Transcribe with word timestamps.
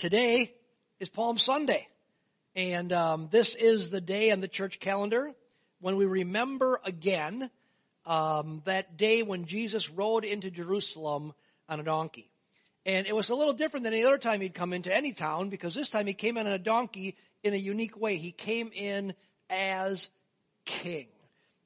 Today 0.00 0.54
is 0.98 1.10
Palm 1.10 1.36
Sunday. 1.36 1.86
And 2.56 2.90
um, 2.90 3.28
this 3.30 3.54
is 3.54 3.90
the 3.90 4.00
day 4.00 4.30
on 4.30 4.40
the 4.40 4.48
church 4.48 4.80
calendar 4.80 5.30
when 5.78 5.96
we 5.96 6.06
remember 6.06 6.80
again 6.86 7.50
um, 8.06 8.62
that 8.64 8.96
day 8.96 9.22
when 9.22 9.44
Jesus 9.44 9.90
rode 9.90 10.24
into 10.24 10.50
Jerusalem 10.50 11.34
on 11.68 11.80
a 11.80 11.82
donkey. 11.82 12.30
And 12.86 13.06
it 13.06 13.14
was 13.14 13.28
a 13.28 13.34
little 13.34 13.52
different 13.52 13.84
than 13.84 13.92
any 13.92 14.02
other 14.02 14.16
time 14.16 14.40
he'd 14.40 14.54
come 14.54 14.72
into 14.72 14.90
any 14.90 15.12
town 15.12 15.50
because 15.50 15.74
this 15.74 15.90
time 15.90 16.06
he 16.06 16.14
came 16.14 16.38
in 16.38 16.46
on 16.46 16.54
a 16.54 16.58
donkey 16.58 17.18
in 17.42 17.52
a 17.52 17.58
unique 17.58 18.00
way. 18.00 18.16
He 18.16 18.32
came 18.32 18.70
in 18.74 19.12
as 19.50 20.08
king. 20.64 21.08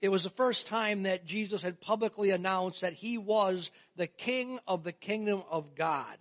It 0.03 0.09
was 0.09 0.25
the 0.25 0.31
first 0.31 0.67
time 0.67 1.05
that 1.05 1.25
Jesus 1.25 1.63
had 1.63 1.81
publicly 1.81 2.31
announced 2.31 2.81
that 2.81 2.95
he 2.95 3.17
was 3.17 3.71
the 3.95 4.09
king 4.09 4.59
of 4.67 4.83
the 4.83 4.91
kingdom 4.91 5.45
of 5.53 5.77
God. 5.77 6.19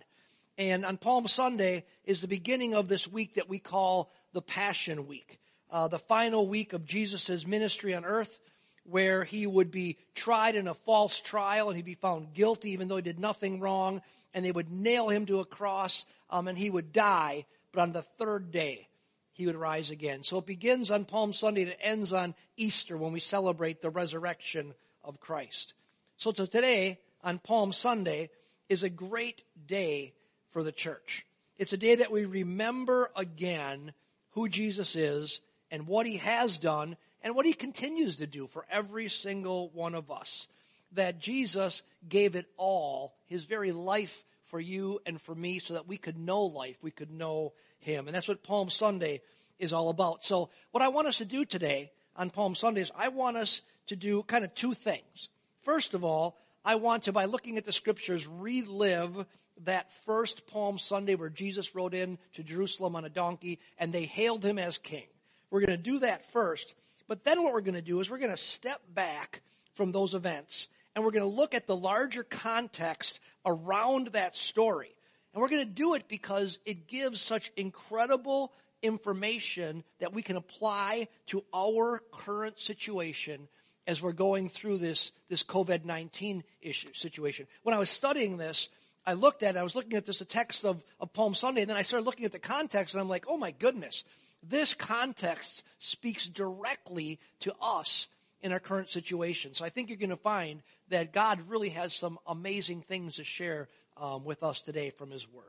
And 0.56 0.84
on 0.84 0.98
Palm 0.98 1.26
Sunday 1.26 1.84
is 2.04 2.20
the 2.20 2.28
beginning 2.28 2.74
of 2.74 2.86
this 2.86 3.08
week 3.08 3.34
that 3.34 3.48
we 3.48 3.58
call 3.58 4.12
the 4.32 4.42
Passion 4.42 5.08
Week, 5.08 5.40
uh, 5.70 5.88
the 5.88 5.98
final 5.98 6.46
week 6.46 6.72
of 6.72 6.86
Jesus' 6.86 7.46
ministry 7.46 7.94
on 7.94 8.04
earth, 8.04 8.38
where 8.84 9.24
he 9.24 9.46
would 9.46 9.70
be 9.70 9.98
tried 10.14 10.54
in 10.54 10.68
a 10.68 10.74
false 10.74 11.18
trial 11.18 11.68
and 11.68 11.76
he'd 11.76 11.84
be 11.84 11.94
found 11.94 12.34
guilty 12.34 12.70
even 12.70 12.86
though 12.86 12.96
he 12.96 13.02
did 13.02 13.18
nothing 13.18 13.58
wrong, 13.58 14.00
and 14.32 14.44
they 14.44 14.52
would 14.52 14.70
nail 14.70 15.08
him 15.08 15.26
to 15.26 15.40
a 15.40 15.44
cross, 15.44 16.06
um, 16.30 16.46
and 16.46 16.56
he 16.56 16.70
would 16.70 16.92
die. 16.92 17.46
But 17.72 17.82
on 17.82 17.92
the 17.92 18.02
third 18.02 18.52
day, 18.52 18.86
he 19.32 19.46
would 19.46 19.56
rise 19.56 19.90
again. 19.90 20.22
So 20.22 20.38
it 20.38 20.46
begins 20.46 20.92
on 20.92 21.04
Palm 21.04 21.32
Sunday 21.32 21.62
and 21.62 21.70
it 21.72 21.78
ends 21.80 22.12
on 22.12 22.34
Easter 22.56 22.96
when 22.96 23.12
we 23.12 23.20
celebrate 23.20 23.82
the 23.82 23.90
resurrection 23.90 24.74
of 25.02 25.18
Christ. 25.18 25.74
So 26.16 26.30
today, 26.30 27.00
on 27.24 27.40
Palm 27.40 27.72
Sunday, 27.72 28.30
is 28.68 28.84
a 28.84 28.88
great 28.88 29.42
day 29.66 30.12
for 30.54 30.62
the 30.62 30.72
church. 30.72 31.26
It's 31.58 31.72
a 31.72 31.76
day 31.76 31.96
that 31.96 32.12
we 32.12 32.24
remember 32.24 33.10
again 33.16 33.92
who 34.30 34.48
Jesus 34.48 34.94
is 34.94 35.40
and 35.68 35.88
what 35.88 36.06
he 36.06 36.18
has 36.18 36.60
done 36.60 36.96
and 37.22 37.34
what 37.34 37.44
he 37.44 37.52
continues 37.52 38.18
to 38.18 38.26
do 38.28 38.46
for 38.46 38.64
every 38.70 39.08
single 39.08 39.70
one 39.70 39.96
of 39.96 40.12
us. 40.12 40.46
That 40.92 41.18
Jesus 41.18 41.82
gave 42.08 42.36
it 42.36 42.46
all, 42.56 43.16
his 43.26 43.44
very 43.44 43.72
life 43.72 44.24
for 44.44 44.60
you 44.60 45.00
and 45.04 45.20
for 45.20 45.34
me 45.34 45.58
so 45.58 45.74
that 45.74 45.88
we 45.88 45.96
could 45.96 46.16
know 46.16 46.44
life, 46.44 46.76
we 46.80 46.92
could 46.92 47.10
know 47.10 47.52
him. 47.80 48.06
And 48.06 48.14
that's 48.14 48.28
what 48.28 48.44
Palm 48.44 48.70
Sunday 48.70 49.22
is 49.58 49.72
all 49.72 49.88
about. 49.88 50.24
So 50.24 50.50
what 50.70 50.84
I 50.84 50.88
want 50.88 51.08
us 51.08 51.18
to 51.18 51.24
do 51.24 51.44
today 51.44 51.90
on 52.14 52.30
Palm 52.30 52.54
Sunday 52.54 52.80
is 52.80 52.92
I 52.96 53.08
want 53.08 53.36
us 53.36 53.60
to 53.88 53.96
do 53.96 54.22
kind 54.22 54.44
of 54.44 54.54
two 54.54 54.72
things. 54.72 55.28
First 55.62 55.94
of 55.94 56.04
all, 56.04 56.36
I 56.64 56.76
want 56.76 57.04
to, 57.04 57.12
by 57.12 57.24
looking 57.24 57.58
at 57.58 57.66
the 57.66 57.72
scriptures, 57.72 58.26
relive 58.26 59.26
that 59.64 59.92
first 60.04 60.46
Palm 60.46 60.78
Sunday 60.78 61.14
where 61.14 61.30
Jesus 61.30 61.74
rode 61.74 61.94
in 61.94 62.18
to 62.34 62.42
Jerusalem 62.42 62.96
on 62.96 63.04
a 63.04 63.10
donkey 63.10 63.60
and 63.78 63.92
they 63.92 64.04
hailed 64.04 64.44
him 64.44 64.58
as 64.58 64.78
king. 64.78 65.06
We're 65.50 65.60
going 65.60 65.78
to 65.78 65.90
do 65.90 66.00
that 66.00 66.24
first. 66.32 66.74
But 67.06 67.24
then 67.24 67.42
what 67.42 67.52
we're 67.52 67.60
going 67.60 67.74
to 67.74 67.82
do 67.82 68.00
is 68.00 68.10
we're 68.10 68.18
going 68.18 68.30
to 68.30 68.36
step 68.36 68.80
back 68.92 69.42
from 69.74 69.92
those 69.92 70.14
events 70.14 70.68
and 70.94 71.04
we're 71.04 71.10
going 71.10 71.28
to 71.28 71.36
look 71.36 71.54
at 71.54 71.66
the 71.66 71.76
larger 71.76 72.22
context 72.22 73.20
around 73.44 74.08
that 74.08 74.36
story. 74.36 74.94
And 75.32 75.42
we're 75.42 75.48
going 75.48 75.66
to 75.66 75.72
do 75.72 75.94
it 75.94 76.08
because 76.08 76.58
it 76.64 76.86
gives 76.86 77.20
such 77.20 77.52
incredible 77.56 78.52
information 78.82 79.82
that 79.98 80.12
we 80.12 80.22
can 80.22 80.36
apply 80.36 81.08
to 81.26 81.44
our 81.52 82.02
current 82.12 82.58
situation 82.60 83.48
as 83.86 84.00
we're 84.00 84.12
going 84.12 84.48
through 84.48 84.78
this, 84.78 85.12
this 85.28 85.42
COVID-19 85.42 86.42
issue 86.62 86.92
situation. 86.94 87.46
When 87.62 87.74
I 87.74 87.78
was 87.78 87.90
studying 87.90 88.36
this, 88.36 88.68
I 89.06 89.14
looked 89.14 89.42
at 89.42 89.56
it, 89.56 89.58
I 89.58 89.62
was 89.62 89.74
looking 89.74 89.94
at 89.94 90.06
this, 90.06 90.18
the 90.18 90.24
text 90.24 90.64
of, 90.64 90.82
of 90.98 91.12
Palm 91.12 91.34
Sunday, 91.34 91.62
and 91.62 91.70
then 91.70 91.76
I 91.76 91.82
started 91.82 92.06
looking 92.06 92.24
at 92.24 92.32
the 92.32 92.38
context, 92.38 92.94
and 92.94 93.00
I'm 93.00 93.08
like, 93.08 93.26
oh 93.28 93.36
my 93.36 93.50
goodness, 93.50 94.04
this 94.42 94.74
context 94.74 95.62
speaks 95.78 96.26
directly 96.26 97.18
to 97.40 97.54
us 97.60 98.08
in 98.42 98.52
our 98.52 98.60
current 98.60 98.88
situation. 98.88 99.54
So 99.54 99.64
I 99.64 99.70
think 99.70 99.88
you're 99.88 99.98
going 99.98 100.10
to 100.10 100.16
find 100.16 100.62
that 100.90 101.12
God 101.12 101.40
really 101.48 101.70
has 101.70 101.94
some 101.94 102.18
amazing 102.26 102.82
things 102.82 103.16
to 103.16 103.24
share 103.24 103.68
um, 103.96 104.24
with 104.24 104.42
us 104.42 104.60
today 104.60 104.90
from 104.90 105.10
His 105.10 105.26
Word. 105.30 105.44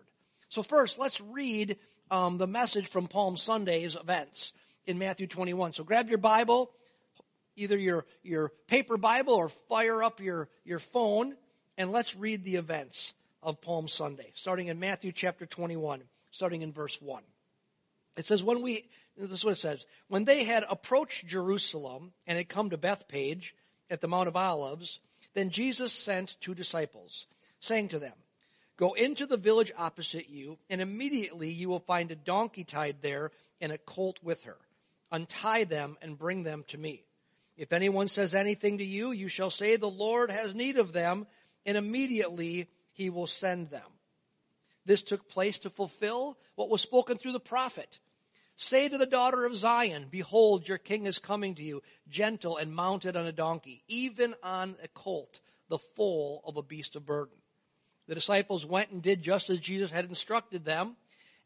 So 0.50 0.64
first, 0.64 0.98
let's 0.98 1.20
read 1.20 1.78
um, 2.12 2.38
the 2.38 2.48
message 2.48 2.90
from 2.90 3.08
Palm 3.08 3.38
Sunday's 3.38 3.96
events 3.96 4.54
in 4.86 4.98
Matthew 4.98 5.28
21. 5.28 5.74
So 5.74 5.84
grab 5.84 6.10
your 6.10 6.20
Bible, 6.20 6.72
either 7.56 7.78
your, 7.78 8.06
your 8.24 8.52
paper 8.68 8.98
Bible 8.98 9.34
or 9.34 9.50
fire 9.50 10.04
up 10.04 10.22
your, 10.22 10.50
your 10.64 10.80
phone, 10.80 11.36
and 11.78 11.92
let's 11.92 12.16
read 12.16 12.44
the 12.44 12.56
events 12.56 13.14
of 13.46 13.62
Palm 13.62 13.88
Sunday, 13.88 14.32
starting 14.34 14.68
in 14.68 14.80
Matthew 14.80 15.12
chapter 15.12 15.46
21, 15.46 16.02
starting 16.32 16.64
in 16.64 16.74
verse 16.74 17.00
1. 17.02 17.24
It 18.18 18.26
says, 18.26 18.44
when 18.44 18.62
we, 18.62 18.86
this 19.16 19.32
is 19.32 19.46
what 19.46 19.52
it 19.52 19.60
says, 19.60 19.86
when 20.08 20.26
they 20.26 20.44
had 20.44 20.66
approached 20.68 21.28
Jerusalem 21.28 22.12
and 22.26 22.38
had 22.38 22.50
come 22.50 22.72
to 22.72 22.78
Bethpage 22.78 23.52
at 23.90 24.02
the 24.02 24.08
Mount 24.08 24.28
of 24.28 24.36
Olives, 24.36 25.00
then 25.36 25.52
Jesus 25.52 25.94
sent 25.94 26.38
two 26.42 26.56
disciples, 26.56 27.28
saying 27.60 27.90
to 27.90 28.00
them, 28.00 28.14
Go 28.78 28.94
into 28.94 29.26
the 29.26 29.38
village 29.38 29.72
opposite 29.78 30.30
you, 30.30 30.58
and 30.70 30.82
immediately 30.82 31.50
you 31.50 31.70
will 31.70 31.80
find 31.80 32.12
a 32.12 32.16
donkey 32.16 32.66
tied 32.66 32.98
there 33.02 33.32
and 33.62 33.72
a 33.72 33.78
colt 33.78 34.20
with 34.22 34.44
her. 34.44 34.58
Untie 35.12 35.64
them 35.64 35.98
and 36.02 36.18
bring 36.18 36.44
them 36.44 36.66
to 36.70 36.78
me. 36.78 37.06
If 37.56 37.72
anyone 37.72 38.10
says 38.10 38.36
anything 38.36 38.80
to 38.80 38.84
you, 38.84 39.12
you 39.12 39.30
shall 39.30 39.50
say, 39.50 39.78
The 39.78 39.88
Lord 39.88 40.30
has 40.30 40.54
need 40.54 40.78
of 40.78 40.92
them, 40.92 41.26
and 41.66 41.78
immediately 41.78 42.68
he 42.96 43.10
will 43.10 43.28
send 43.28 43.70
them. 43.70 43.84
This 44.86 45.04
took 45.04 45.28
place 45.28 45.60
to 45.60 45.70
fulfill 45.70 46.38
what 46.56 46.70
was 46.70 46.82
spoken 46.82 47.18
through 47.18 47.34
the 47.34 47.40
prophet. 47.40 48.00
Say 48.56 48.88
to 48.88 48.98
the 48.98 49.06
daughter 49.06 49.46
of 49.46 49.56
Zion, 49.56 50.08
behold, 50.10 50.68
your 50.68 50.78
king 50.78 51.06
is 51.06 51.20
coming 51.20 51.56
to 51.56 51.64
you, 51.64 51.82
gentle 52.08 52.56
and 52.56 52.74
mounted 52.74 53.18
on 53.18 53.26
a 53.26 53.34
donkey, 53.34 53.84
even 53.88 54.34
on 54.42 54.78
a 54.82 54.88
colt, 54.88 55.42
the 55.68 55.78
foal 55.78 56.42
of 56.46 56.56
a 56.56 56.64
beast 56.64 56.96
of 56.96 57.06
burden. 57.06 57.36
The 58.08 58.16
disciples 58.16 58.66
went 58.66 58.92
and 58.92 59.02
did 59.02 59.22
just 59.22 59.50
as 59.50 59.60
Jesus 59.60 59.92
had 59.92 60.06
instructed 60.06 60.64
them, 60.64 60.96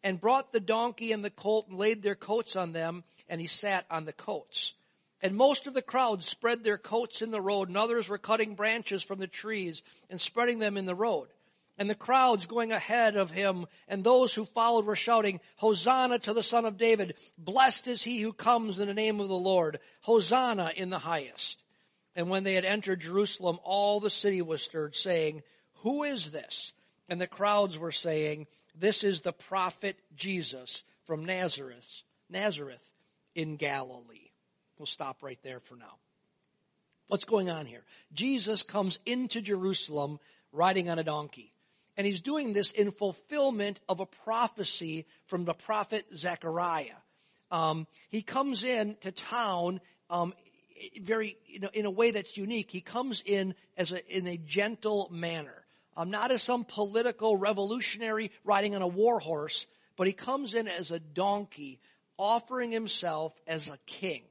and 0.03 0.21
brought 0.21 0.53
the 0.53 0.59
donkey 0.59 1.11
and 1.11 1.25
the 1.25 1.31
colt 1.31 1.67
and 1.67 1.79
laid 1.79 2.03
their 2.03 2.15
coats 2.15 2.55
on 2.55 2.73
them, 2.73 3.03
and 3.27 3.41
he 3.41 3.47
sat 3.47 3.85
on 3.89 4.05
the 4.05 4.13
coats. 4.13 4.73
And 5.21 5.35
most 5.35 5.65
of 5.65 5.73
the 5.73 5.81
crowd 5.81 6.23
spread 6.23 6.63
their 6.63 6.77
coats 6.77 7.21
in 7.21 7.31
the 7.31 7.41
road, 7.41 7.69
and 7.69 7.77
others 7.77 8.07
were 8.07 8.17
cutting 8.17 8.55
branches 8.55 9.03
from 9.03 9.19
the 9.19 9.27
trees 9.27 9.81
and 10.09 10.21
spreading 10.21 10.59
them 10.59 10.77
in 10.77 10.85
the 10.85 10.95
road 10.95 11.29
and 11.79 11.89
the 11.89 11.95
crowds 11.95 12.45
going 12.45 12.73
ahead 12.73 13.15
of 13.15 13.31
him 13.31 13.65
and 13.87 14.03
those 14.03 14.33
who 14.33 14.43
followed 14.43 14.85
were 14.85 14.97
shouting, 14.97 15.39
Hosanna 15.55 16.19
to 16.19 16.33
the 16.33 16.43
son 16.43 16.65
of 16.65 16.77
David. 16.77 17.15
Blessed 17.37 17.87
is 17.87 18.03
he 18.03 18.19
who 18.19 18.33
comes 18.33 18.79
in 18.79 18.87
the 18.87 18.93
name 18.93 19.21
of 19.21 19.29
the 19.29 19.33
Lord. 19.33 19.79
Hosanna 20.01 20.73
in 20.75 20.89
the 20.89 20.99
highest. 20.99 21.63
And 22.17 22.29
when 22.29 22.43
they 22.43 22.55
had 22.55 22.65
entered 22.65 22.99
Jerusalem, 22.99 23.59
all 23.63 24.01
the 24.01 24.09
city 24.09 24.41
was 24.41 24.61
stirred 24.61 24.93
saying, 24.93 25.41
who 25.75 26.03
is 26.03 26.31
this? 26.31 26.73
And 27.07 27.19
the 27.19 27.27
crowds 27.27 27.77
were 27.77 27.93
saying, 27.93 28.47
this 28.75 29.05
is 29.05 29.21
the 29.21 29.31
prophet 29.31 29.95
Jesus 30.15 30.83
from 31.05 31.23
Nazareth, 31.23 31.89
Nazareth 32.29 32.91
in 33.35 33.55
Galilee. 33.55 34.31
We'll 34.77 34.85
stop 34.85 35.23
right 35.23 35.39
there 35.43 35.61
for 35.61 35.75
now. 35.75 35.95
What's 37.07 37.23
going 37.23 37.49
on 37.49 37.65
here? 37.65 37.83
Jesus 38.13 38.63
comes 38.63 38.99
into 39.05 39.39
Jerusalem 39.39 40.19
riding 40.51 40.89
on 40.89 40.99
a 40.99 41.03
donkey. 41.03 41.53
And 41.99 42.07
he's 42.07 42.21
doing 42.21 42.53
this 42.53 42.71
in 42.71 42.91
fulfillment 42.91 43.81
of 43.89 43.99
a 43.99 44.05
prophecy 44.05 45.05
from 45.25 45.43
the 45.43 45.53
prophet 45.53 46.05
Zechariah. 46.15 46.95
Um, 47.51 47.87
he 48.09 48.21
comes 48.21 48.63
in 48.63 48.95
to 49.01 49.11
town 49.11 49.81
um, 50.09 50.33
very 51.01 51.35
you 51.45 51.59
know, 51.59 51.69
in 51.73 51.85
a 51.85 51.91
way 51.91 52.11
that's 52.11 52.37
unique. 52.37 52.71
He 52.71 52.79
comes 52.79 53.21
in 53.25 53.53
as 53.75 53.91
a, 53.91 54.17
in 54.17 54.27
a 54.27 54.37
gentle 54.37 55.09
manner, 55.11 55.65
um, 55.97 56.09
not 56.09 56.31
as 56.31 56.41
some 56.41 56.63
political 56.63 57.35
revolutionary 57.35 58.31
riding 58.45 58.77
on 58.77 58.81
a 58.81 58.87
war 58.87 59.19
horse, 59.19 59.67
but 59.97 60.07
he 60.07 60.13
comes 60.13 60.53
in 60.53 60.69
as 60.69 60.91
a 60.91 61.01
donkey, 61.01 61.81
offering 62.17 62.71
himself 62.71 63.33
as 63.45 63.67
a 63.67 63.77
king. 63.85 64.23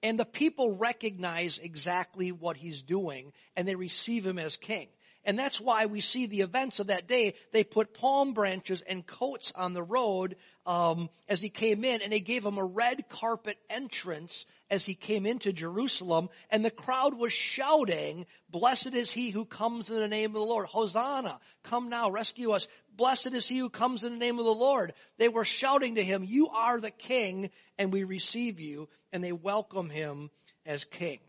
And 0.00 0.16
the 0.16 0.24
people 0.24 0.76
recognize 0.76 1.58
exactly 1.58 2.30
what 2.30 2.56
he's 2.56 2.84
doing, 2.84 3.32
and 3.56 3.66
they 3.66 3.74
receive 3.74 4.24
him 4.24 4.38
as 4.38 4.56
king. 4.56 4.86
And 5.24 5.38
that's 5.38 5.60
why 5.60 5.86
we 5.86 6.00
see 6.00 6.26
the 6.26 6.40
events 6.40 6.80
of 6.80 6.86
that 6.86 7.06
day. 7.06 7.34
They 7.52 7.62
put 7.62 7.92
palm 7.92 8.32
branches 8.32 8.80
and 8.80 9.06
coats 9.06 9.52
on 9.54 9.74
the 9.74 9.82
road 9.82 10.36
um, 10.64 11.10
as 11.28 11.40
he 11.40 11.50
came 11.50 11.84
in, 11.84 12.00
and 12.00 12.12
they 12.12 12.20
gave 12.20 12.44
him 12.44 12.56
a 12.56 12.64
red 12.64 13.08
carpet 13.08 13.58
entrance 13.68 14.46
as 14.70 14.86
he 14.86 14.94
came 14.94 15.26
into 15.26 15.52
Jerusalem. 15.52 16.30
And 16.48 16.64
the 16.64 16.70
crowd 16.70 17.14
was 17.14 17.32
shouting, 17.32 18.26
"Blessed 18.48 18.94
is 18.94 19.12
he 19.12 19.30
who 19.30 19.44
comes 19.44 19.90
in 19.90 19.96
the 19.96 20.08
name 20.08 20.30
of 20.30 20.40
the 20.40 20.46
Lord! 20.46 20.66
Hosanna! 20.66 21.38
Come 21.64 21.90
now, 21.90 22.10
rescue 22.10 22.52
us! 22.52 22.66
Blessed 22.96 23.34
is 23.34 23.46
he 23.46 23.58
who 23.58 23.70
comes 23.70 24.04
in 24.04 24.12
the 24.12 24.18
name 24.18 24.38
of 24.38 24.44
the 24.46 24.54
Lord!" 24.54 24.94
They 25.18 25.28
were 25.28 25.44
shouting 25.44 25.96
to 25.96 26.04
him, 26.04 26.24
"You 26.24 26.48
are 26.48 26.80
the 26.80 26.90
King, 26.90 27.50
and 27.78 27.92
we 27.92 28.04
receive 28.04 28.58
you." 28.58 28.88
And 29.12 29.22
they 29.22 29.32
welcome 29.32 29.90
him 29.90 30.30
as 30.64 30.84
King. 30.84 31.20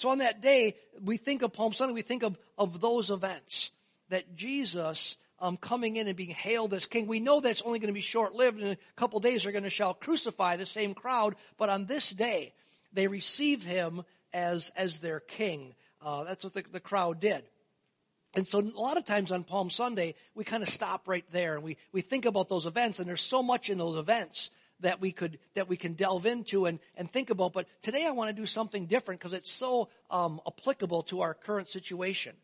So 0.00 0.08
on 0.08 0.18
that 0.18 0.40
day, 0.40 0.76
we 1.04 1.18
think 1.18 1.42
of 1.42 1.52
Palm 1.52 1.74
Sunday, 1.74 1.92
we 1.92 2.00
think 2.00 2.22
of, 2.22 2.38
of 2.56 2.80
those 2.80 3.10
events 3.10 3.70
that 4.08 4.34
Jesus 4.34 5.18
um, 5.38 5.58
coming 5.58 5.96
in 5.96 6.06
and 6.08 6.16
being 6.16 6.30
hailed 6.30 6.72
as 6.72 6.86
king. 6.86 7.06
We 7.06 7.20
know 7.20 7.40
that's 7.40 7.60
only 7.60 7.80
going 7.80 7.90
to 7.90 7.92
be 7.92 8.00
short 8.00 8.32
lived. 8.32 8.62
In 8.62 8.68
a 8.68 8.78
couple 8.96 9.20
days, 9.20 9.42
they're 9.42 9.52
going 9.52 9.64
to 9.64 9.68
shout, 9.68 10.00
crucify 10.00 10.56
the 10.56 10.64
same 10.64 10.94
crowd. 10.94 11.36
But 11.58 11.68
on 11.68 11.84
this 11.84 12.08
day, 12.08 12.54
they 12.94 13.08
receive 13.08 13.62
him 13.62 14.04
as, 14.32 14.72
as 14.74 15.00
their 15.00 15.20
king. 15.20 15.74
Uh, 16.00 16.24
that's 16.24 16.44
what 16.44 16.54
the, 16.54 16.64
the 16.72 16.80
crowd 16.80 17.20
did. 17.20 17.44
And 18.34 18.46
so 18.46 18.58
a 18.58 18.80
lot 18.80 18.96
of 18.96 19.04
times 19.04 19.30
on 19.30 19.44
Palm 19.44 19.68
Sunday, 19.68 20.14
we 20.34 20.44
kind 20.44 20.62
of 20.62 20.70
stop 20.70 21.08
right 21.08 21.26
there 21.30 21.56
and 21.56 21.62
we, 21.62 21.76
we 21.92 22.00
think 22.00 22.24
about 22.24 22.48
those 22.48 22.64
events 22.64 23.00
and 23.00 23.06
there's 23.06 23.20
so 23.20 23.42
much 23.42 23.68
in 23.68 23.76
those 23.76 23.98
events 23.98 24.50
that 24.80 25.00
we 25.00 25.12
could, 25.12 25.38
that 25.54 25.68
we 25.68 25.76
can 25.76 25.94
delve 25.94 26.26
into 26.26 26.66
and, 26.66 26.78
and 26.96 27.10
think 27.10 27.30
about. 27.30 27.52
But 27.52 27.66
today 27.82 28.06
I 28.06 28.10
want 28.10 28.34
to 28.34 28.40
do 28.40 28.46
something 28.46 28.86
different 28.86 29.20
because 29.20 29.32
it's 29.32 29.50
so, 29.50 29.88
um, 30.10 30.40
applicable 30.46 31.04
to 31.04 31.20
our 31.22 31.34
current 31.34 31.68
situation. 31.68 32.34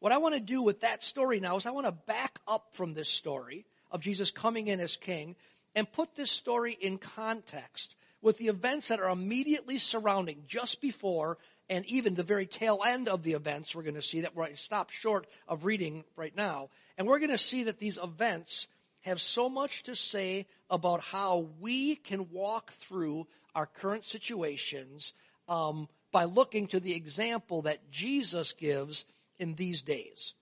What 0.00 0.12
I 0.12 0.18
want 0.18 0.34
to 0.34 0.40
do 0.40 0.62
with 0.62 0.80
that 0.80 1.02
story 1.04 1.40
now 1.40 1.56
is 1.56 1.66
I 1.66 1.70
want 1.72 1.86
to 1.86 1.92
back 1.92 2.38
up 2.48 2.68
from 2.72 2.94
this 2.94 3.08
story 3.08 3.66
of 3.90 4.00
Jesus 4.00 4.30
coming 4.30 4.66
in 4.66 4.80
as 4.80 4.96
king 4.96 5.36
and 5.74 5.90
put 5.90 6.14
this 6.16 6.30
story 6.30 6.72
in 6.72 6.98
context 6.98 7.96
with 8.22 8.38
the 8.38 8.48
events 8.48 8.88
that 8.88 9.00
are 9.00 9.10
immediately 9.10 9.78
surrounding 9.78 10.44
just 10.46 10.80
before 10.80 11.38
and 11.68 11.86
even 11.86 12.14
the 12.14 12.22
very 12.22 12.46
tail 12.46 12.80
end 12.84 13.08
of 13.08 13.22
the 13.22 13.32
events 13.32 13.74
we're 13.74 13.82
going 13.82 13.94
to 13.94 14.02
see 14.02 14.22
that 14.22 14.34
we're 14.34 14.54
stop 14.56 14.90
short 14.90 15.26
of 15.46 15.64
reading 15.64 16.04
right 16.16 16.36
now. 16.36 16.68
And 16.98 17.06
we're 17.06 17.18
going 17.20 17.30
to 17.30 17.38
see 17.38 17.64
that 17.64 17.78
these 17.78 17.98
events 18.02 18.68
have 19.02 19.20
so 19.20 19.48
much 19.48 19.84
to 19.84 19.96
say 19.96 20.46
about 20.68 21.00
how 21.00 21.48
we 21.60 21.96
can 21.96 22.30
walk 22.30 22.72
through 22.72 23.26
our 23.54 23.66
current 23.66 24.04
situations 24.04 25.12
um, 25.48 25.88
by 26.12 26.24
looking 26.24 26.66
to 26.68 26.80
the 26.80 26.94
example 26.94 27.62
that 27.62 27.90
Jesus 27.90 28.52
gives 28.52 29.04
in 29.38 29.54
these 29.54 29.82
days. 29.82 30.34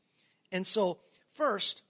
And 0.51 0.67
so, 0.67 0.99
first, 1.33 1.83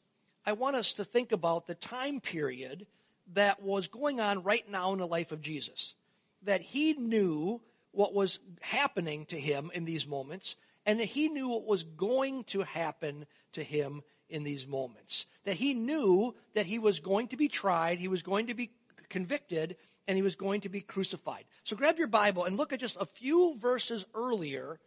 I 0.45 0.53
want 0.53 0.77
us 0.77 0.95
to 0.95 1.05
think 1.05 1.33
about 1.33 1.67
the 1.67 1.75
time 1.75 2.21
period 2.21 2.87
that 3.35 3.63
was 3.63 3.89
going 3.89 4.21
on 4.21 4.43
right 4.43 4.69
now 4.71 4.93
in 4.93 4.99
the 4.99 5.07
life 5.07 5.33
of 5.33 5.43
Jesus. 5.43 5.95
That 6.43 6.61
he 6.61 6.95
knew 6.95 7.61
what 7.93 8.15
was 8.15 8.39
happening 8.61 9.27
to 9.27 9.39
him 9.39 9.71
in 9.75 9.85
these 9.85 10.07
moments, 10.07 10.57
and 10.87 11.01
that 11.01 11.07
he 11.07 11.29
knew 11.29 11.49
what 11.49 11.67
was 11.67 11.83
going 11.83 12.45
to 12.45 12.63
happen 12.63 13.27
to 13.53 13.63
him 13.63 14.03
in 14.29 14.45
these 14.45 14.67
moments. 14.67 15.27
That 15.45 15.57
he 15.57 15.75
knew 15.75 16.35
that 16.55 16.67
he 16.67 16.79
was 16.79 17.01
going 17.01 17.29
to 17.29 17.37
be 17.37 17.49
tried, 17.49 17.99
he 17.99 18.09
was 18.09 18.23
going 18.23 18.49
to 18.49 18.55
be 18.55 18.71
convicted, 19.09 19.77
and 20.07 20.17
he 20.17 20.23
was 20.23 20.37
going 20.37 20.63
to 20.63 20.69
be 20.69 20.81
crucified. 20.81 21.45
So 21.65 21.77
grab 21.77 21.99
your 21.99 22.09
Bible 22.09 22.45
and 22.45 22.57
look 22.57 22.73
at 22.73 22.81
just 22.81 22.97
a 22.99 23.07
few 23.07 23.57
verses 23.59 24.05
earlier 24.15 24.79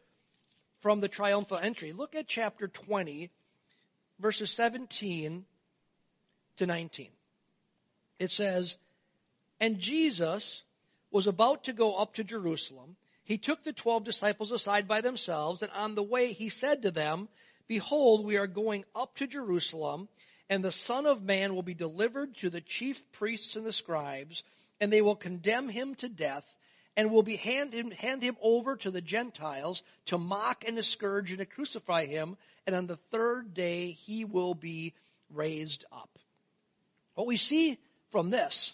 from 0.79 0.99
the 0.99 1.07
triumphal 1.07 1.57
entry. 1.57 1.93
Look 1.93 2.15
at 2.15 2.27
chapter 2.27 2.67
20, 2.67 3.29
verses 4.19 4.49
17 4.51 5.45
to 6.57 6.65
19. 6.65 7.07
It 8.19 8.31
says, 8.31 8.77
And 9.59 9.79
Jesus 9.79 10.63
was 11.11 11.27
about 11.27 11.65
to 11.65 11.73
go 11.73 11.95
up 11.95 12.15
to 12.15 12.23
Jerusalem. 12.23 12.95
He 13.23 13.37
took 13.37 13.63
the 13.63 13.73
twelve 13.73 14.03
disciples 14.03 14.51
aside 14.51 14.87
by 14.87 15.01
themselves, 15.01 15.61
and 15.61 15.71
on 15.73 15.95
the 15.95 16.03
way 16.03 16.33
he 16.33 16.49
said 16.49 16.81
to 16.81 16.91
them, 16.91 17.29
Behold, 17.71 18.25
we 18.25 18.35
are 18.35 18.47
going 18.47 18.83
up 18.93 19.15
to 19.15 19.25
Jerusalem, 19.25 20.09
and 20.49 20.61
the 20.61 20.73
Son 20.73 21.05
of 21.05 21.23
Man 21.23 21.55
will 21.55 21.63
be 21.63 21.73
delivered 21.73 22.35
to 22.39 22.49
the 22.49 22.59
chief 22.59 23.09
priests 23.13 23.55
and 23.55 23.65
the 23.65 23.71
scribes, 23.71 24.43
and 24.81 24.91
they 24.91 25.01
will 25.01 25.15
condemn 25.15 25.69
him 25.69 25.95
to 25.95 26.09
death, 26.09 26.43
and 26.97 27.09
will 27.09 27.23
be 27.23 27.37
hand 27.37 27.73
him, 27.73 27.91
hand 27.91 28.23
him 28.23 28.35
over 28.41 28.75
to 28.75 28.91
the 28.91 28.99
Gentiles 28.99 29.83
to 30.07 30.17
mock 30.17 30.65
and 30.67 30.75
to 30.75 30.83
scourge 30.83 31.29
and 31.29 31.39
to 31.39 31.45
crucify 31.45 32.07
him, 32.07 32.35
and 32.67 32.75
on 32.75 32.87
the 32.87 32.97
third 33.09 33.53
day 33.53 33.91
he 33.91 34.25
will 34.25 34.53
be 34.53 34.93
raised 35.33 35.85
up. 35.93 36.19
What 37.13 37.25
we 37.25 37.37
see 37.37 37.77
from 38.09 38.31
this 38.31 38.73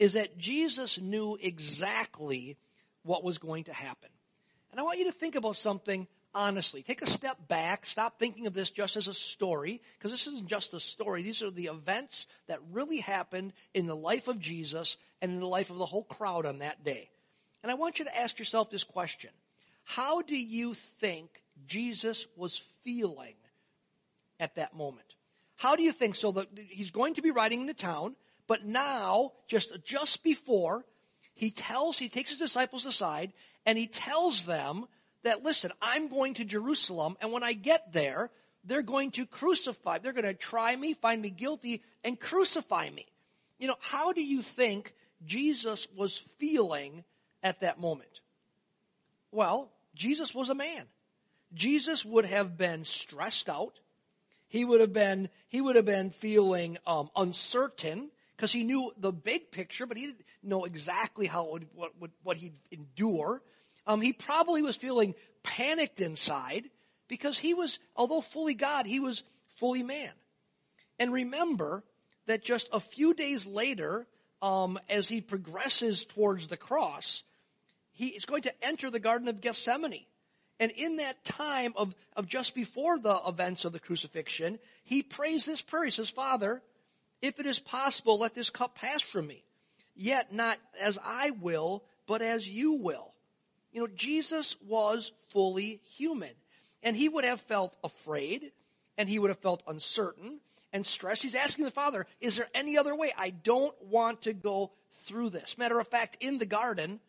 is 0.00 0.14
that 0.14 0.36
Jesus 0.36 1.00
knew 1.00 1.38
exactly 1.40 2.56
what 3.04 3.22
was 3.22 3.38
going 3.38 3.62
to 3.64 3.72
happen. 3.72 4.10
And 4.72 4.80
I 4.80 4.82
want 4.82 4.98
you 4.98 5.04
to 5.04 5.12
think 5.12 5.36
about 5.36 5.54
something 5.54 6.08
honestly. 6.34 6.82
Take 6.82 7.02
a 7.02 7.10
step 7.10 7.48
back. 7.48 7.86
Stop 7.86 8.18
thinking 8.18 8.46
of 8.46 8.54
this 8.54 8.70
just 8.70 8.96
as 8.96 9.08
a 9.08 9.14
story, 9.14 9.80
because 9.98 10.10
this 10.10 10.26
isn't 10.26 10.48
just 10.48 10.74
a 10.74 10.80
story. 10.80 11.22
These 11.22 11.42
are 11.42 11.50
the 11.50 11.66
events 11.66 12.26
that 12.48 12.60
really 12.72 13.00
happened 13.00 13.52
in 13.74 13.86
the 13.86 13.96
life 13.96 14.28
of 14.28 14.38
Jesus 14.38 14.96
and 15.20 15.32
in 15.32 15.40
the 15.40 15.46
life 15.46 15.70
of 15.70 15.78
the 15.78 15.86
whole 15.86 16.04
crowd 16.04 16.46
on 16.46 16.58
that 16.60 16.84
day. 16.84 17.10
And 17.62 17.70
I 17.70 17.74
want 17.74 17.98
you 17.98 18.04
to 18.06 18.18
ask 18.18 18.38
yourself 18.38 18.70
this 18.70 18.84
question. 18.84 19.30
How 19.84 20.22
do 20.22 20.36
you 20.36 20.74
think 20.74 21.28
Jesus 21.66 22.26
was 22.36 22.62
feeling 22.84 23.34
at 24.40 24.56
that 24.56 24.76
moment? 24.76 25.06
How 25.56 25.76
do 25.76 25.82
you 25.82 25.92
think? 25.92 26.16
So 26.16 26.32
that 26.32 26.48
he's 26.68 26.90
going 26.90 27.14
to 27.14 27.22
be 27.22 27.30
riding 27.30 27.60
into 27.60 27.74
town, 27.74 28.16
but 28.46 28.64
now, 28.64 29.32
just, 29.48 29.84
just 29.84 30.22
before, 30.24 30.84
he 31.34 31.50
tells, 31.50 31.98
he 31.98 32.08
takes 32.08 32.30
his 32.30 32.38
disciples 32.38 32.86
aside 32.86 33.32
and 33.64 33.78
he 33.78 33.86
tells 33.86 34.44
them 34.44 34.86
that, 35.22 35.42
listen, 35.42 35.72
I'm 35.80 36.08
going 36.08 36.34
to 36.34 36.44
Jerusalem, 36.44 37.16
and 37.20 37.32
when 37.32 37.42
I 37.42 37.52
get 37.52 37.92
there, 37.92 38.30
they're 38.64 38.82
going 38.82 39.10
to 39.12 39.26
crucify. 39.26 39.98
They're 39.98 40.12
going 40.12 40.24
to 40.24 40.34
try 40.34 40.74
me, 40.74 40.94
find 40.94 41.20
me 41.20 41.30
guilty, 41.30 41.82
and 42.04 42.18
crucify 42.18 42.90
me. 42.90 43.06
You 43.58 43.68
know, 43.68 43.76
how 43.80 44.12
do 44.12 44.22
you 44.22 44.42
think 44.42 44.92
Jesus 45.24 45.86
was 45.96 46.18
feeling 46.38 47.04
at 47.42 47.60
that 47.60 47.80
moment? 47.80 48.20
Well, 49.30 49.70
Jesus 49.94 50.34
was 50.34 50.48
a 50.48 50.54
man. 50.54 50.86
Jesus 51.54 52.04
would 52.04 52.24
have 52.24 52.56
been 52.56 52.84
stressed 52.84 53.48
out. 53.48 53.78
He 54.48 54.64
would 54.64 54.80
have 54.80 54.92
been, 54.92 55.28
he 55.48 55.60
would 55.60 55.76
have 55.76 55.84
been 55.84 56.10
feeling 56.10 56.78
um, 56.86 57.10
uncertain 57.16 58.10
because 58.36 58.52
he 58.52 58.64
knew 58.64 58.92
the 58.98 59.12
big 59.12 59.50
picture, 59.50 59.86
but 59.86 59.96
he 59.96 60.06
didn't 60.06 60.24
know 60.42 60.64
exactly 60.64 61.26
how 61.26 61.50
would, 61.52 61.66
what, 61.74 61.92
what, 61.98 62.10
what 62.22 62.36
he'd 62.36 62.54
endure. 62.70 63.42
Um, 63.86 64.00
he 64.00 64.12
probably 64.12 64.62
was 64.62 64.76
feeling 64.76 65.14
panicked 65.42 66.00
inside 66.00 66.68
because 67.08 67.36
he 67.36 67.54
was, 67.54 67.78
although 67.96 68.20
fully 68.20 68.54
God, 68.54 68.86
he 68.86 69.00
was 69.00 69.22
fully 69.58 69.82
man. 69.82 70.10
And 70.98 71.12
remember 71.12 71.82
that 72.26 72.44
just 72.44 72.68
a 72.72 72.80
few 72.80 73.14
days 73.14 73.46
later, 73.46 74.06
um, 74.40 74.78
as 74.88 75.08
he 75.08 75.20
progresses 75.20 76.04
towards 76.04 76.48
the 76.48 76.56
cross, 76.56 77.24
he 77.92 78.08
is 78.08 78.24
going 78.24 78.42
to 78.42 78.64
enter 78.64 78.90
the 78.90 79.00
Garden 79.00 79.28
of 79.28 79.40
Gethsemane. 79.40 80.06
And 80.60 80.70
in 80.72 80.98
that 80.98 81.24
time 81.24 81.72
of, 81.76 81.94
of 82.16 82.28
just 82.28 82.54
before 82.54 82.98
the 82.98 83.20
events 83.26 83.64
of 83.64 83.72
the 83.72 83.80
crucifixion, 83.80 84.58
he 84.84 85.02
prays 85.02 85.44
this 85.44 85.60
prayer. 85.60 85.84
He 85.84 85.90
says, 85.90 86.10
Father, 86.10 86.62
if 87.20 87.40
it 87.40 87.46
is 87.46 87.58
possible, 87.58 88.18
let 88.18 88.34
this 88.34 88.50
cup 88.50 88.76
pass 88.76 89.02
from 89.02 89.26
me. 89.26 89.44
Yet 89.94 90.32
not 90.32 90.58
as 90.80 90.98
I 91.04 91.30
will, 91.30 91.84
but 92.06 92.22
as 92.22 92.48
you 92.48 92.74
will. 92.74 93.11
You 93.72 93.80
know, 93.80 93.88
Jesus 93.94 94.56
was 94.66 95.12
fully 95.30 95.80
human. 95.96 96.32
And 96.82 96.96
he 96.96 97.08
would 97.08 97.24
have 97.24 97.40
felt 97.40 97.76
afraid, 97.84 98.50
and 98.98 99.08
he 99.08 99.18
would 99.18 99.30
have 99.30 99.38
felt 99.38 99.62
uncertain 99.68 100.40
and 100.72 100.84
stressed. 100.84 101.22
He's 101.22 101.34
asking 101.34 101.64
the 101.64 101.70
Father, 101.70 102.06
is 102.20 102.36
there 102.36 102.48
any 102.54 102.76
other 102.76 102.94
way? 102.94 103.12
I 103.16 103.30
don't 103.30 103.74
want 103.84 104.22
to 104.22 104.32
go 104.32 104.72
through 105.04 105.30
this. 105.30 105.56
Matter 105.58 105.78
of 105.78 105.88
fact, 105.88 106.16
in 106.20 106.38
the 106.38 106.46
garden, 106.46 107.00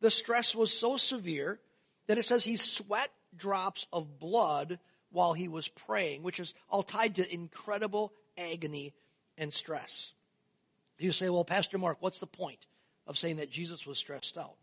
the 0.00 0.10
stress 0.10 0.54
was 0.54 0.72
so 0.72 0.96
severe 0.96 1.60
that 2.06 2.18
it 2.18 2.24
says 2.24 2.44
he 2.44 2.56
sweat 2.56 3.10
drops 3.36 3.86
of 3.92 4.18
blood 4.18 4.78
while 5.10 5.32
he 5.32 5.48
was 5.48 5.68
praying, 5.68 6.22
which 6.22 6.40
is 6.40 6.54
all 6.68 6.82
tied 6.82 7.16
to 7.16 7.32
incredible 7.32 8.12
agony 8.36 8.92
and 9.38 9.52
stress. 9.52 10.12
You 10.98 11.12
say, 11.12 11.28
well, 11.28 11.44
Pastor 11.44 11.78
Mark, 11.78 11.98
what's 12.00 12.18
the 12.18 12.26
point 12.26 12.66
of 13.06 13.18
saying 13.18 13.36
that 13.36 13.50
Jesus 13.50 13.86
was 13.86 13.98
stressed 13.98 14.36
out? 14.36 14.56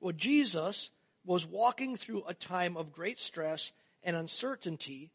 Well, 0.00 0.12
Jesus 0.12 0.90
was 1.24 1.46
walking 1.46 1.96
through 1.96 2.24
a 2.26 2.34
time 2.34 2.76
of 2.76 2.92
great 2.92 3.18
stress 3.18 3.72
and 4.02 4.16
uncertainty, 4.16 5.12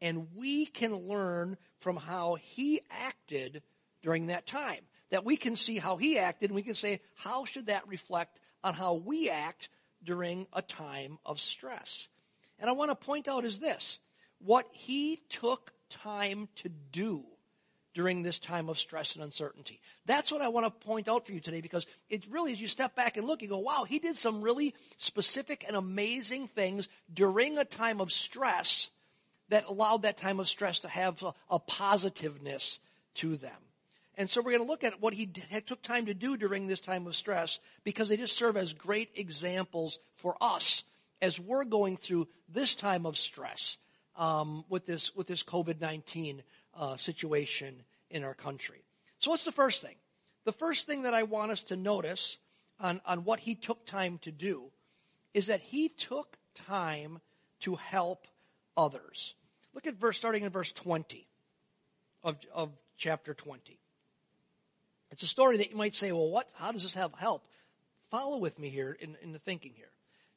and 0.00 0.28
we 0.36 0.66
can 0.66 0.94
learn 0.94 1.56
from 1.78 1.96
how 1.96 2.36
he 2.36 2.80
acted 2.90 3.62
during 4.02 4.26
that 4.26 4.46
time. 4.46 4.80
That 5.10 5.24
we 5.24 5.36
can 5.36 5.56
see 5.56 5.78
how 5.78 5.96
he 5.96 6.18
acted, 6.18 6.50
and 6.50 6.54
we 6.54 6.62
can 6.62 6.74
say, 6.74 7.00
how 7.16 7.44
should 7.44 7.66
that 7.66 7.88
reflect 7.88 8.40
on 8.62 8.74
how 8.74 8.94
we 8.94 9.30
act 9.30 9.68
during 10.04 10.46
a 10.52 10.62
time 10.62 11.18
of 11.26 11.40
stress? 11.40 12.08
And 12.60 12.68
I 12.68 12.74
want 12.74 12.90
to 12.90 13.06
point 13.06 13.26
out 13.26 13.44
is 13.44 13.58
this 13.58 13.98
what 14.38 14.66
he 14.72 15.20
took 15.30 15.72
time 15.90 16.48
to 16.56 16.68
do 16.68 17.24
during 17.98 18.22
this 18.22 18.38
time 18.38 18.68
of 18.68 18.78
stress 18.78 19.16
and 19.16 19.24
uncertainty. 19.24 19.80
That's 20.06 20.30
what 20.30 20.40
I 20.40 20.46
want 20.46 20.66
to 20.66 20.86
point 20.86 21.08
out 21.08 21.26
for 21.26 21.32
you 21.32 21.40
today 21.40 21.60
because 21.60 21.84
it 22.08 22.24
really, 22.30 22.52
as 22.52 22.60
you 22.60 22.68
step 22.68 22.94
back 22.94 23.16
and 23.16 23.26
look, 23.26 23.42
you 23.42 23.48
go, 23.48 23.58
wow, 23.58 23.84
he 23.88 23.98
did 23.98 24.16
some 24.16 24.40
really 24.40 24.72
specific 24.98 25.64
and 25.66 25.76
amazing 25.76 26.46
things 26.46 26.88
during 27.12 27.58
a 27.58 27.64
time 27.64 28.00
of 28.00 28.12
stress 28.12 28.90
that 29.48 29.66
allowed 29.66 30.02
that 30.02 30.16
time 30.16 30.38
of 30.38 30.46
stress 30.46 30.78
to 30.80 30.88
have 30.88 31.20
a, 31.24 31.34
a 31.50 31.58
positiveness 31.58 32.78
to 33.14 33.36
them. 33.36 33.50
And 34.14 34.30
so 34.30 34.42
we're 34.42 34.52
going 34.52 34.64
to 34.64 34.70
look 34.70 34.84
at 34.84 35.02
what 35.02 35.12
he 35.12 35.26
did, 35.26 35.66
took 35.66 35.82
time 35.82 36.06
to 36.06 36.14
do 36.14 36.36
during 36.36 36.68
this 36.68 36.80
time 36.80 37.04
of 37.08 37.16
stress 37.16 37.58
because 37.82 38.08
they 38.08 38.16
just 38.16 38.36
serve 38.36 38.56
as 38.56 38.74
great 38.74 39.10
examples 39.16 39.98
for 40.18 40.36
us 40.40 40.84
as 41.20 41.40
we're 41.40 41.64
going 41.64 41.96
through 41.96 42.28
this 42.48 42.76
time 42.76 43.06
of 43.06 43.16
stress 43.16 43.76
um, 44.14 44.64
with 44.68 44.86
this 44.86 45.16
with 45.16 45.26
this 45.26 45.42
COVID 45.42 45.80
nineteen 45.80 46.44
uh, 46.76 46.96
situation 46.96 47.82
in 48.10 48.24
our 48.24 48.34
country. 48.34 48.82
So 49.18 49.30
what's 49.30 49.44
the 49.44 49.52
first 49.52 49.82
thing? 49.82 49.96
The 50.44 50.52
first 50.52 50.86
thing 50.86 51.02
that 51.02 51.14
I 51.14 51.24
want 51.24 51.50
us 51.50 51.64
to 51.64 51.76
notice 51.76 52.38
on, 52.80 53.00
on 53.04 53.24
what 53.24 53.40
he 53.40 53.54
took 53.54 53.86
time 53.86 54.18
to 54.22 54.30
do 54.30 54.70
is 55.34 55.46
that 55.46 55.60
he 55.60 55.88
took 55.88 56.36
time 56.66 57.20
to 57.60 57.74
help 57.74 58.26
others. 58.76 59.34
Look 59.74 59.86
at 59.86 59.94
verse 59.94 60.16
starting 60.16 60.44
in 60.44 60.50
verse 60.50 60.72
20 60.72 61.26
of, 62.24 62.38
of 62.54 62.70
chapter 62.96 63.34
20. 63.34 63.78
It's 65.10 65.22
a 65.22 65.26
story 65.26 65.58
that 65.58 65.70
you 65.70 65.76
might 65.76 65.94
say, 65.94 66.12
well, 66.12 66.28
what, 66.28 66.48
how 66.54 66.72
does 66.72 66.82
this 66.82 66.94
have 66.94 67.12
help? 67.14 67.44
Follow 68.10 68.38
with 68.38 68.58
me 68.58 68.68
here 68.68 68.96
in, 68.98 69.16
in 69.22 69.32
the 69.32 69.38
thinking 69.38 69.72
here. 69.74 69.90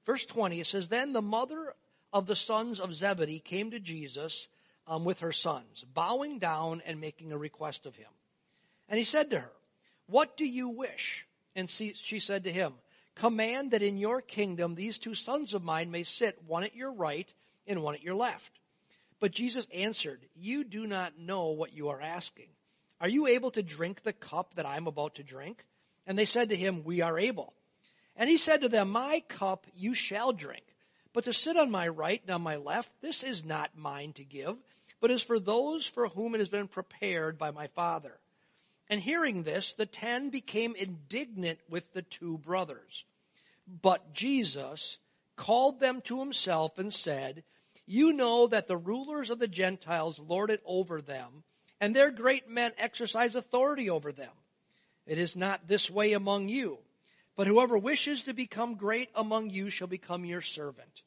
Verse 0.05 0.25
20, 0.25 0.59
it 0.59 0.67
says, 0.67 0.89
Then 0.89 1.13
the 1.13 1.21
mother 1.21 1.73
of 2.11 2.25
the 2.25 2.35
sons 2.35 2.79
of 2.79 2.93
Zebedee 2.93 3.39
came 3.39 3.71
to 3.71 3.79
Jesus 3.79 4.47
um, 4.87 5.05
with 5.05 5.19
her 5.19 5.31
sons, 5.31 5.85
bowing 5.93 6.39
down 6.39 6.81
and 6.85 6.99
making 6.99 7.31
a 7.31 7.37
request 7.37 7.85
of 7.85 7.95
him. 7.95 8.09
And 8.89 8.97
he 8.97 9.03
said 9.03 9.31
to 9.31 9.39
her, 9.39 9.51
What 10.07 10.37
do 10.37 10.45
you 10.45 10.69
wish? 10.69 11.25
And 11.55 11.69
she, 11.69 11.93
she 12.01 12.19
said 12.19 12.43
to 12.45 12.51
him, 12.51 12.73
Command 13.15 13.71
that 13.71 13.83
in 13.83 13.97
your 13.97 14.21
kingdom 14.21 14.75
these 14.75 14.97
two 14.97 15.15
sons 15.15 15.53
of 15.53 15.63
mine 15.63 15.91
may 15.91 16.03
sit, 16.03 16.37
one 16.47 16.63
at 16.63 16.75
your 16.75 16.91
right 16.91 17.31
and 17.67 17.83
one 17.83 17.95
at 17.95 18.03
your 18.03 18.15
left. 18.15 18.59
But 19.19 19.31
Jesus 19.31 19.67
answered, 19.73 20.25
You 20.35 20.63
do 20.63 20.87
not 20.87 21.19
know 21.19 21.49
what 21.49 21.73
you 21.73 21.89
are 21.89 22.01
asking. 22.01 22.47
Are 22.99 23.09
you 23.09 23.27
able 23.27 23.51
to 23.51 23.63
drink 23.63 24.03
the 24.03 24.13
cup 24.13 24.55
that 24.55 24.65
I 24.65 24.77
am 24.77 24.87
about 24.87 25.15
to 25.15 25.23
drink? 25.23 25.65
And 26.05 26.17
they 26.17 26.25
said 26.25 26.49
to 26.49 26.55
him, 26.55 26.83
We 26.83 27.01
are 27.01 27.19
able. 27.19 27.53
And 28.15 28.29
he 28.29 28.37
said 28.37 28.61
to 28.61 28.69
them, 28.69 28.89
My 28.89 29.23
cup 29.27 29.67
you 29.75 29.93
shall 29.93 30.33
drink. 30.33 30.63
But 31.13 31.25
to 31.25 31.33
sit 31.33 31.57
on 31.57 31.71
my 31.71 31.87
right 31.87 32.21
and 32.21 32.31
on 32.31 32.41
my 32.41 32.55
left, 32.55 32.93
this 33.01 33.23
is 33.23 33.43
not 33.43 33.77
mine 33.77 34.13
to 34.13 34.23
give, 34.23 34.55
but 35.01 35.11
is 35.11 35.21
for 35.21 35.39
those 35.39 35.85
for 35.85 36.07
whom 36.07 36.35
it 36.35 36.39
has 36.39 36.49
been 36.49 36.67
prepared 36.67 37.37
by 37.37 37.51
my 37.51 37.67
Father. 37.67 38.17
And 38.87 39.01
hearing 39.01 39.43
this, 39.43 39.73
the 39.73 39.85
ten 39.85 40.29
became 40.29 40.75
indignant 40.75 41.59
with 41.67 41.91
the 41.93 42.03
two 42.03 42.37
brothers. 42.37 43.03
But 43.67 44.13
Jesus 44.13 44.97
called 45.35 45.79
them 45.79 46.01
to 46.01 46.19
himself 46.19 46.77
and 46.77 46.93
said, 46.93 47.43
You 47.85 48.13
know 48.13 48.47
that 48.47 48.67
the 48.67 48.77
rulers 48.77 49.29
of 49.29 49.39
the 49.39 49.47
Gentiles 49.47 50.19
lord 50.19 50.51
it 50.51 50.61
over 50.65 51.01
them, 51.01 51.43
and 51.79 51.95
their 51.95 52.11
great 52.11 52.47
men 52.47 52.71
exercise 52.77 53.35
authority 53.35 53.89
over 53.89 54.11
them. 54.11 54.31
It 55.07 55.17
is 55.17 55.35
not 55.35 55.67
this 55.67 55.89
way 55.89 56.13
among 56.13 56.47
you. 56.47 56.77
But 57.35 57.47
whoever 57.47 57.77
wishes 57.77 58.23
to 58.23 58.33
become 58.33 58.75
great 58.75 59.09
among 59.15 59.49
you 59.49 59.69
shall 59.69 59.87
become 59.87 60.25
your 60.25 60.41
servant. 60.41 61.01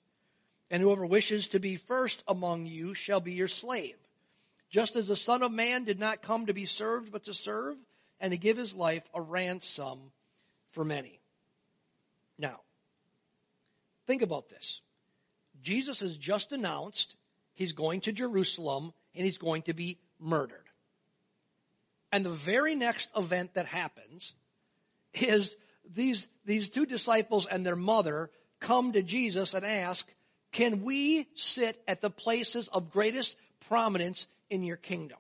And 0.71 0.83
whoever 0.83 1.07
wishes 1.07 1.49
to 1.49 1.61
be 1.61 1.77
first 1.77 2.23
among 2.27 2.67
you 2.67 2.95
shall 2.95 3.21
be 3.21 3.33
your 3.33 3.49
slave. 3.49 3.97
Just 4.71 4.97
as 4.97 5.09
the 5.09 5.17
Son 5.17 5.43
of 5.43 5.53
Man 5.53 5.85
did 5.85 6.01
not 6.01 6.23
come 6.23 6.47
to 6.47 6.55
be 6.55 6.67
served, 6.67 7.13
but 7.13 7.25
to 7.25 7.35
serve, 7.35 7.77
and 8.19 8.33
to 8.33 8.37
give 8.37 8.57
his 8.57 8.75
life 8.75 9.09
a 9.15 9.21
ransom 9.21 9.99
for 10.71 10.85
many. 10.85 11.21
Now, 12.39 12.61
think 14.07 14.23
about 14.23 14.49
this. 14.49 14.81
Jesus 15.63 16.01
has 16.01 16.17
just 16.19 16.53
announced 16.53 17.15
he's 17.55 17.73
going 17.73 18.01
to 18.03 18.13
Jerusalem 18.13 18.93
and 19.15 19.25
he's 19.25 19.39
going 19.39 19.63
to 19.63 19.75
be 19.75 19.99
murdered. 20.19 20.65
And 22.11 22.25
the 22.25 22.31
very 22.31 22.75
next 22.75 23.11
event 23.17 23.55
that 23.55 23.67
happens 23.67 24.35
is 25.15 25.57
these, 25.93 26.27
these 26.45 26.69
two 26.69 26.87
disciples 26.87 27.47
and 27.47 27.65
their 27.65 27.77
mother 27.77 28.31
come 28.61 28.93
to 28.93 29.03
Jesus 29.03 29.55
and 29.55 29.65
ask, 29.65 30.07
can 30.55 30.85
we 30.85 31.27
sit 31.35 31.83
at 31.89 32.01
the 32.01 32.11
places 32.11 32.69
of 32.69 32.93
greatest 32.93 33.37
prominence 33.69 34.29
in 34.49 34.63
your 34.63 34.77
kingdom? 34.77 35.19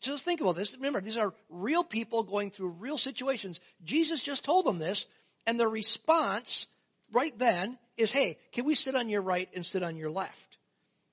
Just 0.00 0.24
think 0.24 0.40
about 0.40 0.56
this. 0.56 0.74
Remember, 0.74 1.02
these 1.02 1.18
are 1.18 1.34
real 1.50 1.84
people 1.84 2.22
going 2.22 2.50
through 2.50 2.70
real 2.80 2.96
situations. 2.96 3.60
Jesus 3.84 4.22
just 4.22 4.44
told 4.44 4.64
them 4.64 4.78
this, 4.78 5.06
and 5.46 5.60
their 5.60 5.68
response 5.68 6.66
right 7.12 7.38
then 7.38 7.76
is, 7.98 8.10
hey, 8.10 8.38
can 8.52 8.64
we 8.64 8.74
sit 8.74 8.96
on 8.96 9.10
your 9.10 9.20
right 9.20 9.48
and 9.54 9.64
sit 9.64 9.82
on 9.82 9.96
your 9.96 10.08
left? 10.08 10.56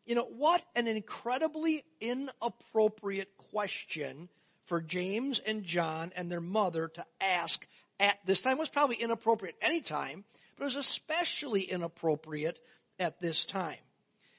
You 0.06 0.16
know, 0.16 0.24
what 0.26 0.64
an 0.74 0.88
incredibly 0.88 1.84
inappropriate 2.00 3.36
question 3.52 4.30
for 4.66 4.80
James 4.80 5.40
and 5.40 5.66
John 5.66 6.14
and 6.16 6.32
their 6.32 6.42
mother 6.42 6.88
to 6.88 7.06
ask 7.20 7.68
at 8.00 8.20
this 8.26 8.40
time. 8.40 8.54
It 8.54 8.60
was 8.60 8.70
probably 8.70 8.98
inappropriate 8.98 9.56
any 9.62 9.82
time, 9.82 10.24
but 10.56 10.64
it 10.64 10.66
was 10.66 10.76
especially 10.78 11.62
inappropriate 11.64 12.58
at 13.00 13.20
this 13.20 13.46
time. 13.46 13.78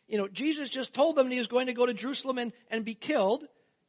You 0.07 0.19
know, 0.19 0.29
Jesus 0.29 0.69
just 0.69 0.93
told 0.93 1.17
them 1.17 1.31
he 1.31 1.39
was 1.39 1.47
going 1.47 1.67
to 1.67 1.73
go 1.73 1.87
to 1.87 1.95
Jerusalem 1.95 2.39
and, 2.39 2.53
and 2.71 2.85
be 2.85 2.95
killed. 2.95 3.45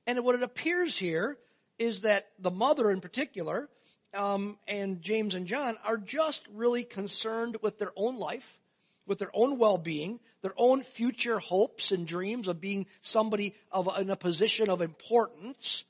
And 0.07 0.23
what 0.23 0.35
it 0.35 0.43
appears 0.43 0.95
here 0.97 1.37
is 1.77 2.01
that 2.01 2.27
the 2.39 2.51
mother 2.51 2.89
in 2.89 3.01
particular, 3.01 3.69
um, 4.13 4.57
and 4.67 5.01
James 5.01 5.35
and 5.35 5.45
John 5.45 5.77
are 5.83 5.97
just 5.97 6.41
really 6.53 6.83
concerned 6.83 7.57
with 7.61 7.77
their 7.77 7.91
own 7.95 8.17
life, 8.17 8.59
with 9.05 9.19
their 9.19 9.31
own 9.33 9.59
well-being, 9.59 10.19
their 10.41 10.53
own 10.57 10.83
future 10.83 11.37
hopes 11.37 11.91
and 11.91 12.07
dreams 12.07 12.47
of 12.47 12.61
being 12.61 12.85
somebody 13.01 13.55
of 13.71 13.89
in 13.99 14.09
a 14.09 14.15
position 14.15 14.69
of 14.69 14.81
importance. 14.81 15.83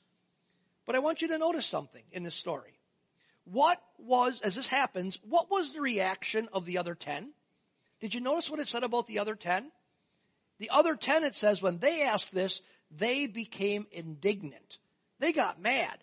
But 0.86 0.96
I 0.96 1.00
want 1.00 1.22
you 1.22 1.28
to 1.28 1.38
notice 1.38 1.66
something 1.66 2.02
in 2.10 2.24
this 2.24 2.34
story. 2.34 2.72
What 3.44 3.80
was, 3.98 4.40
as 4.40 4.56
this 4.56 4.66
happens, 4.66 5.18
what 5.22 5.50
was 5.50 5.72
the 5.72 5.80
reaction 5.80 6.48
of 6.52 6.64
the 6.64 6.78
other 6.78 6.94
ten? 6.94 7.30
Did 8.00 8.14
you 8.14 8.20
notice 8.20 8.50
what 8.50 8.60
it 8.60 8.68
said 8.68 8.82
about 8.82 9.06
the 9.06 9.18
other 9.18 9.34
ten? 9.34 9.70
The 10.58 10.70
other 10.70 10.96
ten, 10.96 11.24
it 11.24 11.34
says, 11.34 11.62
when 11.62 11.78
they 11.78 12.02
asked 12.02 12.34
this, 12.34 12.60
they 12.90 13.26
became 13.26 13.86
indignant. 13.90 14.78
They 15.18 15.32
got 15.32 15.60
mad. 15.60 15.98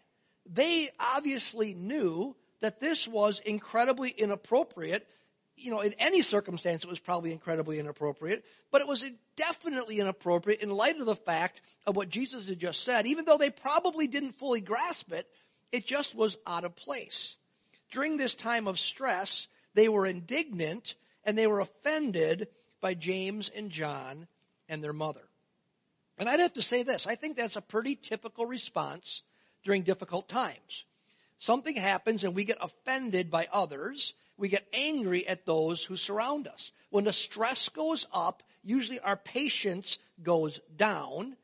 They 0.51 0.89
obviously 0.99 1.73
knew 1.73 2.35
that 2.61 2.79
this 2.79 3.07
was 3.07 3.39
incredibly 3.39 4.09
inappropriate. 4.09 5.07
You 5.55 5.71
know, 5.71 5.81
in 5.81 5.93
any 5.99 6.21
circumstance, 6.21 6.83
it 6.83 6.89
was 6.89 6.99
probably 6.99 7.31
incredibly 7.31 7.79
inappropriate, 7.79 8.43
but 8.71 8.81
it 8.81 8.87
was 8.87 9.05
definitely 9.35 9.99
inappropriate 9.99 10.61
in 10.61 10.69
light 10.69 10.99
of 10.99 11.05
the 11.05 11.15
fact 11.15 11.61
of 11.85 11.95
what 11.95 12.09
Jesus 12.09 12.49
had 12.49 12.59
just 12.59 12.83
said. 12.83 13.05
Even 13.05 13.25
though 13.25 13.37
they 13.37 13.51
probably 13.51 14.07
didn't 14.07 14.39
fully 14.39 14.61
grasp 14.61 15.11
it, 15.13 15.27
it 15.71 15.85
just 15.85 16.15
was 16.15 16.37
out 16.45 16.65
of 16.65 16.75
place. 16.75 17.37
During 17.91 18.17
this 18.17 18.35
time 18.35 18.67
of 18.67 18.79
stress, 18.79 19.47
they 19.75 19.87
were 19.87 20.05
indignant 20.05 20.95
and 21.25 21.37
they 21.37 21.47
were 21.47 21.59
offended 21.59 22.47
by 22.81 22.93
James 22.93 23.49
and 23.55 23.69
John 23.69 24.27
and 24.67 24.83
their 24.83 24.93
mother. 24.93 25.21
And 26.17 26.29
I'd 26.29 26.39
have 26.39 26.53
to 26.53 26.61
say 26.61 26.83
this, 26.83 27.07
I 27.07 27.15
think 27.15 27.37
that's 27.37 27.55
a 27.55 27.61
pretty 27.61 27.95
typical 27.95 28.45
response 28.45 29.23
during 29.63 29.83
difficult 29.83 30.27
times. 30.27 30.85
Something 31.37 31.75
happens 31.75 32.23
and 32.23 32.35
we 32.35 32.43
get 32.45 32.57
offended 32.61 33.31
by 33.31 33.47
others. 33.51 34.13
We 34.37 34.49
get 34.49 34.67
angry 34.73 35.27
at 35.27 35.45
those 35.45 35.83
who 35.83 35.95
surround 35.95 36.47
us. 36.47 36.71
When 36.89 37.03
the 37.03 37.13
stress 37.13 37.69
goes 37.69 38.07
up, 38.13 38.43
usually 38.63 38.99
our 38.99 39.17
patience 39.17 39.97
goes 40.21 40.59
down. 40.75 41.35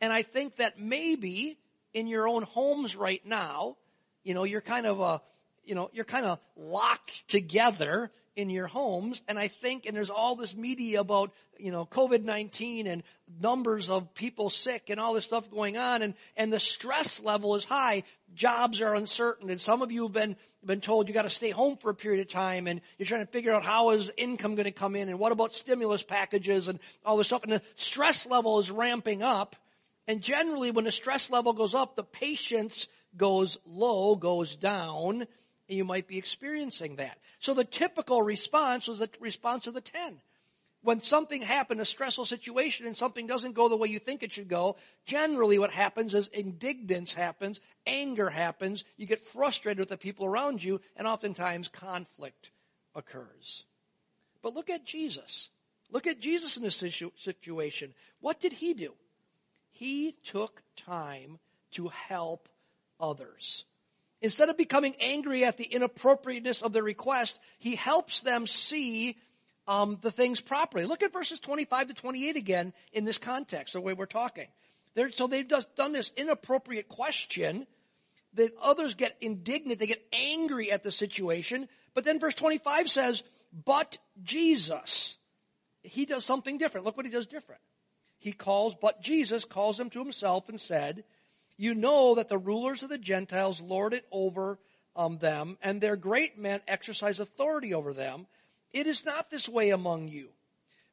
And 0.00 0.12
I 0.12 0.22
think 0.22 0.56
that 0.56 0.78
maybe 0.78 1.58
in 1.92 2.06
your 2.06 2.28
own 2.28 2.42
homes 2.42 2.96
right 2.96 3.24
now, 3.24 3.76
you 4.22 4.34
know, 4.34 4.44
you're 4.44 4.60
kind 4.60 4.86
of 4.86 5.00
a, 5.00 5.22
you 5.64 5.74
know, 5.74 5.90
you're 5.92 6.04
kind 6.04 6.26
of 6.26 6.38
locked 6.56 7.26
together 7.28 8.10
in 8.40 8.50
your 8.50 8.66
homes. 8.66 9.22
And 9.28 9.38
I 9.38 9.48
think, 9.48 9.86
and 9.86 9.96
there's 9.96 10.10
all 10.10 10.34
this 10.34 10.54
media 10.54 11.00
about, 11.00 11.32
you 11.58 11.70
know, 11.70 11.84
COVID-19 11.86 12.86
and 12.86 13.02
numbers 13.40 13.90
of 13.90 14.14
people 14.14 14.50
sick 14.50 14.88
and 14.88 14.98
all 14.98 15.14
this 15.14 15.24
stuff 15.24 15.50
going 15.50 15.76
on. 15.76 16.02
And, 16.02 16.14
and 16.36 16.52
the 16.52 16.60
stress 16.60 17.20
level 17.22 17.54
is 17.54 17.64
high. 17.64 18.02
Jobs 18.34 18.80
are 18.80 18.94
uncertain. 18.94 19.50
And 19.50 19.60
some 19.60 19.82
of 19.82 19.92
you 19.92 20.04
have 20.04 20.12
been, 20.12 20.36
been 20.64 20.80
told 20.80 21.08
you 21.08 21.14
got 21.14 21.22
to 21.22 21.30
stay 21.30 21.50
home 21.50 21.76
for 21.76 21.90
a 21.90 21.94
period 21.94 22.20
of 22.20 22.28
time 22.28 22.66
and 22.66 22.80
you're 22.98 23.06
trying 23.06 23.24
to 23.24 23.30
figure 23.32 23.52
out 23.52 23.64
how 23.64 23.90
is 23.90 24.10
income 24.16 24.54
going 24.54 24.64
to 24.64 24.72
come 24.72 24.96
in 24.96 25.08
and 25.08 25.18
what 25.18 25.32
about 25.32 25.54
stimulus 25.54 26.02
packages 26.02 26.68
and 26.68 26.80
all 27.04 27.16
this 27.16 27.28
stuff. 27.28 27.44
And 27.44 27.52
the 27.52 27.62
stress 27.76 28.26
level 28.26 28.58
is 28.58 28.70
ramping 28.70 29.22
up. 29.22 29.56
And 30.08 30.22
generally 30.22 30.70
when 30.70 30.84
the 30.84 30.92
stress 30.92 31.30
level 31.30 31.52
goes 31.52 31.74
up, 31.74 31.94
the 31.94 32.02
patience 32.02 32.88
goes 33.16 33.58
low, 33.66 34.16
goes 34.16 34.56
down, 34.56 35.26
and 35.70 35.76
you 35.76 35.84
might 35.84 36.08
be 36.08 36.18
experiencing 36.18 36.96
that. 36.96 37.16
So 37.38 37.54
the 37.54 37.64
typical 37.64 38.20
response 38.20 38.88
was 38.88 38.98
the 38.98 39.08
response 39.20 39.68
of 39.68 39.74
the 39.74 39.80
ten. 39.80 40.20
When 40.82 41.00
something 41.00 41.42
happened, 41.42 41.80
a 41.80 41.84
stressful 41.84 42.24
situation, 42.24 42.86
and 42.86 42.96
something 42.96 43.28
doesn't 43.28 43.54
go 43.54 43.68
the 43.68 43.76
way 43.76 43.86
you 43.86 44.00
think 44.00 44.22
it 44.22 44.32
should 44.32 44.48
go, 44.48 44.76
generally 45.06 45.60
what 45.60 45.70
happens 45.70 46.12
is 46.12 46.26
indignance 46.28 47.14
happens, 47.14 47.60
anger 47.86 48.28
happens, 48.28 48.84
you 48.96 49.06
get 49.06 49.24
frustrated 49.26 49.78
with 49.78 49.90
the 49.90 49.96
people 49.96 50.26
around 50.26 50.60
you, 50.60 50.80
and 50.96 51.06
oftentimes 51.06 51.68
conflict 51.68 52.50
occurs. 52.96 53.62
But 54.42 54.54
look 54.54 54.70
at 54.70 54.84
Jesus. 54.84 55.50
Look 55.92 56.08
at 56.08 56.18
Jesus 56.18 56.56
in 56.56 56.64
this 56.64 56.82
situation. 57.18 57.94
What 58.20 58.40
did 58.40 58.54
he 58.54 58.74
do? 58.74 58.94
He 59.70 60.16
took 60.24 60.62
time 60.76 61.38
to 61.72 61.88
help 61.88 62.48
others. 62.98 63.64
Instead 64.22 64.50
of 64.50 64.56
becoming 64.56 64.94
angry 65.00 65.44
at 65.44 65.56
the 65.56 65.64
inappropriateness 65.64 66.62
of 66.62 66.72
their 66.72 66.82
request, 66.82 67.38
he 67.58 67.74
helps 67.74 68.20
them 68.20 68.46
see 68.46 69.16
um, 69.66 69.98
the 70.02 70.10
things 70.10 70.40
properly. 70.40 70.84
Look 70.84 71.02
at 71.02 71.12
verses 71.12 71.40
25 71.40 71.88
to 71.88 71.94
28 71.94 72.36
again 72.36 72.72
in 72.92 73.04
this 73.04 73.18
context, 73.18 73.72
the 73.72 73.80
way 73.80 73.94
we're 73.94 74.06
talking. 74.06 74.48
They're, 74.94 75.10
so 75.10 75.26
they've 75.26 75.48
just 75.48 75.74
done 75.76 75.92
this 75.92 76.10
inappropriate 76.16 76.88
question. 76.88 77.66
The 78.34 78.52
others 78.62 78.94
get 78.94 79.16
indignant. 79.20 79.80
They 79.80 79.86
get 79.86 80.04
angry 80.12 80.70
at 80.70 80.82
the 80.82 80.90
situation. 80.90 81.68
But 81.94 82.04
then 82.04 82.20
verse 82.20 82.34
25 82.34 82.90
says, 82.90 83.22
but 83.64 83.98
Jesus. 84.22 85.16
He 85.82 86.04
does 86.04 86.24
something 86.24 86.58
different. 86.58 86.84
Look 86.84 86.96
what 86.96 87.06
he 87.06 87.12
does 87.12 87.26
different. 87.26 87.60
He 88.18 88.32
calls, 88.32 88.74
but 88.80 89.02
Jesus 89.02 89.44
calls 89.44 89.78
them 89.78 89.88
to 89.90 89.98
himself 89.98 90.48
and 90.48 90.60
said, 90.60 91.04
you 91.60 91.74
know 91.74 92.14
that 92.14 92.30
the 92.30 92.38
rulers 92.38 92.82
of 92.82 92.88
the 92.88 92.96
Gentiles 92.96 93.60
lord 93.60 93.92
it 93.92 94.06
over 94.10 94.58
um, 94.96 95.18
them, 95.18 95.58
and 95.60 95.78
their 95.78 95.94
great 95.94 96.38
men 96.38 96.62
exercise 96.66 97.20
authority 97.20 97.74
over 97.74 97.92
them. 97.92 98.26
It 98.72 98.86
is 98.86 99.04
not 99.04 99.30
this 99.30 99.46
way 99.46 99.68
among 99.68 100.08
you. 100.08 100.30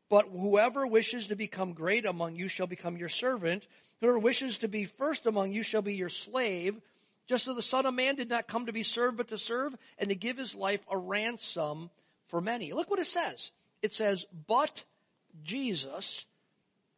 But 0.10 0.28
whoever 0.30 0.86
wishes 0.86 1.28
to 1.28 1.38
become 1.38 1.72
great 1.72 2.06
among 2.06 2.36
you 2.36 2.50
shall 2.50 2.68
become 2.68 2.98
your 2.98 3.08
servant. 3.08 3.66
Whoever 4.02 4.20
wishes 4.20 4.58
to 4.58 4.68
be 4.68 4.84
first 4.84 5.26
among 5.26 5.54
you 5.54 5.64
shall 5.64 5.82
be 5.82 5.96
your 5.96 6.10
slave. 6.10 6.76
Just 7.28 7.48
as 7.48 7.56
the 7.56 7.62
Son 7.62 7.86
of 7.86 7.94
Man 7.94 8.16
did 8.16 8.30
not 8.30 8.48
come 8.48 8.66
to 8.66 8.74
be 8.74 8.84
served, 8.84 9.16
but 9.16 9.30
to 9.30 9.38
serve 9.38 9.74
and 9.98 10.10
to 10.10 10.16
give 10.16 10.36
his 10.36 10.54
life 10.54 10.86
a 10.92 10.98
ransom 10.98 11.90
for 12.28 12.42
many. 12.42 12.74
Look 12.74 12.90
what 12.90 13.00
it 13.00 13.08
says. 13.08 13.52
It 13.82 13.94
says, 13.94 14.26
but 14.48 14.84
Jesus 15.46 16.26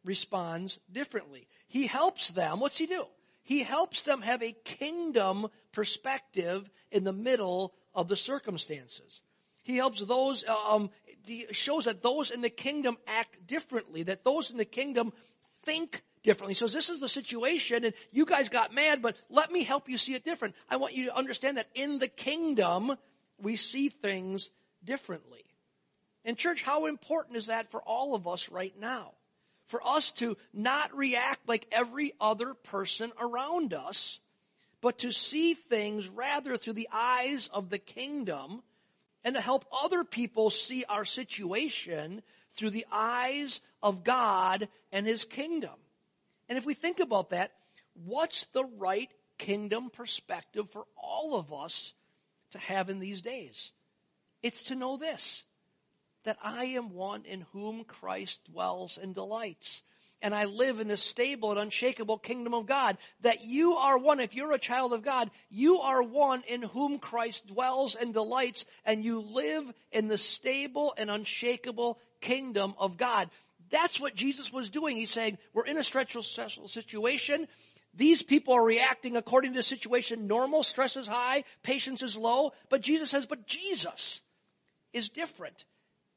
responds 0.04 0.80
differently. 0.90 1.46
He 1.68 1.86
helps 1.86 2.30
them. 2.30 2.58
What's 2.58 2.78
he 2.78 2.86
do? 2.86 3.06
He 3.42 3.62
helps 3.62 4.02
them 4.02 4.22
have 4.22 4.42
a 4.42 4.52
kingdom 4.52 5.48
perspective 5.72 6.68
in 6.90 7.04
the 7.04 7.12
middle 7.12 7.74
of 7.94 8.08
the 8.08 8.16
circumstances. 8.16 9.22
He 9.62 9.76
helps 9.76 10.00
those, 10.00 10.44
um, 10.46 10.90
he 11.24 11.46
shows 11.52 11.84
that 11.84 12.02
those 12.02 12.30
in 12.30 12.40
the 12.40 12.50
kingdom 12.50 12.96
act 13.06 13.46
differently, 13.46 14.04
that 14.04 14.24
those 14.24 14.50
in 14.50 14.56
the 14.56 14.64
kingdom 14.64 15.12
think 15.62 16.02
differently. 16.22 16.54
Says, 16.54 16.72
this 16.72 16.90
is 16.90 17.00
the 17.00 17.08
situation 17.08 17.84
and 17.84 17.94
you 18.10 18.24
guys 18.24 18.48
got 18.48 18.74
mad, 18.74 19.02
but 19.02 19.16
let 19.28 19.50
me 19.50 19.64
help 19.64 19.88
you 19.88 19.98
see 19.98 20.14
it 20.14 20.24
different. 20.24 20.54
I 20.68 20.76
want 20.76 20.94
you 20.94 21.06
to 21.06 21.16
understand 21.16 21.56
that 21.56 21.68
in 21.74 21.98
the 21.98 22.08
kingdom, 22.08 22.96
we 23.38 23.56
see 23.56 23.88
things 23.88 24.50
differently. 24.84 25.44
And 26.24 26.36
church, 26.36 26.62
how 26.62 26.86
important 26.86 27.36
is 27.36 27.46
that 27.46 27.70
for 27.70 27.80
all 27.82 28.14
of 28.14 28.28
us 28.28 28.50
right 28.50 28.74
now? 28.78 29.12
For 29.70 29.80
us 29.86 30.10
to 30.14 30.36
not 30.52 30.96
react 30.96 31.48
like 31.48 31.68
every 31.70 32.12
other 32.20 32.54
person 32.54 33.12
around 33.20 33.72
us, 33.72 34.18
but 34.80 34.98
to 34.98 35.12
see 35.12 35.54
things 35.54 36.08
rather 36.08 36.56
through 36.56 36.72
the 36.72 36.88
eyes 36.92 37.48
of 37.52 37.70
the 37.70 37.78
kingdom 37.78 38.64
and 39.22 39.36
to 39.36 39.40
help 39.40 39.64
other 39.70 40.02
people 40.02 40.50
see 40.50 40.84
our 40.88 41.04
situation 41.04 42.20
through 42.56 42.70
the 42.70 42.86
eyes 42.90 43.60
of 43.80 44.02
God 44.02 44.68
and 44.90 45.06
His 45.06 45.24
kingdom. 45.24 45.78
And 46.48 46.58
if 46.58 46.66
we 46.66 46.74
think 46.74 46.98
about 46.98 47.30
that, 47.30 47.52
what's 48.04 48.46
the 48.46 48.64
right 48.64 49.08
kingdom 49.38 49.88
perspective 49.90 50.68
for 50.70 50.84
all 50.96 51.36
of 51.36 51.52
us 51.52 51.92
to 52.50 52.58
have 52.58 52.90
in 52.90 52.98
these 52.98 53.22
days? 53.22 53.70
It's 54.42 54.64
to 54.64 54.74
know 54.74 54.96
this, 54.96 55.44
that 56.24 56.38
I 56.42 56.66
am 56.66 56.94
one 56.94 57.24
in 57.24 57.46
whom 57.52 57.84
Christ 57.84 58.40
dwells 58.50 58.98
and 59.00 59.14
delights 59.14 59.82
and 60.22 60.34
I 60.34 60.44
live 60.44 60.80
in 60.80 60.88
the 60.88 60.96
stable 60.96 61.50
and 61.50 61.60
unshakable 61.60 62.18
kingdom 62.18 62.54
of 62.54 62.66
God. 62.66 62.98
That 63.22 63.44
you 63.44 63.74
are 63.74 63.98
one, 63.98 64.20
if 64.20 64.34
you're 64.34 64.52
a 64.52 64.58
child 64.58 64.92
of 64.92 65.02
God, 65.02 65.30
you 65.48 65.80
are 65.80 66.02
one 66.02 66.42
in 66.48 66.62
whom 66.62 66.98
Christ 66.98 67.46
dwells 67.46 67.94
and 67.94 68.12
delights, 68.12 68.64
and 68.84 69.04
you 69.04 69.20
live 69.20 69.72
in 69.92 70.08
the 70.08 70.18
stable 70.18 70.94
and 70.96 71.10
unshakable 71.10 71.98
kingdom 72.20 72.74
of 72.78 72.96
God. 72.96 73.30
That's 73.70 74.00
what 74.00 74.14
Jesus 74.14 74.52
was 74.52 74.68
doing. 74.68 74.96
He's 74.96 75.12
saying, 75.12 75.38
we're 75.54 75.66
in 75.66 75.78
a 75.78 75.84
stressful 75.84 76.22
situation. 76.68 77.46
These 77.94 78.22
people 78.22 78.54
are 78.54 78.64
reacting 78.64 79.16
according 79.16 79.52
to 79.52 79.58
the 79.58 79.62
situation. 79.62 80.26
Normal, 80.26 80.64
stress 80.64 80.96
is 80.96 81.06
high, 81.06 81.44
patience 81.62 82.02
is 82.02 82.16
low. 82.16 82.52
But 82.68 82.82
Jesus 82.82 83.10
says, 83.10 83.26
but 83.26 83.46
Jesus 83.46 84.22
is 84.92 85.08
different. 85.08 85.64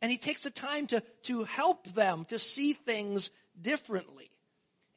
And 0.03 0.11
he 0.11 0.17
takes 0.17 0.43
the 0.43 0.49
time 0.51 0.87
to, 0.87 1.01
to 1.23 1.45
help 1.45 1.87
them 1.93 2.25
to 2.25 2.37
see 2.37 2.73
things 2.73 3.31
differently. 3.59 4.29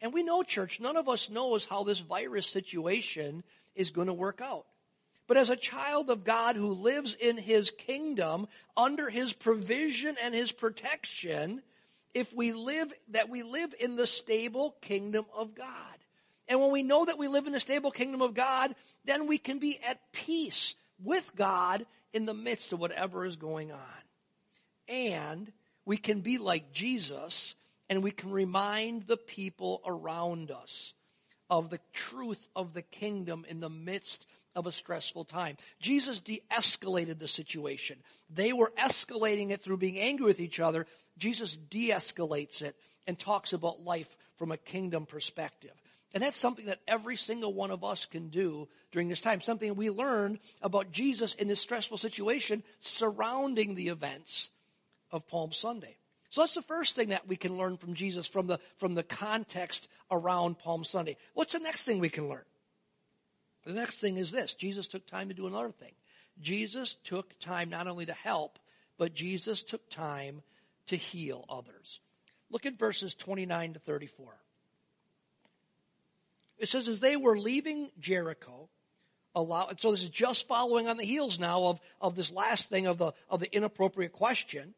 And 0.00 0.12
we 0.12 0.24
know, 0.24 0.42
church, 0.42 0.80
none 0.80 0.96
of 0.96 1.08
us 1.08 1.30
knows 1.30 1.64
how 1.64 1.84
this 1.84 2.00
virus 2.00 2.48
situation 2.48 3.44
is 3.76 3.90
going 3.92 4.08
to 4.08 4.12
work 4.12 4.40
out. 4.40 4.66
But 5.28 5.36
as 5.36 5.48
a 5.48 5.54
child 5.54 6.10
of 6.10 6.24
God 6.24 6.56
who 6.56 6.72
lives 6.72 7.14
in 7.14 7.38
His 7.38 7.70
kingdom, 7.70 8.48
under 8.76 9.08
His 9.08 9.32
provision 9.32 10.16
and 10.20 10.34
His 10.34 10.50
protection, 10.50 11.62
if 12.12 12.34
we 12.34 12.52
live, 12.52 12.92
that 13.10 13.28
we 13.28 13.44
live 13.44 13.76
in 13.78 13.94
the 13.94 14.08
stable 14.08 14.74
kingdom 14.80 15.24
of 15.32 15.54
God. 15.54 15.68
And 16.48 16.60
when 16.60 16.72
we 16.72 16.82
know 16.82 17.04
that 17.04 17.16
we 17.16 17.28
live 17.28 17.46
in 17.46 17.52
the 17.52 17.60
stable 17.60 17.92
kingdom 17.92 18.22
of 18.22 18.34
God, 18.34 18.74
then 19.04 19.28
we 19.28 19.38
can 19.38 19.60
be 19.60 19.78
at 19.88 20.00
peace 20.12 20.74
with 21.00 21.30
God 21.36 21.86
in 22.12 22.24
the 22.24 22.34
midst 22.34 22.72
of 22.72 22.80
whatever 22.80 23.24
is 23.24 23.36
going 23.36 23.70
on. 23.70 23.78
And 24.88 25.52
we 25.84 25.96
can 25.96 26.20
be 26.20 26.38
like 26.38 26.72
Jesus 26.72 27.54
and 27.88 28.02
we 28.02 28.10
can 28.10 28.30
remind 28.30 29.06
the 29.06 29.16
people 29.16 29.80
around 29.86 30.50
us 30.50 30.94
of 31.48 31.70
the 31.70 31.80
truth 31.92 32.48
of 32.56 32.72
the 32.74 32.82
kingdom 32.82 33.46
in 33.48 33.60
the 33.60 33.70
midst 33.70 34.26
of 34.54 34.66
a 34.66 34.72
stressful 34.72 35.24
time. 35.24 35.56
Jesus 35.80 36.20
de-escalated 36.20 37.18
the 37.18 37.28
situation. 37.28 37.98
They 38.30 38.52
were 38.52 38.72
escalating 38.78 39.50
it 39.50 39.62
through 39.62 39.76
being 39.76 39.98
angry 39.98 40.26
with 40.26 40.40
each 40.40 40.58
other. 40.58 40.86
Jesus 41.18 41.56
de-escalates 41.56 42.62
it 42.62 42.74
and 43.06 43.18
talks 43.18 43.52
about 43.52 43.82
life 43.82 44.16
from 44.38 44.50
a 44.50 44.56
kingdom 44.56 45.06
perspective. 45.06 45.70
And 46.14 46.22
that's 46.22 46.36
something 46.36 46.66
that 46.66 46.80
every 46.88 47.16
single 47.16 47.52
one 47.52 47.70
of 47.70 47.84
us 47.84 48.06
can 48.06 48.30
do 48.30 48.68
during 48.90 49.08
this 49.08 49.20
time. 49.20 49.40
Something 49.42 49.74
we 49.76 49.90
learn 49.90 50.38
about 50.62 50.90
Jesus 50.90 51.34
in 51.34 51.46
this 51.46 51.60
stressful 51.60 51.98
situation 51.98 52.62
surrounding 52.80 53.74
the 53.74 53.88
events 53.88 54.50
of 55.16 55.26
Palm 55.26 55.52
Sunday. 55.52 55.96
So 56.28 56.42
that's 56.42 56.54
the 56.54 56.62
first 56.62 56.94
thing 56.94 57.08
that 57.08 57.26
we 57.26 57.36
can 57.36 57.56
learn 57.56 57.76
from 57.76 57.94
Jesus 57.94 58.26
from 58.28 58.46
the, 58.46 58.58
from 58.76 58.94
the 58.94 59.02
context 59.02 59.88
around 60.10 60.58
Palm 60.58 60.84
Sunday. 60.84 61.16
What's 61.34 61.52
the 61.52 61.58
next 61.58 61.84
thing 61.84 61.98
we 61.98 62.08
can 62.08 62.28
learn? 62.28 62.44
The 63.64 63.72
next 63.72 63.96
thing 63.96 64.16
is 64.16 64.30
this. 64.30 64.54
Jesus 64.54 64.86
took 64.86 65.06
time 65.06 65.28
to 65.28 65.34
do 65.34 65.46
another 65.46 65.72
thing. 65.72 65.92
Jesus 66.40 66.96
took 67.04 67.38
time 67.40 67.70
not 67.70 67.88
only 67.88 68.06
to 68.06 68.12
help, 68.12 68.58
but 68.98 69.14
Jesus 69.14 69.62
took 69.62 69.88
time 69.90 70.42
to 70.88 70.96
heal 70.96 71.44
others. 71.48 72.00
Look 72.50 72.66
at 72.66 72.78
verses 72.78 73.14
29 73.14 73.74
to 73.74 73.78
34. 73.80 74.36
It 76.58 76.68
says, 76.68 76.88
as 76.88 77.00
they 77.00 77.16
were 77.16 77.38
leaving 77.38 77.90
Jericho, 77.98 78.68
allow, 79.34 79.70
so 79.78 79.90
this 79.90 80.02
is 80.02 80.08
just 80.08 80.48
following 80.48 80.88
on 80.88 80.96
the 80.96 81.04
heels 81.04 81.38
now 81.38 81.66
of, 81.66 81.80
of 82.00 82.16
this 82.16 82.30
last 82.30 82.68
thing 82.68 82.86
of 82.86 82.98
the, 82.98 83.12
of 83.28 83.40
the 83.40 83.54
inappropriate 83.54 84.12
question. 84.12 84.74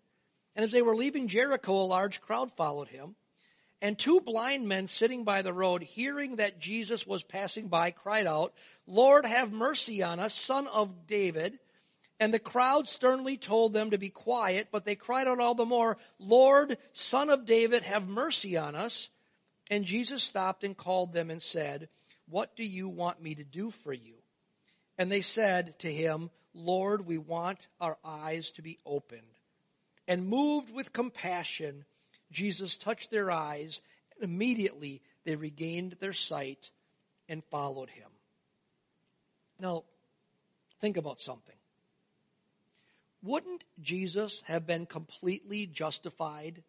And 0.58 0.64
as 0.64 0.72
they 0.72 0.82
were 0.82 0.96
leaving 0.96 1.28
Jericho, 1.28 1.72
a 1.72 1.86
large 1.86 2.20
crowd 2.20 2.50
followed 2.50 2.88
him. 2.88 3.14
And 3.80 3.96
two 3.96 4.20
blind 4.20 4.66
men 4.66 4.88
sitting 4.88 5.22
by 5.22 5.42
the 5.42 5.52
road, 5.52 5.84
hearing 5.84 6.36
that 6.36 6.58
Jesus 6.58 7.06
was 7.06 7.22
passing 7.22 7.68
by, 7.68 7.92
cried 7.92 8.26
out, 8.26 8.52
Lord, 8.84 9.24
have 9.24 9.52
mercy 9.52 10.02
on 10.02 10.18
us, 10.18 10.34
son 10.34 10.66
of 10.66 11.06
David. 11.06 11.60
And 12.18 12.34
the 12.34 12.40
crowd 12.40 12.88
sternly 12.88 13.36
told 13.36 13.72
them 13.72 13.92
to 13.92 13.98
be 13.98 14.10
quiet, 14.10 14.70
but 14.72 14.84
they 14.84 14.96
cried 14.96 15.28
out 15.28 15.38
all 15.38 15.54
the 15.54 15.64
more, 15.64 15.96
Lord, 16.18 16.76
son 16.92 17.30
of 17.30 17.46
David, 17.46 17.84
have 17.84 18.08
mercy 18.08 18.56
on 18.56 18.74
us. 18.74 19.10
And 19.70 19.84
Jesus 19.84 20.24
stopped 20.24 20.64
and 20.64 20.76
called 20.76 21.12
them 21.12 21.30
and 21.30 21.40
said, 21.40 21.88
What 22.28 22.56
do 22.56 22.64
you 22.64 22.88
want 22.88 23.22
me 23.22 23.36
to 23.36 23.44
do 23.44 23.70
for 23.70 23.92
you? 23.92 24.14
And 24.98 25.08
they 25.08 25.22
said 25.22 25.78
to 25.78 25.92
him, 25.92 26.30
Lord, 26.52 27.06
we 27.06 27.16
want 27.16 27.60
our 27.80 27.96
eyes 28.04 28.50
to 28.56 28.62
be 28.62 28.80
opened. 28.84 29.22
And 30.08 30.26
moved 30.26 30.74
with 30.74 30.92
compassion, 30.92 31.84
Jesus 32.32 32.76
touched 32.76 33.10
their 33.10 33.30
eyes, 33.30 33.82
and 34.16 34.28
immediately 34.28 35.02
they 35.24 35.36
regained 35.36 35.96
their 36.00 36.14
sight 36.14 36.70
and 37.28 37.44
followed 37.44 37.90
him. 37.90 38.08
Now, 39.60 39.84
think 40.80 40.96
about 40.96 41.20
something. 41.20 41.54
Wouldn't 43.22 43.64
Jesus 43.82 44.42
have 44.46 44.66
been 44.66 44.86
completely 44.86 45.66
justified 45.66 46.62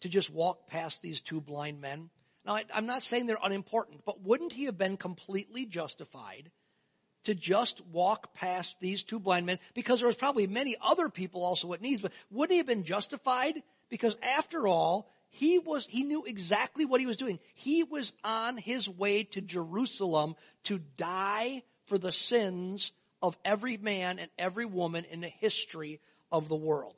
to 0.00 0.08
just 0.08 0.30
walk 0.30 0.66
past 0.68 1.00
these 1.00 1.22
two 1.22 1.40
blind 1.40 1.80
men? 1.80 2.10
Now, 2.44 2.58
I'm 2.74 2.86
not 2.86 3.02
saying 3.02 3.26
they're 3.26 3.38
unimportant, 3.42 4.04
but 4.04 4.20
wouldn't 4.20 4.52
he 4.52 4.64
have 4.64 4.76
been 4.76 4.96
completely 4.96 5.64
justified 5.64 6.50
to 7.26 7.34
just 7.34 7.84
walk 7.92 8.34
past 8.34 8.76
these 8.80 9.02
two 9.02 9.18
blind 9.18 9.46
men 9.46 9.58
because 9.74 9.98
there 9.98 10.06
was 10.06 10.16
probably 10.16 10.46
many 10.46 10.76
other 10.80 11.08
people 11.08 11.44
also 11.44 11.72
at 11.72 11.82
needs, 11.82 12.00
but 12.00 12.12
wouldn't 12.30 12.52
he 12.52 12.58
have 12.58 12.66
been 12.66 12.84
justified? 12.84 13.62
Because 13.88 14.16
after 14.22 14.68
all, 14.68 15.10
he 15.28 15.58
was, 15.58 15.84
he 15.86 16.04
knew 16.04 16.24
exactly 16.24 16.84
what 16.84 17.00
he 17.00 17.06
was 17.06 17.16
doing. 17.16 17.40
He 17.54 17.82
was 17.82 18.12
on 18.22 18.56
his 18.56 18.88
way 18.88 19.24
to 19.24 19.40
Jerusalem 19.40 20.36
to 20.64 20.78
die 20.96 21.62
for 21.86 21.98
the 21.98 22.12
sins 22.12 22.92
of 23.20 23.36
every 23.44 23.76
man 23.76 24.20
and 24.20 24.30
every 24.38 24.64
woman 24.64 25.04
in 25.10 25.20
the 25.20 25.28
history 25.28 26.00
of 26.30 26.48
the 26.48 26.56
world. 26.56 26.94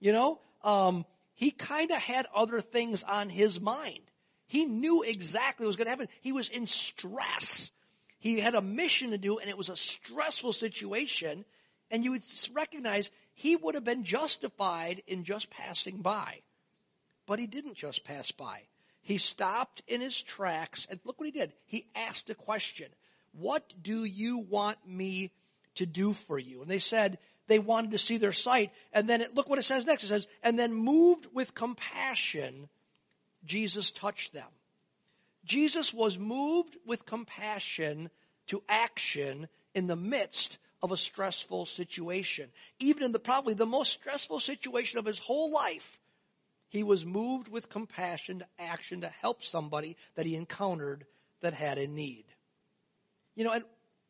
You 0.00 0.12
know, 0.12 0.40
um, 0.64 1.06
he 1.34 1.52
kind 1.52 1.92
of 1.92 1.98
had 1.98 2.26
other 2.34 2.60
things 2.60 3.04
on 3.04 3.28
his 3.28 3.60
mind. 3.60 4.00
He 4.48 4.64
knew 4.64 5.02
exactly 5.02 5.64
what 5.64 5.68
was 5.68 5.76
going 5.76 5.86
to 5.86 5.90
happen. 5.90 6.08
He 6.22 6.32
was 6.32 6.48
in 6.48 6.66
stress. 6.66 7.70
He 8.18 8.40
had 8.40 8.54
a 8.54 8.62
mission 8.62 9.10
to 9.10 9.18
do 9.18 9.38
and 9.38 9.48
it 9.48 9.58
was 9.58 9.68
a 9.68 9.76
stressful 9.76 10.52
situation. 10.52 11.44
And 11.90 12.04
you 12.04 12.12
would 12.12 12.22
recognize 12.52 13.10
he 13.34 13.56
would 13.56 13.74
have 13.74 13.84
been 13.84 14.04
justified 14.04 15.02
in 15.06 15.24
just 15.24 15.50
passing 15.50 16.02
by. 16.02 16.40
But 17.26 17.38
he 17.38 17.46
didn't 17.46 17.74
just 17.74 18.04
pass 18.04 18.30
by. 18.30 18.62
He 19.00 19.18
stopped 19.18 19.82
in 19.86 20.00
his 20.00 20.20
tracks 20.20 20.86
and 20.90 21.00
look 21.04 21.18
what 21.18 21.26
he 21.26 21.32
did. 21.32 21.52
He 21.66 21.86
asked 21.94 22.28
a 22.28 22.34
question. 22.34 22.88
What 23.32 23.72
do 23.80 24.04
you 24.04 24.38
want 24.38 24.78
me 24.86 25.30
to 25.76 25.86
do 25.86 26.12
for 26.12 26.38
you? 26.38 26.60
And 26.60 26.70
they 26.70 26.78
said 26.78 27.18
they 27.46 27.58
wanted 27.58 27.92
to 27.92 27.98
see 27.98 28.18
their 28.18 28.32
sight. 28.32 28.70
And 28.92 29.08
then 29.08 29.22
it, 29.22 29.34
look 29.34 29.48
what 29.48 29.58
it 29.58 29.64
says 29.64 29.86
next. 29.86 30.04
It 30.04 30.08
says, 30.08 30.28
and 30.42 30.58
then 30.58 30.74
moved 30.74 31.26
with 31.32 31.54
compassion, 31.54 32.68
Jesus 33.44 33.90
touched 33.90 34.32
them. 34.32 34.48
Jesus 35.48 35.94
was 35.94 36.18
moved 36.18 36.76
with 36.84 37.06
compassion 37.06 38.10
to 38.48 38.62
action 38.68 39.48
in 39.74 39.86
the 39.86 39.96
midst 39.96 40.58
of 40.82 40.92
a 40.92 40.96
stressful 40.96 41.64
situation. 41.64 42.50
Even 42.78 43.02
in 43.02 43.12
the 43.12 43.18
probably 43.18 43.54
the 43.54 43.66
most 43.66 43.92
stressful 43.92 44.40
situation 44.40 44.98
of 44.98 45.06
his 45.06 45.18
whole 45.18 45.50
life, 45.50 45.98
he 46.68 46.82
was 46.82 47.06
moved 47.06 47.48
with 47.48 47.70
compassion 47.70 48.40
to 48.40 48.46
action 48.58 49.00
to 49.00 49.08
help 49.08 49.42
somebody 49.42 49.96
that 50.16 50.26
he 50.26 50.36
encountered 50.36 51.06
that 51.40 51.54
had 51.54 51.78
a 51.78 51.86
need. 51.88 52.24
You 53.34 53.44
know, 53.44 53.52
and 53.52 53.64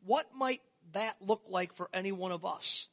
what 0.05 0.27
might 0.35 0.61
that 0.91 1.15
look 1.21 1.45
like 1.49 1.73
for 1.73 1.89
any 1.93 2.11
one 2.11 2.33
of 2.33 2.45
us 2.45 2.87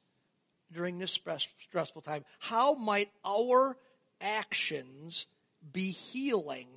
during 0.73 0.99
this 0.99 1.19
stressful 1.61 2.03
time? 2.03 2.25
How 2.39 2.75
might 2.75 3.11
our 3.25 3.77
actions 4.21 5.27
be 5.73 5.91
healing 5.91 6.69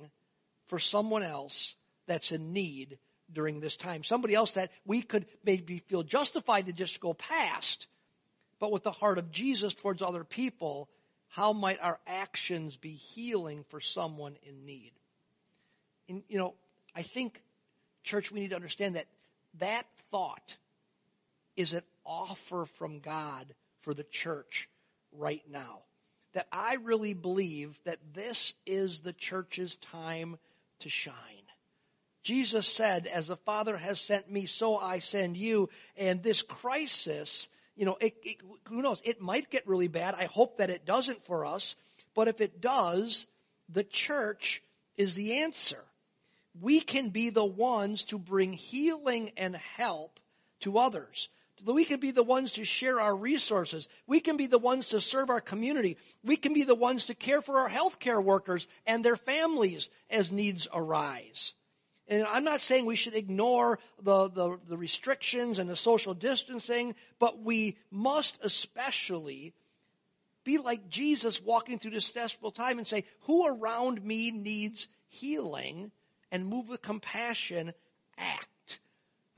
for 0.70 0.78
someone 0.78 1.22
else 1.22 1.74
that's 2.06 2.32
in 2.32 2.52
need 2.52 2.98
during 3.30 3.60
this 3.60 3.76
time? 3.76 4.04
Somebody 4.04 4.34
else 4.34 4.52
that 4.52 4.70
we 4.86 5.02
could 5.02 5.26
maybe 5.44 5.78
feel 5.78 6.02
justified 6.02 6.66
to 6.66 6.72
just 6.72 7.00
go 7.00 7.12
past, 7.12 7.88
but 8.58 8.72
with 8.72 8.84
the 8.84 8.92
heart 8.92 9.18
of 9.18 9.32
Jesus 9.32 9.74
towards 9.74 10.00
other 10.00 10.24
people, 10.24 10.88
how 11.28 11.52
might 11.52 11.82
our 11.82 11.98
actions 12.06 12.76
be 12.76 12.90
healing 12.90 13.64
for 13.68 13.80
someone 13.80 14.36
in 14.42 14.64
need? 14.64 14.92
And, 16.08 16.22
you 16.28 16.38
know, 16.38 16.54
I 16.94 17.02
think, 17.02 17.42
church, 18.02 18.32
we 18.32 18.40
need 18.40 18.50
to 18.50 18.56
understand 18.56 18.96
that 18.96 19.06
that 19.58 19.86
thought 20.10 20.56
is 21.56 21.72
an 21.72 21.82
offer 22.06 22.64
from 22.64 23.00
God 23.00 23.46
for 23.80 23.92
the 23.92 24.04
church 24.04 24.68
right 25.12 25.42
now. 25.50 25.80
That 26.32 26.46
I 26.52 26.74
really 26.74 27.14
believe 27.14 27.78
that 27.84 27.98
this 28.14 28.54
is 28.64 29.00
the 29.00 29.12
church's 29.12 29.76
time 29.76 30.36
to 30.80 30.88
shine. 30.88 31.14
Jesus 32.22 32.66
said, 32.66 33.06
as 33.06 33.26
the 33.26 33.36
Father 33.36 33.76
has 33.76 34.00
sent 34.00 34.30
me, 34.30 34.46
so 34.46 34.76
I 34.76 34.98
send 34.98 35.36
you. 35.36 35.70
And 35.96 36.22
this 36.22 36.42
crisis 36.42 37.48
you 37.80 37.86
know, 37.86 37.96
it, 37.98 38.14
it, 38.22 38.36
who 38.64 38.82
knows? 38.82 39.00
It 39.04 39.22
might 39.22 39.48
get 39.48 39.66
really 39.66 39.88
bad. 39.88 40.14
I 40.14 40.26
hope 40.26 40.58
that 40.58 40.68
it 40.68 40.84
doesn't 40.84 41.24
for 41.24 41.46
us. 41.46 41.74
But 42.14 42.28
if 42.28 42.42
it 42.42 42.60
does, 42.60 43.24
the 43.70 43.84
church 43.84 44.62
is 44.98 45.14
the 45.14 45.38
answer. 45.38 45.82
We 46.60 46.80
can 46.80 47.08
be 47.08 47.30
the 47.30 47.42
ones 47.42 48.02
to 48.04 48.18
bring 48.18 48.52
healing 48.52 49.30
and 49.38 49.56
help 49.56 50.20
to 50.60 50.76
others. 50.76 51.30
We 51.64 51.84
can 51.84 52.00
be 52.00 52.10
the 52.10 52.22
ones 52.22 52.52
to 52.52 52.64
share 52.64 53.00
our 53.00 53.14
resources. 53.14 53.88
We 54.06 54.20
can 54.20 54.36
be 54.36 54.46
the 54.46 54.58
ones 54.58 54.88
to 54.88 55.00
serve 55.00 55.30
our 55.30 55.40
community. 55.40 55.96
We 56.24 56.36
can 56.36 56.54
be 56.54 56.64
the 56.64 56.74
ones 56.74 57.06
to 57.06 57.14
care 57.14 57.40
for 57.40 57.58
our 57.58 57.68
healthcare 57.68 58.22
workers 58.22 58.66
and 58.86 59.04
their 59.04 59.16
families 59.16 59.90
as 60.08 60.32
needs 60.32 60.68
arise. 60.72 61.54
And 62.08 62.26
I'm 62.26 62.42
not 62.42 62.60
saying 62.60 62.86
we 62.86 62.96
should 62.96 63.14
ignore 63.14 63.78
the, 64.02 64.28
the, 64.28 64.58
the, 64.66 64.76
restrictions 64.76 65.60
and 65.60 65.70
the 65.70 65.76
social 65.76 66.12
distancing, 66.12 66.96
but 67.20 67.40
we 67.40 67.78
must 67.92 68.36
especially 68.42 69.54
be 70.42 70.58
like 70.58 70.88
Jesus 70.88 71.40
walking 71.40 71.78
through 71.78 71.92
this 71.92 72.06
stressful 72.06 72.50
time 72.50 72.78
and 72.78 72.86
say, 72.86 73.04
who 73.20 73.46
around 73.46 74.04
me 74.04 74.32
needs 74.32 74.88
healing 75.06 75.92
and 76.32 76.46
move 76.46 76.68
with 76.68 76.82
compassion, 76.82 77.72
act. 78.18 78.48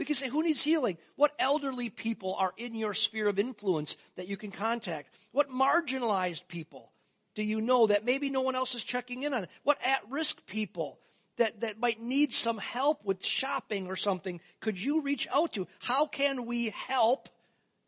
We 0.02 0.06
can 0.06 0.16
say, 0.16 0.28
who 0.28 0.42
needs 0.42 0.60
healing? 0.60 0.98
What 1.14 1.30
elderly 1.38 1.88
people 1.88 2.34
are 2.34 2.52
in 2.56 2.74
your 2.74 2.92
sphere 2.92 3.28
of 3.28 3.38
influence 3.38 3.96
that 4.16 4.26
you 4.26 4.36
can 4.36 4.50
contact? 4.50 5.14
What 5.30 5.48
marginalized 5.48 6.48
people 6.48 6.90
do 7.36 7.44
you 7.44 7.60
know 7.60 7.86
that 7.86 8.04
maybe 8.04 8.28
no 8.28 8.40
one 8.40 8.56
else 8.56 8.74
is 8.74 8.82
checking 8.82 9.22
in 9.22 9.32
on? 9.32 9.46
What 9.62 9.78
at-risk 9.86 10.44
people 10.44 10.98
that, 11.36 11.60
that 11.60 11.78
might 11.78 12.00
need 12.00 12.32
some 12.32 12.58
help 12.58 13.04
with 13.04 13.24
shopping 13.24 13.86
or 13.86 13.94
something, 13.94 14.40
could 14.58 14.76
you 14.76 15.02
reach 15.02 15.28
out 15.32 15.52
to? 15.52 15.68
How 15.78 16.06
can 16.06 16.46
we 16.46 16.70
help 16.70 17.28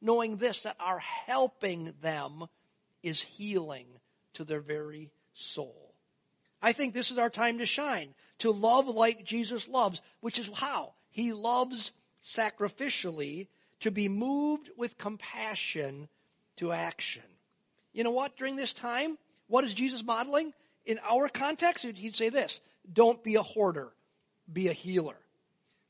knowing 0.00 0.36
this, 0.36 0.60
that 0.60 0.76
our 0.78 1.00
helping 1.00 1.94
them 2.00 2.44
is 3.02 3.20
healing 3.20 3.88
to 4.34 4.44
their 4.44 4.60
very 4.60 5.10
soul? 5.32 5.92
I 6.62 6.74
think 6.74 6.94
this 6.94 7.10
is 7.10 7.18
our 7.18 7.28
time 7.28 7.58
to 7.58 7.66
shine, 7.66 8.14
to 8.38 8.52
love 8.52 8.86
like 8.86 9.24
Jesus 9.24 9.66
loves, 9.66 10.00
which 10.20 10.38
is 10.38 10.48
how? 10.54 10.92
He 11.10 11.32
loves 11.32 11.92
sacrificially 12.24 13.48
to 13.80 13.90
be 13.90 14.08
moved 14.08 14.70
with 14.76 14.98
compassion 14.98 16.08
to 16.56 16.72
action. 16.72 17.22
You 17.92 18.04
know 18.04 18.10
what? 18.10 18.36
During 18.36 18.56
this 18.56 18.72
time, 18.72 19.18
what 19.46 19.64
is 19.64 19.74
Jesus 19.74 20.02
modeling? 20.02 20.52
In 20.86 20.98
our 21.08 21.28
context, 21.28 21.84
he'd 21.84 22.16
say 22.16 22.28
this, 22.28 22.60
don't 22.90 23.22
be 23.22 23.36
a 23.36 23.42
hoarder. 23.42 23.92
Be 24.52 24.68
a 24.68 24.72
healer. 24.72 25.16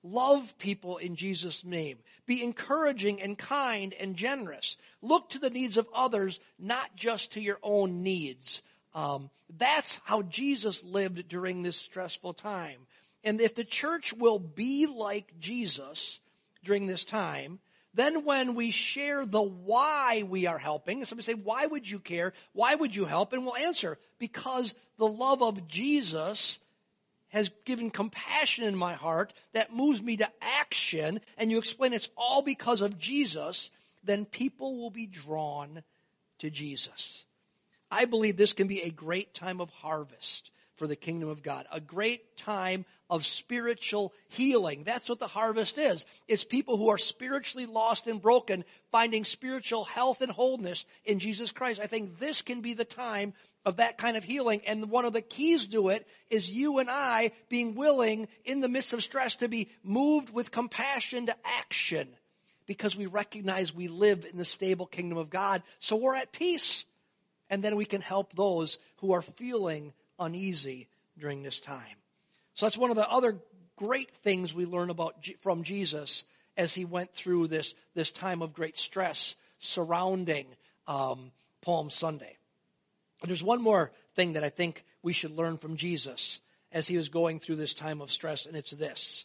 Love 0.02 0.58
people 0.58 0.98
in 0.98 1.16
Jesus' 1.16 1.64
name. 1.64 1.98
Be 2.26 2.42
encouraging 2.42 3.22
and 3.22 3.38
kind 3.38 3.94
and 3.98 4.16
generous. 4.16 4.76
Look 5.02 5.30
to 5.30 5.38
the 5.38 5.50
needs 5.50 5.76
of 5.76 5.88
others, 5.94 6.40
not 6.58 6.94
just 6.94 7.32
to 7.32 7.40
your 7.40 7.58
own 7.62 8.02
needs. 8.02 8.62
Um, 8.94 9.30
that's 9.58 9.98
how 10.04 10.22
Jesus 10.22 10.84
lived 10.84 11.28
during 11.28 11.62
this 11.62 11.76
stressful 11.76 12.34
time. 12.34 12.80
And 13.24 13.40
if 13.40 13.54
the 13.54 13.64
church 13.64 14.12
will 14.12 14.38
be 14.38 14.86
like 14.86 15.40
Jesus 15.40 16.20
during 16.64 16.86
this 16.86 17.04
time, 17.04 17.60
then 17.94 18.24
when 18.24 18.54
we 18.56 18.72
share 18.72 19.24
the 19.24 19.42
why 19.42 20.24
we 20.28 20.46
are 20.46 20.58
helping, 20.58 21.04
somebody 21.04 21.24
say, 21.26 21.34
why 21.34 21.64
would 21.64 21.88
you 21.88 22.00
care? 22.00 22.32
Why 22.52 22.74
would 22.74 22.94
you 22.94 23.04
help? 23.04 23.32
And 23.32 23.44
we'll 23.44 23.56
answer, 23.56 23.98
because 24.18 24.74
the 24.98 25.06
love 25.06 25.42
of 25.42 25.68
Jesus 25.68 26.58
has 27.28 27.50
given 27.64 27.90
compassion 27.90 28.64
in 28.64 28.76
my 28.76 28.94
heart 28.94 29.32
that 29.52 29.72
moves 29.72 30.02
me 30.02 30.16
to 30.16 30.28
action, 30.40 31.20
and 31.36 31.50
you 31.50 31.58
explain 31.58 31.92
it's 31.92 32.08
all 32.16 32.42
because 32.42 32.80
of 32.80 32.98
Jesus, 32.98 33.70
then 34.02 34.24
people 34.24 34.76
will 34.76 34.90
be 34.90 35.06
drawn 35.06 35.82
to 36.40 36.50
Jesus. 36.50 37.24
I 37.90 38.06
believe 38.06 38.36
this 38.36 38.52
can 38.52 38.66
be 38.66 38.82
a 38.82 38.90
great 38.90 39.34
time 39.34 39.60
of 39.60 39.70
harvest 39.70 40.50
for 40.76 40.86
the 40.86 40.96
kingdom 40.96 41.28
of 41.28 41.42
God. 41.42 41.66
A 41.70 41.80
great 41.80 42.36
time 42.36 42.84
of 43.08 43.26
spiritual 43.26 44.12
healing. 44.28 44.82
That's 44.84 45.08
what 45.08 45.18
the 45.18 45.26
harvest 45.26 45.78
is. 45.78 46.04
It's 46.26 46.44
people 46.44 46.76
who 46.76 46.88
are 46.88 46.98
spiritually 46.98 47.66
lost 47.66 48.06
and 48.06 48.20
broken 48.20 48.64
finding 48.90 49.24
spiritual 49.24 49.84
health 49.84 50.20
and 50.20 50.32
wholeness 50.32 50.84
in 51.04 51.18
Jesus 51.18 51.52
Christ. 51.52 51.80
I 51.80 51.86
think 51.86 52.18
this 52.18 52.42
can 52.42 52.60
be 52.60 52.74
the 52.74 52.84
time 52.84 53.34
of 53.64 53.76
that 53.76 53.98
kind 53.98 54.16
of 54.16 54.24
healing. 54.24 54.62
And 54.66 54.90
one 54.90 55.04
of 55.04 55.12
the 55.12 55.22
keys 55.22 55.66
to 55.68 55.90
it 55.90 56.06
is 56.30 56.50
you 56.50 56.78
and 56.78 56.90
I 56.90 57.32
being 57.48 57.74
willing 57.74 58.28
in 58.44 58.60
the 58.60 58.68
midst 58.68 58.92
of 58.92 59.02
stress 59.02 59.36
to 59.36 59.48
be 59.48 59.70
moved 59.82 60.32
with 60.32 60.50
compassion 60.50 61.26
to 61.26 61.36
action 61.44 62.08
because 62.66 62.96
we 62.96 63.06
recognize 63.06 63.74
we 63.74 63.88
live 63.88 64.26
in 64.30 64.38
the 64.38 64.44
stable 64.44 64.86
kingdom 64.86 65.18
of 65.18 65.30
God. 65.30 65.62
So 65.78 65.96
we're 65.96 66.16
at 66.16 66.32
peace. 66.32 66.84
And 67.50 67.62
then 67.62 67.76
we 67.76 67.84
can 67.84 68.00
help 68.00 68.32
those 68.32 68.78
who 68.96 69.12
are 69.12 69.22
feeling 69.22 69.92
uneasy 70.18 70.88
during 71.18 71.42
this 71.42 71.60
time. 71.60 71.96
So 72.54 72.66
that's 72.66 72.78
one 72.78 72.90
of 72.90 72.96
the 72.96 73.08
other 73.08 73.36
great 73.76 74.10
things 74.10 74.54
we 74.54 74.66
learn 74.66 74.90
about 74.90 75.26
from 75.40 75.64
Jesus 75.64 76.24
as 76.56 76.72
he 76.72 76.84
went 76.84 77.12
through 77.12 77.48
this, 77.48 77.74
this 77.94 78.10
time 78.10 78.42
of 78.42 78.54
great 78.54 78.78
stress 78.78 79.34
surrounding 79.58 80.46
um, 80.86 81.32
Palm 81.62 81.90
Sunday. 81.90 82.36
And 83.22 83.30
there's 83.30 83.42
one 83.42 83.62
more 83.62 83.90
thing 84.14 84.34
that 84.34 84.44
I 84.44 84.50
think 84.50 84.84
we 85.02 85.12
should 85.12 85.32
learn 85.32 85.58
from 85.58 85.76
Jesus 85.76 86.40
as 86.70 86.86
he 86.86 86.96
was 86.96 87.08
going 87.08 87.40
through 87.40 87.56
this 87.56 87.74
time 87.74 88.00
of 88.00 88.10
stress, 88.10 88.46
and 88.46 88.56
it's 88.56 88.72
this. 88.72 89.24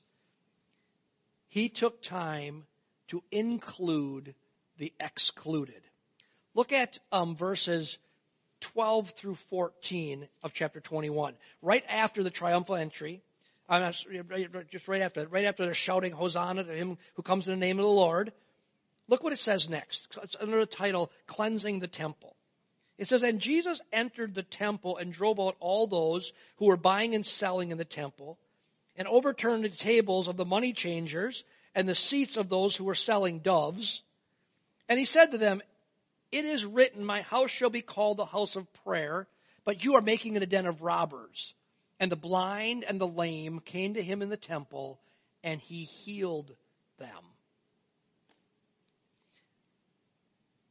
He 1.47 1.67
took 1.67 2.01
time 2.01 2.65
to 3.07 3.23
include 3.31 4.35
the 4.77 4.93
excluded. 4.99 5.81
Look 6.53 6.71
at 6.71 6.99
um, 7.11 7.35
verses 7.35 7.97
12 8.61 9.11
through 9.11 9.35
14 9.35 10.27
of 10.43 10.53
chapter 10.53 10.79
21. 10.79 11.33
Right 11.61 11.83
after 11.89 12.23
the 12.23 12.29
triumphal 12.29 12.75
entry, 12.75 13.21
uh, 13.67 13.91
just 14.71 14.87
right 14.87 15.01
after, 15.01 15.27
right 15.27 15.45
after 15.45 15.65
they're 15.65 15.73
shouting 15.73 16.11
Hosanna 16.11 16.63
to 16.63 16.73
him 16.73 16.97
who 17.13 17.21
comes 17.21 17.47
in 17.47 17.53
the 17.53 17.65
name 17.65 17.79
of 17.79 17.83
the 17.83 17.89
Lord. 17.89 18.31
Look 19.07 19.23
what 19.23 19.33
it 19.33 19.39
says 19.39 19.69
next. 19.69 20.07
It's 20.23 20.35
under 20.39 20.59
the 20.59 20.65
title, 20.65 21.11
Cleansing 21.27 21.79
the 21.79 21.87
Temple. 21.87 22.35
It 22.99 23.07
says, 23.07 23.23
And 23.23 23.39
Jesus 23.39 23.79
entered 23.93 24.35
the 24.35 24.43
temple 24.43 24.97
and 24.97 25.13
drove 25.13 25.39
out 25.39 25.55
all 25.59 25.87
those 25.87 26.33
who 26.57 26.65
were 26.65 26.77
buying 26.77 27.15
and 27.15 27.25
selling 27.25 27.71
in 27.71 27.77
the 27.77 27.85
temple, 27.85 28.37
and 28.97 29.07
overturned 29.07 29.63
the 29.63 29.69
tables 29.69 30.27
of 30.27 30.35
the 30.35 30.45
money 30.45 30.73
changers 30.73 31.45
and 31.73 31.87
the 31.87 31.95
seats 31.95 32.35
of 32.35 32.49
those 32.49 32.75
who 32.75 32.83
were 32.83 32.95
selling 32.95 33.39
doves. 33.39 34.03
And 34.89 34.99
he 34.99 35.05
said 35.05 35.31
to 35.31 35.37
them, 35.37 35.61
It 36.31 36.45
is 36.45 36.65
written, 36.65 37.03
My 37.03 37.21
house 37.21 37.49
shall 37.49 37.69
be 37.69 37.81
called 37.81 38.19
a 38.19 38.25
house 38.25 38.55
of 38.55 38.71
prayer, 38.83 39.27
but 39.65 39.83
you 39.83 39.95
are 39.95 40.01
making 40.01 40.35
it 40.35 40.43
a 40.43 40.47
den 40.47 40.65
of 40.65 40.81
robbers. 40.81 41.53
And 41.99 42.11
the 42.11 42.15
blind 42.15 42.83
and 42.83 42.99
the 42.99 43.07
lame 43.07 43.59
came 43.59 43.95
to 43.95 44.01
him 44.01 44.21
in 44.21 44.29
the 44.29 44.37
temple, 44.37 44.99
and 45.43 45.59
he 45.59 45.83
healed 45.83 46.55
them. 46.97 47.23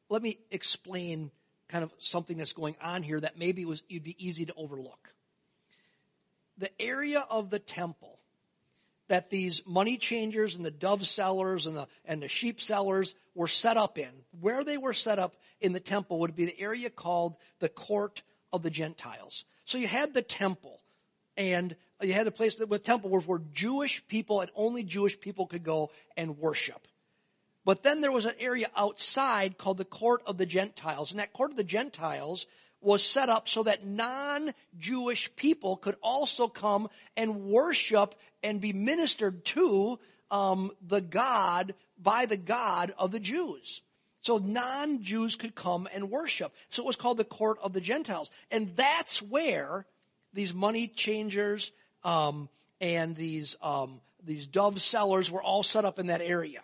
Let 0.08 0.22
me 0.22 0.38
explain 0.50 1.30
kind 1.68 1.84
of 1.84 1.92
something 1.98 2.38
that's 2.38 2.52
going 2.52 2.76
on 2.80 3.02
here 3.02 3.20
that 3.20 3.38
maybe 3.38 3.64
was 3.64 3.82
you'd 3.88 4.04
be 4.04 4.16
easy 4.26 4.46
to 4.46 4.54
overlook. 4.56 5.12
The 6.56 6.70
area 6.80 7.20
of 7.28 7.50
the 7.50 7.58
temple 7.58 8.17
that 9.08 9.30
these 9.30 9.62
money 9.66 9.96
changers 9.96 10.54
and 10.54 10.64
the 10.64 10.70
dove 10.70 11.06
sellers 11.06 11.66
and 11.66 11.76
the 11.76 11.88
and 12.04 12.22
the 12.22 12.28
sheep 12.28 12.60
sellers 12.60 13.14
were 13.34 13.48
set 13.48 13.76
up 13.76 13.98
in, 13.98 14.10
where 14.40 14.64
they 14.64 14.78
were 14.78 14.92
set 14.92 15.18
up 15.18 15.36
in 15.60 15.72
the 15.72 15.80
temple 15.80 16.20
would 16.20 16.36
be 16.36 16.44
the 16.44 16.60
area 16.60 16.90
called 16.90 17.36
the 17.58 17.68
court 17.68 18.22
of 18.52 18.62
the 18.62 18.70
Gentiles. 18.70 19.44
So 19.64 19.78
you 19.78 19.88
had 19.88 20.14
the 20.14 20.22
temple 20.22 20.80
and 21.36 21.74
you 22.02 22.12
had 22.12 22.26
a 22.26 22.32
place 22.32 22.56
that 22.56 22.70
the 22.70 22.78
temple 22.78 23.10
was 23.10 23.26
where 23.26 23.40
Jewish 23.52 24.06
people 24.08 24.40
and 24.40 24.50
only 24.54 24.82
Jewish 24.82 25.18
people 25.18 25.46
could 25.46 25.64
go 25.64 25.90
and 26.16 26.38
worship. 26.38 26.86
But 27.64 27.82
then 27.82 28.00
there 28.00 28.12
was 28.12 28.24
an 28.24 28.34
area 28.38 28.68
outside 28.76 29.58
called 29.58 29.78
the 29.78 29.84
court 29.84 30.22
of 30.26 30.38
the 30.38 30.46
Gentiles. 30.46 31.10
And 31.10 31.20
that 31.20 31.32
court 31.32 31.50
of 31.50 31.56
the 31.56 31.64
Gentiles 31.64 32.46
was 32.80 33.02
set 33.02 33.28
up 33.28 33.48
so 33.48 33.64
that 33.64 33.84
non-Jewish 33.84 35.34
people 35.36 35.76
could 35.76 35.96
also 36.02 36.48
come 36.48 36.88
and 37.16 37.46
worship 37.46 38.14
and 38.42 38.60
be 38.60 38.72
ministered 38.72 39.44
to 39.44 39.98
um, 40.30 40.70
the 40.86 41.00
God 41.00 41.74
by 42.00 42.26
the 42.26 42.36
God 42.36 42.94
of 42.98 43.10
the 43.10 43.20
Jews. 43.20 43.82
So 44.20 44.38
non-Jews 44.38 45.36
could 45.36 45.54
come 45.54 45.88
and 45.92 46.10
worship. 46.10 46.52
So 46.68 46.82
it 46.82 46.86
was 46.86 46.96
called 46.96 47.18
the 47.18 47.24
court 47.24 47.58
of 47.62 47.72
the 47.72 47.80
Gentiles, 47.80 48.30
and 48.50 48.74
that's 48.76 49.22
where 49.22 49.86
these 50.34 50.52
money 50.52 50.88
changers 50.88 51.72
um, 52.04 52.48
and 52.80 53.16
these 53.16 53.56
um, 53.62 54.00
these 54.24 54.46
dove 54.46 54.80
sellers 54.80 55.30
were 55.30 55.42
all 55.42 55.62
set 55.62 55.84
up 55.84 55.98
in 55.98 56.08
that 56.08 56.20
area. 56.20 56.60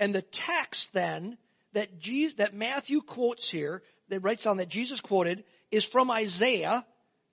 And 0.00 0.14
the 0.14 0.22
text 0.22 0.92
then 0.92 1.38
that 1.72 1.98
Jesus, 2.00 2.36
that 2.36 2.54
Matthew 2.54 3.02
quotes 3.02 3.50
here, 3.50 3.82
that 4.08 4.20
writes 4.20 4.46
on 4.46 4.58
that 4.58 4.68
Jesus 4.68 5.00
quoted, 5.00 5.44
is 5.70 5.84
from 5.84 6.10
Isaiah. 6.10 6.86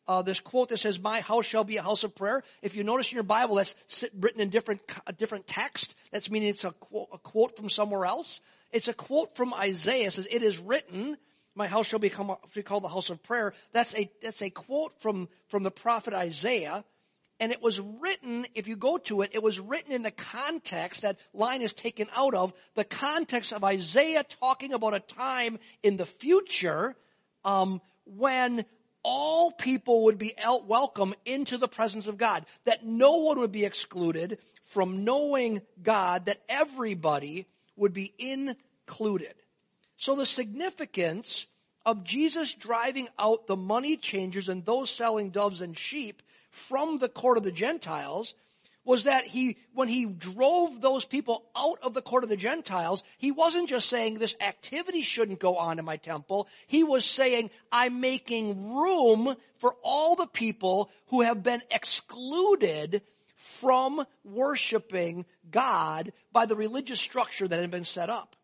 Uh, 0.06 0.22
this 0.22 0.42
quote 0.42 0.70
that 0.70 0.80
says, 0.80 1.00
"My 1.00 1.22
house 1.22 1.46
shall 1.46 1.64
be 1.64 1.78
a 1.78 1.82
house 1.82 2.04
of 2.04 2.14
prayer." 2.14 2.44
If 2.62 2.76
you 2.76 2.84
notice 2.84 3.10
in 3.10 3.16
your 3.16 3.24
Bible, 3.24 3.56
that's 3.56 3.76
written 4.14 4.42
in 4.42 4.50
different 4.50 4.82
a 5.08 5.14
different 5.14 5.48
text. 5.48 5.96
That's 6.12 6.30
meaning 6.30 6.50
it's 6.50 6.66
a 6.66 6.72
quote, 6.72 7.08
a 7.14 7.18
quote 7.18 7.56
from 7.56 7.70
somewhere 7.70 8.06
else. 8.06 8.42
It's 8.72 8.90
a 8.90 8.94
quote 8.94 9.36
from 9.36 9.54
Isaiah. 9.54 10.08
It 10.08 10.14
says, 10.14 10.28
"It 10.30 10.44
is 10.44 10.58
written." 10.58 11.18
My 11.56 11.68
house 11.68 11.86
shall 11.86 12.00
become 12.00 12.36
be 12.54 12.64
called 12.64 12.84
the 12.84 12.90
house 12.90 13.12
of 13.12 13.24
prayer. 13.24 13.54
That's 13.72 13.96
a 13.96 14.12
that's 14.22 14.42
a 14.42 14.50
quote 14.50 15.00
from 15.00 15.30
from 15.48 15.64
the 15.64 15.72
prophet 15.72 16.14
Isaiah. 16.14 16.84
And 17.40 17.52
it 17.52 17.62
was 17.62 17.80
written, 17.80 18.46
if 18.56 18.68
you 18.68 18.76
go 18.76 18.98
to 19.00 19.22
it, 19.22 19.32
it 19.34 19.44
was 19.44 19.60
written 19.60 19.92
in 19.92 20.04
the 20.04 20.12
context, 20.12 21.02
that 21.02 21.18
line 21.34 21.62
is 21.62 21.74
taken 21.74 22.08
out 22.16 22.34
of, 22.34 22.54
the 22.76 22.84
context 22.84 23.52
of 23.52 23.64
Isaiah 23.64 24.24
talking 24.24 24.74
about 24.74 24.94
a 24.94 25.00
time 25.00 25.60
in 25.82 25.98
the 25.98 26.06
future 26.06 26.96
um, 27.44 27.82
when 28.06 28.66
all 29.04 29.52
people 29.52 30.06
would 30.06 30.18
be 30.18 30.34
welcome 30.66 31.14
into 31.26 31.58
the 31.58 31.68
presence 31.68 32.08
of 32.08 32.18
God. 32.18 32.46
That 32.66 32.86
no 32.86 33.18
one 33.18 33.40
would 33.40 33.52
be 33.52 33.66
excluded 33.66 34.38
from 34.70 35.04
knowing 35.04 35.62
God, 35.82 36.26
that 36.26 36.42
everybody 36.48 37.48
would 37.76 37.94
be 37.94 38.14
included. 38.18 39.34
So 39.98 40.16
the 40.16 40.26
significance 40.26 41.46
of 41.86 42.04
Jesus 42.04 42.54
driving 42.54 43.10
out 43.20 43.48
the 43.48 43.58
money 43.58 43.98
changers 43.98 44.50
and 44.50 44.66
those 44.66 44.90
selling 44.90 45.32
doves 45.32 45.62
and 45.62 45.78
sheep 45.78 46.22
from 46.54 47.00
the 47.00 47.10
court 47.10 47.38
of 47.38 47.44
the 47.44 47.52
Gentiles 47.52 48.36
was 48.86 49.06
that 49.06 49.26
he, 49.26 49.58
when 49.74 49.88
he 49.88 50.06
drove 50.06 50.82
those 50.82 51.04
people 51.04 51.44
out 51.56 51.80
of 51.82 51.94
the 51.94 52.02
court 52.02 52.24
of 52.24 52.30
the 52.30 52.38
Gentiles, 52.38 53.02
he 53.18 53.32
wasn't 53.32 53.70
just 53.70 53.90
saying 53.90 54.20
this 54.20 54.36
activity 54.40 55.02
shouldn't 55.02 55.40
go 55.40 55.58
on 55.58 55.80
in 55.80 55.86
my 55.86 55.98
temple. 55.98 56.48
He 56.68 56.84
was 56.84 57.06
saying, 57.06 57.50
I'm 57.72 58.02
making 58.02 58.76
room 58.76 59.36
for 59.60 59.76
all 59.82 60.16
the 60.16 60.28
people 60.28 60.92
who 61.08 61.22
have 61.22 61.42
been 61.42 61.62
excluded 61.72 63.02
from 63.36 64.06
worshiping 64.24 65.26
God 65.50 66.14
by 66.32 66.46
the 66.46 66.56
religious 66.56 67.00
structure 67.00 67.48
that 67.48 67.62
had 67.62 67.72
been 67.72 67.86
set 67.86 68.10
up. 68.10 68.36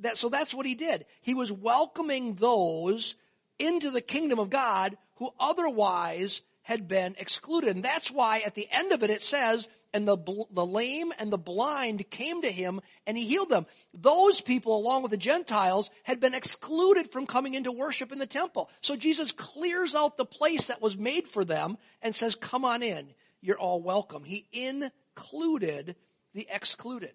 That, 0.00 0.16
so 0.16 0.28
that's 0.28 0.52
what 0.52 0.66
he 0.66 0.74
did. 0.74 1.04
He 1.20 1.34
was 1.34 1.52
welcoming 1.52 2.34
those 2.34 3.14
into 3.60 3.92
the 3.92 4.00
kingdom 4.00 4.40
of 4.40 4.50
God 4.50 4.96
who 5.16 5.30
otherwise 5.38 6.40
had 6.64 6.88
been 6.88 7.14
excluded. 7.18 7.76
And 7.76 7.84
that's 7.84 8.10
why 8.10 8.40
at 8.40 8.54
the 8.54 8.68
end 8.70 8.92
of 8.92 9.02
it, 9.02 9.10
it 9.10 9.22
says, 9.22 9.68
and 9.92 10.08
the, 10.08 10.16
the 10.50 10.66
lame 10.66 11.12
and 11.18 11.32
the 11.32 11.38
blind 11.38 12.10
came 12.10 12.42
to 12.42 12.50
him 12.50 12.80
and 13.06 13.16
he 13.16 13.24
healed 13.24 13.48
them. 13.48 13.66
Those 13.94 14.40
people, 14.40 14.76
along 14.76 15.02
with 15.02 15.12
the 15.12 15.16
Gentiles, 15.16 15.88
had 16.02 16.18
been 16.18 16.34
excluded 16.34 17.12
from 17.12 17.26
coming 17.26 17.54
into 17.54 17.70
worship 17.70 18.10
in 18.10 18.18
the 18.18 18.26
temple. 18.26 18.68
So 18.80 18.96
Jesus 18.96 19.30
clears 19.30 19.94
out 19.94 20.16
the 20.16 20.24
place 20.24 20.66
that 20.66 20.82
was 20.82 20.96
made 20.96 21.28
for 21.28 21.44
them 21.44 21.78
and 22.02 22.14
says, 22.14 22.34
come 22.34 22.64
on 22.64 22.82
in. 22.82 23.06
You're 23.40 23.58
all 23.58 23.80
welcome. 23.80 24.24
He 24.24 24.48
included 24.52 25.94
the 26.32 26.48
excluded. 26.50 27.12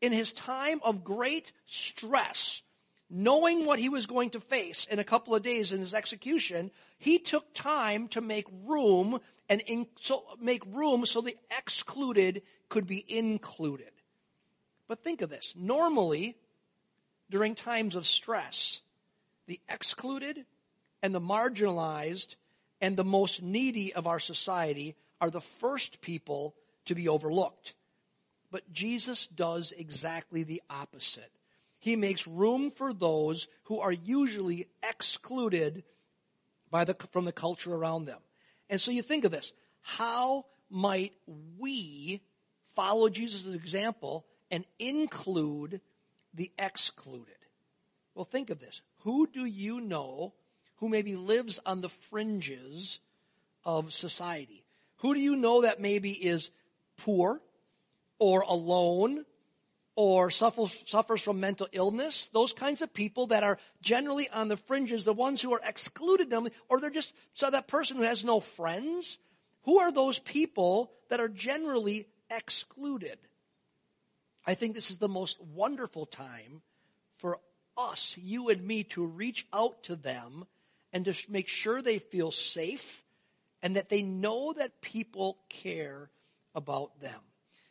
In 0.00 0.12
his 0.12 0.32
time 0.32 0.80
of 0.84 1.02
great 1.02 1.50
stress, 1.64 2.62
knowing 3.14 3.64
what 3.64 3.78
he 3.78 3.88
was 3.88 4.06
going 4.06 4.30
to 4.30 4.40
face 4.40 4.88
in 4.90 4.98
a 4.98 5.04
couple 5.04 5.36
of 5.36 5.42
days 5.42 5.70
in 5.70 5.78
his 5.78 5.94
execution, 5.94 6.72
he 6.98 7.20
took 7.20 7.54
time 7.54 8.08
to 8.08 8.20
make 8.20 8.46
room 8.66 9.20
and 9.48 9.60
in, 9.62 9.86
so 10.00 10.24
make 10.40 10.64
room 10.66 11.06
so 11.06 11.20
the 11.20 11.36
excluded 11.56 12.42
could 12.68 12.88
be 12.88 13.04
included. 13.06 13.90
But 14.88 15.04
think 15.04 15.22
of 15.22 15.30
this. 15.30 15.54
Normally, 15.56 16.36
during 17.30 17.54
times 17.54 17.94
of 17.94 18.04
stress, 18.04 18.80
the 19.46 19.60
excluded 19.68 20.44
and 21.00 21.14
the 21.14 21.20
marginalized 21.20 22.34
and 22.80 22.96
the 22.96 23.04
most 23.04 23.40
needy 23.42 23.94
of 23.94 24.08
our 24.08 24.18
society 24.18 24.96
are 25.20 25.30
the 25.30 25.40
first 25.40 26.00
people 26.00 26.56
to 26.86 26.96
be 26.96 27.08
overlooked. 27.08 27.74
But 28.50 28.72
Jesus 28.72 29.28
does 29.28 29.72
exactly 29.76 30.42
the 30.42 30.62
opposite. 30.68 31.30
He 31.84 31.96
makes 31.96 32.26
room 32.26 32.70
for 32.70 32.94
those 32.94 33.46
who 33.64 33.80
are 33.80 33.92
usually 33.92 34.68
excluded 34.82 35.84
by 36.70 36.84
the, 36.84 36.96
from 37.12 37.26
the 37.26 37.30
culture 37.30 37.74
around 37.74 38.06
them. 38.06 38.20
And 38.70 38.80
so 38.80 38.90
you 38.90 39.02
think 39.02 39.26
of 39.26 39.30
this. 39.30 39.52
How 39.82 40.46
might 40.70 41.12
we 41.58 42.22
follow 42.74 43.10
Jesus' 43.10 43.54
example 43.54 44.24
and 44.50 44.64
include 44.78 45.82
the 46.32 46.50
excluded? 46.58 47.36
Well, 48.14 48.24
think 48.24 48.48
of 48.48 48.60
this. 48.60 48.80
Who 49.00 49.26
do 49.26 49.44
you 49.44 49.82
know 49.82 50.32
who 50.76 50.88
maybe 50.88 51.16
lives 51.16 51.60
on 51.66 51.82
the 51.82 51.90
fringes 51.90 52.98
of 53.62 53.92
society? 53.92 54.64
Who 55.00 55.12
do 55.12 55.20
you 55.20 55.36
know 55.36 55.60
that 55.60 55.82
maybe 55.82 56.12
is 56.12 56.50
poor 56.96 57.42
or 58.18 58.40
alone 58.40 59.26
or 59.96 60.30
suffers, 60.30 60.82
suffers 60.86 61.22
from 61.22 61.40
mental 61.40 61.68
illness, 61.72 62.28
those 62.32 62.52
kinds 62.52 62.82
of 62.82 62.92
people 62.92 63.28
that 63.28 63.44
are 63.44 63.58
generally 63.80 64.28
on 64.28 64.48
the 64.48 64.56
fringes, 64.56 65.04
the 65.04 65.12
ones 65.12 65.40
who 65.40 65.52
are 65.52 65.60
excluded 65.64 66.32
or 66.68 66.80
they're 66.80 66.90
just, 66.90 67.12
so 67.34 67.48
that 67.48 67.68
person 67.68 67.96
who 67.96 68.02
has 68.02 68.24
no 68.24 68.40
friends, 68.40 69.18
who 69.62 69.78
are 69.78 69.92
those 69.92 70.18
people 70.18 70.92
that 71.10 71.20
are 71.20 71.28
generally 71.28 72.08
excluded? 72.30 73.18
I 74.46 74.54
think 74.54 74.74
this 74.74 74.90
is 74.90 74.98
the 74.98 75.08
most 75.08 75.40
wonderful 75.40 76.06
time 76.06 76.60
for 77.16 77.38
us, 77.76 78.16
you 78.20 78.50
and 78.50 78.64
me, 78.66 78.84
to 78.84 79.04
reach 79.04 79.46
out 79.52 79.84
to 79.84 79.96
them 79.96 80.44
and 80.92 81.04
to 81.04 81.14
make 81.28 81.48
sure 81.48 81.80
they 81.80 81.98
feel 81.98 82.30
safe 82.30 83.02
and 83.62 83.76
that 83.76 83.88
they 83.88 84.02
know 84.02 84.52
that 84.52 84.82
people 84.82 85.38
care 85.48 86.10
about 86.54 87.00
them. 87.00 87.20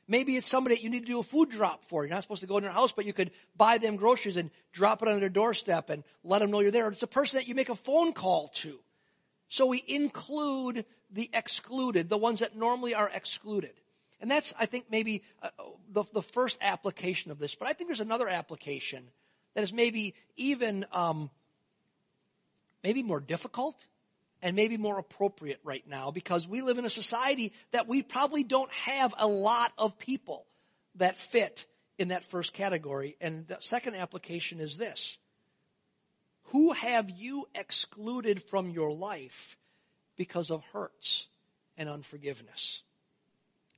Maybe 0.08 0.36
it's 0.36 0.50
somebody 0.50 0.76
that 0.76 0.84
you 0.84 0.89
need 0.89 1.02
to 1.02 1.08
do 1.08 1.20
a 1.20 1.24
food 1.24 1.50
drop 1.50 1.86
for. 1.86 2.04
You're 2.04 2.13
not 2.13 2.24
supposed 2.24 2.42
to 2.42 2.48
go 2.48 2.58
in 2.58 2.63
their 2.63 2.72
house, 2.72 2.92
but 2.92 3.06
you 3.06 3.13
could 3.13 3.32
buy 3.56 3.78
them 3.78 3.96
groceries 3.96 4.36
and 4.36 4.52
drop 4.74 5.02
it 5.02 5.08
on 5.08 5.20
their 5.20 5.30
doorstep 5.30 5.89
and 5.89 6.04
let 6.24 6.39
them 6.39 6.52
know 6.52 6.60
you're 6.60 6.72
there. 6.72 6.89
It's 6.89 7.04
a 7.04 7.08
person 7.08 7.38
that 7.38 7.48
you 7.48 7.56
make 7.56 7.70
a 7.70 7.76
phone 7.76 8.12
call 8.12 8.50
to. 8.56 8.80
So 9.48 9.66
we 9.66 9.84
include 9.88 10.86
the 11.12 11.30
excluded, 11.32 12.10
the 12.10 12.18
ones 12.18 12.39
that 12.39 12.56
normally 12.56 12.96
are 12.96 13.10
excluded. 13.13 13.74
And 14.20 14.30
that's, 14.30 14.54
I 14.60 14.66
think, 14.66 14.86
maybe 14.89 15.24
uh, 15.42 15.50
the, 15.92 16.04
the 16.13 16.22
first 16.22 16.58
application 16.62 17.32
of 17.32 17.39
this. 17.39 17.56
But 17.56 17.68
I 17.68 17.74
think 17.74 17.88
there's 17.88 18.00
another 18.00 18.28
application 18.28 19.04
that 19.54 19.63
is 19.63 19.72
maybe 19.72 20.16
even 20.36 20.86
um, 20.92 21.30
maybe 22.84 23.04
more 23.04 23.20
difficult 23.20 23.76
and 24.44 24.58
maybe 24.58 24.76
more 24.76 25.00
appropriate 25.00 25.62
right 25.64 25.88
now 25.88 26.12
because 26.12 26.48
we 26.48 26.62
live 26.62 26.78
in 26.78 26.84
a 26.84 26.90
society 26.90 27.54
that 27.72 27.88
we 27.88 28.04
probably 28.04 28.44
don't 28.44 28.72
have 28.74 29.16
a 29.18 29.26
lot 29.26 29.72
of 29.78 29.98
people 29.98 30.46
that 30.96 31.16
fit 31.16 31.66
in 31.98 32.10
that 32.10 32.26
first 32.26 32.52
category. 32.52 33.16
And 33.22 33.48
the 33.48 33.58
second 33.60 33.96
application 33.96 34.60
is 34.60 34.76
this. 34.76 35.18
Who 36.48 36.74
have 36.74 37.10
you 37.10 37.48
excluded 37.56 38.44
from 38.44 38.70
your 38.70 38.92
life 38.92 39.58
because 40.18 40.52
of 40.52 40.62
hurts 40.74 41.28
and 41.78 41.88
unforgiveness? 41.88 42.84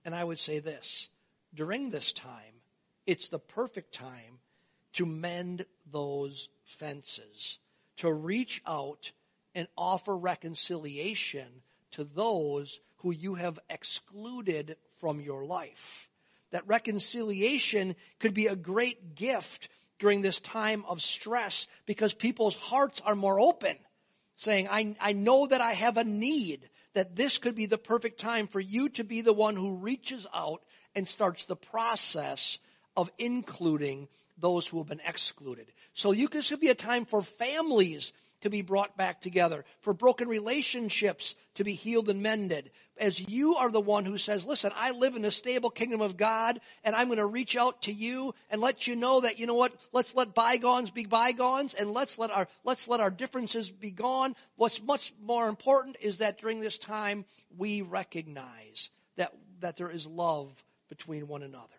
And 0.04 0.16
I 0.16 0.24
would 0.24 0.40
say 0.40 0.60
this. 0.60 1.10
During 1.54 1.92
this 1.92 2.12
time, 2.12 2.62
it's 3.06 3.30
the 3.30 3.40
perfect 3.40 3.94
time 3.94 4.40
to 4.94 5.06
mend 5.06 5.66
those 5.92 6.50
fences, 6.64 7.60
to 7.98 8.12
reach 8.12 8.64
out 8.66 9.12
and 9.56 9.68
offer 9.78 10.16
reconciliation 10.16 11.48
to 11.92 12.04
those 12.04 12.80
who 12.98 13.12
you 13.12 13.36
have 13.36 13.58
excluded 13.70 14.76
from 15.00 15.22
your 15.22 15.46
life. 15.46 16.10
That 16.52 16.68
reconciliation 16.68 17.96
could 18.20 18.34
be 18.34 18.48
a 18.48 18.56
great 18.56 19.16
gift 19.16 19.70
during 19.98 20.22
this 20.22 20.40
time 20.40 20.84
of 20.88 21.02
stress 21.02 21.68
because 21.86 22.14
people's 22.14 22.56
hearts 22.56 23.02
are 23.06 23.16
more 23.16 23.40
open, 23.40 23.78
saying, 24.36 24.68
I, 24.70 24.96
I 25.00 25.14
know 25.14 25.48
that 25.48 25.62
I 25.62 25.74
have 25.74 25.98
a 25.98 26.04
need, 26.04 26.70
that 26.94 27.16
this 27.16 27.38
could 27.38 27.56
be 27.56 27.66
the 27.66 27.78
perfect 27.78 28.20
time 28.20 28.48
for 28.48 28.60
you 28.60 28.90
to 28.90 29.04
be 29.04 29.22
the 29.22 29.34
one 29.34 29.56
who 29.56 29.76
reaches 29.76 30.28
out 30.34 30.62
and 30.96 31.08
starts 31.08 31.46
the 31.46 31.56
process 31.56 32.58
of 32.96 33.12
including 33.18 34.08
those 34.38 34.68
who 34.68 34.78
have 34.78 34.88
been 34.88 35.02
excluded. 35.06 35.68
So 35.94 36.12
you, 36.12 36.28
this 36.28 36.50
could 36.50 36.60
be 36.60 36.70
a 36.70 36.76
time 36.76 37.06
for 37.06 37.22
families 37.22 38.12
to 38.42 38.50
be 38.50 38.62
brought 38.62 38.96
back 38.96 39.22
together, 39.22 39.66
for 39.80 39.94
broken 39.94 40.28
relationships 40.28 41.36
to 41.56 41.64
be 41.64 41.74
healed 41.74 42.10
and 42.10 42.22
mended. 42.22 42.70
As 42.98 43.20
you 43.20 43.56
are 43.56 43.72
the 43.72 43.82
one 43.82 44.06
who 44.06 44.18
says, 44.18 44.46
listen, 44.46 44.72
I 44.76 44.92
live 44.92 45.16
in 45.16 45.26
a 45.26 45.32
stable 45.32 45.70
kingdom 45.70 46.02
of 46.02 46.16
God 46.16 46.60
and 46.84 46.96
I'm 46.96 47.08
going 47.08 47.18
to 47.18 47.26
reach 47.26 47.58
out 47.58 47.84
to 47.84 47.92
you 47.92 48.36
and 48.50 48.62
let 48.62 48.88
you 48.88 48.96
know 48.96 49.22
that, 49.22 49.40
you 49.40 49.48
know 49.48 49.56
what, 49.56 49.74
let's 49.94 50.14
let 50.16 50.36
bygones 50.36 50.92
be 50.92 51.06
bygones 51.06 51.74
and 51.74 51.92
let's 51.92 52.20
let 52.20 52.30
our, 52.30 52.48
let's 52.64 52.88
let 52.88 53.00
our 53.00 53.10
differences 53.10 53.72
be 53.72 53.92
gone. 53.92 54.36
What's 54.58 54.82
much 54.82 55.14
more 55.22 55.50
important 55.50 55.98
is 56.00 56.18
that 56.18 56.40
during 56.40 56.60
this 56.60 56.78
time 56.78 57.26
we 57.58 57.82
recognize 57.82 58.90
that, 59.16 59.34
that 59.62 59.78
there 59.78 59.90
is 59.90 60.06
love 60.06 60.52
between 60.88 61.28
one 61.28 61.42
another. 61.42 61.75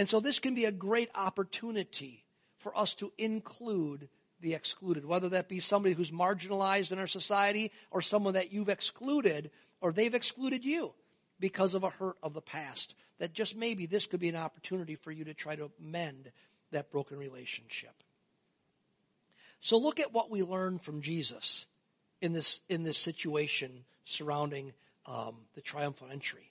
And 0.00 0.08
so 0.08 0.18
this 0.18 0.38
can 0.38 0.54
be 0.54 0.64
a 0.64 0.72
great 0.72 1.10
opportunity 1.14 2.24
for 2.56 2.74
us 2.74 2.94
to 2.94 3.12
include 3.18 4.08
the 4.40 4.54
excluded, 4.54 5.04
whether 5.04 5.28
that 5.28 5.46
be 5.46 5.60
somebody 5.60 5.94
who's 5.94 6.10
marginalized 6.10 6.90
in 6.90 6.98
our 6.98 7.06
society 7.06 7.70
or 7.90 8.00
someone 8.00 8.32
that 8.32 8.50
you've 8.50 8.70
excluded 8.70 9.50
or 9.82 9.92
they've 9.92 10.14
excluded 10.14 10.64
you 10.64 10.94
because 11.38 11.74
of 11.74 11.84
a 11.84 11.90
hurt 11.90 12.16
of 12.22 12.32
the 12.32 12.40
past. 12.40 12.94
That 13.18 13.34
just 13.34 13.54
maybe 13.54 13.84
this 13.84 14.06
could 14.06 14.20
be 14.20 14.30
an 14.30 14.36
opportunity 14.36 14.94
for 14.94 15.12
you 15.12 15.24
to 15.24 15.34
try 15.34 15.54
to 15.54 15.70
mend 15.78 16.32
that 16.70 16.90
broken 16.90 17.18
relationship. 17.18 17.92
So 19.60 19.76
look 19.76 20.00
at 20.00 20.14
what 20.14 20.30
we 20.30 20.42
learn 20.42 20.78
from 20.78 21.02
Jesus 21.02 21.66
in 22.22 22.32
this, 22.32 22.62
in 22.70 22.84
this 22.84 22.96
situation 22.96 23.84
surrounding 24.06 24.72
um, 25.04 25.34
the 25.54 25.60
triumphal 25.60 26.08
entry 26.10 26.50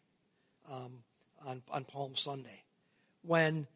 um, 0.72 1.00
on, 1.44 1.64
on 1.72 1.84
Palm 1.86 2.16
Sunday. 2.16 2.62
When, 3.24 3.68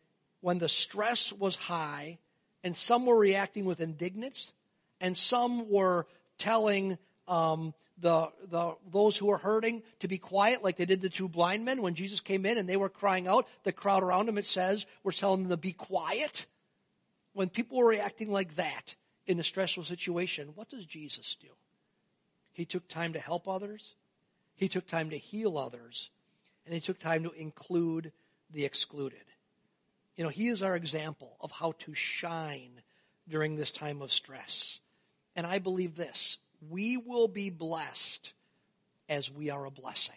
when 0.42 0.60
the 0.60 0.70
stress 0.70 1.32
was 1.34 1.56
high 1.56 2.20
and 2.64 2.76
some 2.76 3.06
were 3.06 3.18
reacting 3.18 3.66
with 3.66 3.82
indignance, 3.82 4.54
and 5.02 5.18
some 5.18 5.70
were 5.70 6.08
telling 6.38 6.98
um, 7.28 7.74
the, 8.00 8.30
the 8.50 8.76
those 8.92 9.18
who 9.18 9.28
were 9.28 9.38
hurting 9.38 9.84
to 10.00 10.08
be 10.08 10.18
quiet, 10.18 10.64
like 10.64 10.78
they 10.78 10.86
did 10.86 11.02
the 11.02 11.10
two 11.10 11.28
blind 11.28 11.66
men 11.66 11.82
when 11.82 11.96
Jesus 11.96 12.22
came 12.22 12.46
in 12.46 12.58
and 12.58 12.68
they 12.68 12.78
were 12.78 12.90
crying 12.90 13.28
out. 13.28 13.48
The 13.64 13.74
crowd 13.74 14.04
around 14.04 14.30
him, 14.30 14.38
it 14.38 14.46
says, 14.46 14.86
were 15.04 15.12
telling 15.12 15.42
them 15.42 15.50
to 15.50 15.58
be 15.58 15.74
quiet. 15.74 16.46
When 17.34 17.50
people 17.50 17.78
were 17.80 17.88
reacting 17.88 18.32
like 18.32 18.56
that 18.56 18.96
in 19.28 19.40
a 19.40 19.44
stressful 19.44 19.84
situation, 19.84 20.54
what 20.56 20.70
does 20.70 20.86
Jesus 20.86 21.36
do? 21.42 21.50
He 22.54 22.66
took 22.66 22.88
time 22.88 23.14
to 23.14 23.20
help 23.20 23.48
others. 23.48 23.96
He 24.56 24.70
took 24.70 24.88
time 24.88 25.10
to 25.10 25.18
heal 25.18 25.58
others. 25.58 26.10
And 26.66 26.74
he 26.74 26.80
took 26.80 27.00
time 27.00 27.24
to 27.24 27.32
include 27.32 28.12
the 28.52 28.64
excluded. 28.64 29.24
You 30.18 30.24
know, 30.24 30.30
he 30.30 30.48
is 30.48 30.64
our 30.64 30.76
example 30.76 31.36
of 31.42 31.52
how 31.52 31.74
to 31.80 31.94
shine 31.94 32.82
during 33.28 33.56
this 33.56 33.72
time 33.72 34.02
of 34.02 34.12
stress. 34.12 34.80
And 35.36 35.46
I 35.48 35.60
believe 35.60 35.96
this. 35.96 36.38
We 36.70 36.98
will 36.98 37.28
be 37.28 37.50
blessed 37.50 38.32
as 39.10 39.32
we 39.32 39.50
are 39.50 39.66
a 39.66 39.72
blessing. 39.72 40.16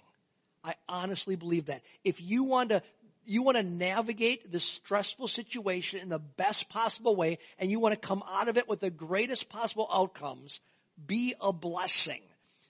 I 0.63 0.75
honestly 0.89 1.37
believe 1.37 1.67
that. 1.67 1.83
If 2.05 2.21
you 2.21 2.45
want 2.45 2.71
to 2.71 2.83
you 3.29 3.43
want 3.43 3.57
to 3.57 3.63
navigate 3.65 4.53
this 4.53 4.63
stressful 4.63 5.27
situation 5.27 5.99
in 5.99 6.09
the 6.09 6.21
best 6.21 6.69
possible 6.69 7.17
way 7.17 7.39
and 7.59 7.71
you 7.71 7.81
want 7.81 7.93
to 7.93 8.09
come 8.09 8.23
out 8.31 8.49
of 8.49 8.57
it 8.57 8.69
with 8.69 8.79
the 8.79 8.91
greatest 8.91 9.49
possible 9.49 9.89
outcomes, 9.93 10.61
be 11.09 11.35
a 11.41 11.53
blessing. 11.53 12.21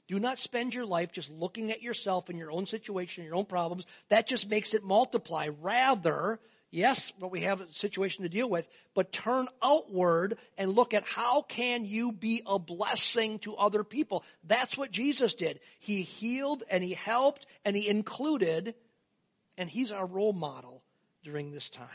Do 0.08 0.18
not 0.18 0.38
spend 0.38 0.72
your 0.72 0.86
life 0.86 1.12
just 1.12 1.28
looking 1.30 1.72
at 1.72 1.82
yourself 1.82 2.30
and 2.30 2.38
your 2.38 2.50
own 2.50 2.66
situation, 2.66 3.24
your 3.24 3.34
own 3.34 3.44
problems. 3.44 3.84
That 4.08 4.26
just 4.26 4.48
makes 4.48 4.72
it 4.72 4.82
multiply. 4.82 5.48
Rather, 5.60 6.40
Yes, 6.76 7.10
but 7.18 7.30
we 7.30 7.40
have 7.40 7.62
a 7.62 7.72
situation 7.72 8.24
to 8.24 8.28
deal 8.28 8.50
with, 8.50 8.68
but 8.92 9.10
turn 9.10 9.48
outward 9.62 10.36
and 10.58 10.74
look 10.74 10.92
at 10.92 11.04
how 11.04 11.40
can 11.40 11.86
you 11.86 12.12
be 12.12 12.42
a 12.44 12.58
blessing 12.58 13.38
to 13.38 13.56
other 13.56 13.82
people. 13.82 14.22
That's 14.44 14.76
what 14.76 14.90
Jesus 14.90 15.32
did. 15.32 15.60
He 15.78 16.02
healed 16.02 16.64
and 16.68 16.84
he 16.84 16.92
helped 16.92 17.46
and 17.64 17.74
he 17.74 17.88
included, 17.88 18.74
and 19.56 19.70
he's 19.70 19.90
our 19.90 20.04
role 20.04 20.34
model 20.34 20.82
during 21.24 21.50
this 21.50 21.70
time. 21.70 21.88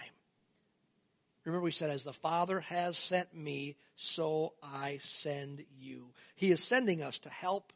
Remember 1.46 1.64
we 1.64 1.70
said, 1.70 1.92
as 1.92 2.04
the 2.04 2.12
Father 2.12 2.62
has 2.62 2.98
sent 2.98 3.36
me, 3.36 3.76
so 3.98 4.54
I 4.64 4.98
send 5.04 5.64
you. 5.80 6.08
He 6.34 6.50
is 6.50 6.64
sending 6.64 7.04
us 7.04 7.20
to 7.20 7.30
help 7.30 7.72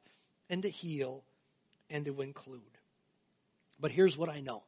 and 0.50 0.64
to 0.64 0.70
heal 0.70 1.24
and 1.88 2.04
to 2.06 2.22
include. 2.24 2.62
But 3.80 3.92
here's 3.92 4.18
what 4.18 4.30
I 4.30 4.40
know. 4.40 4.64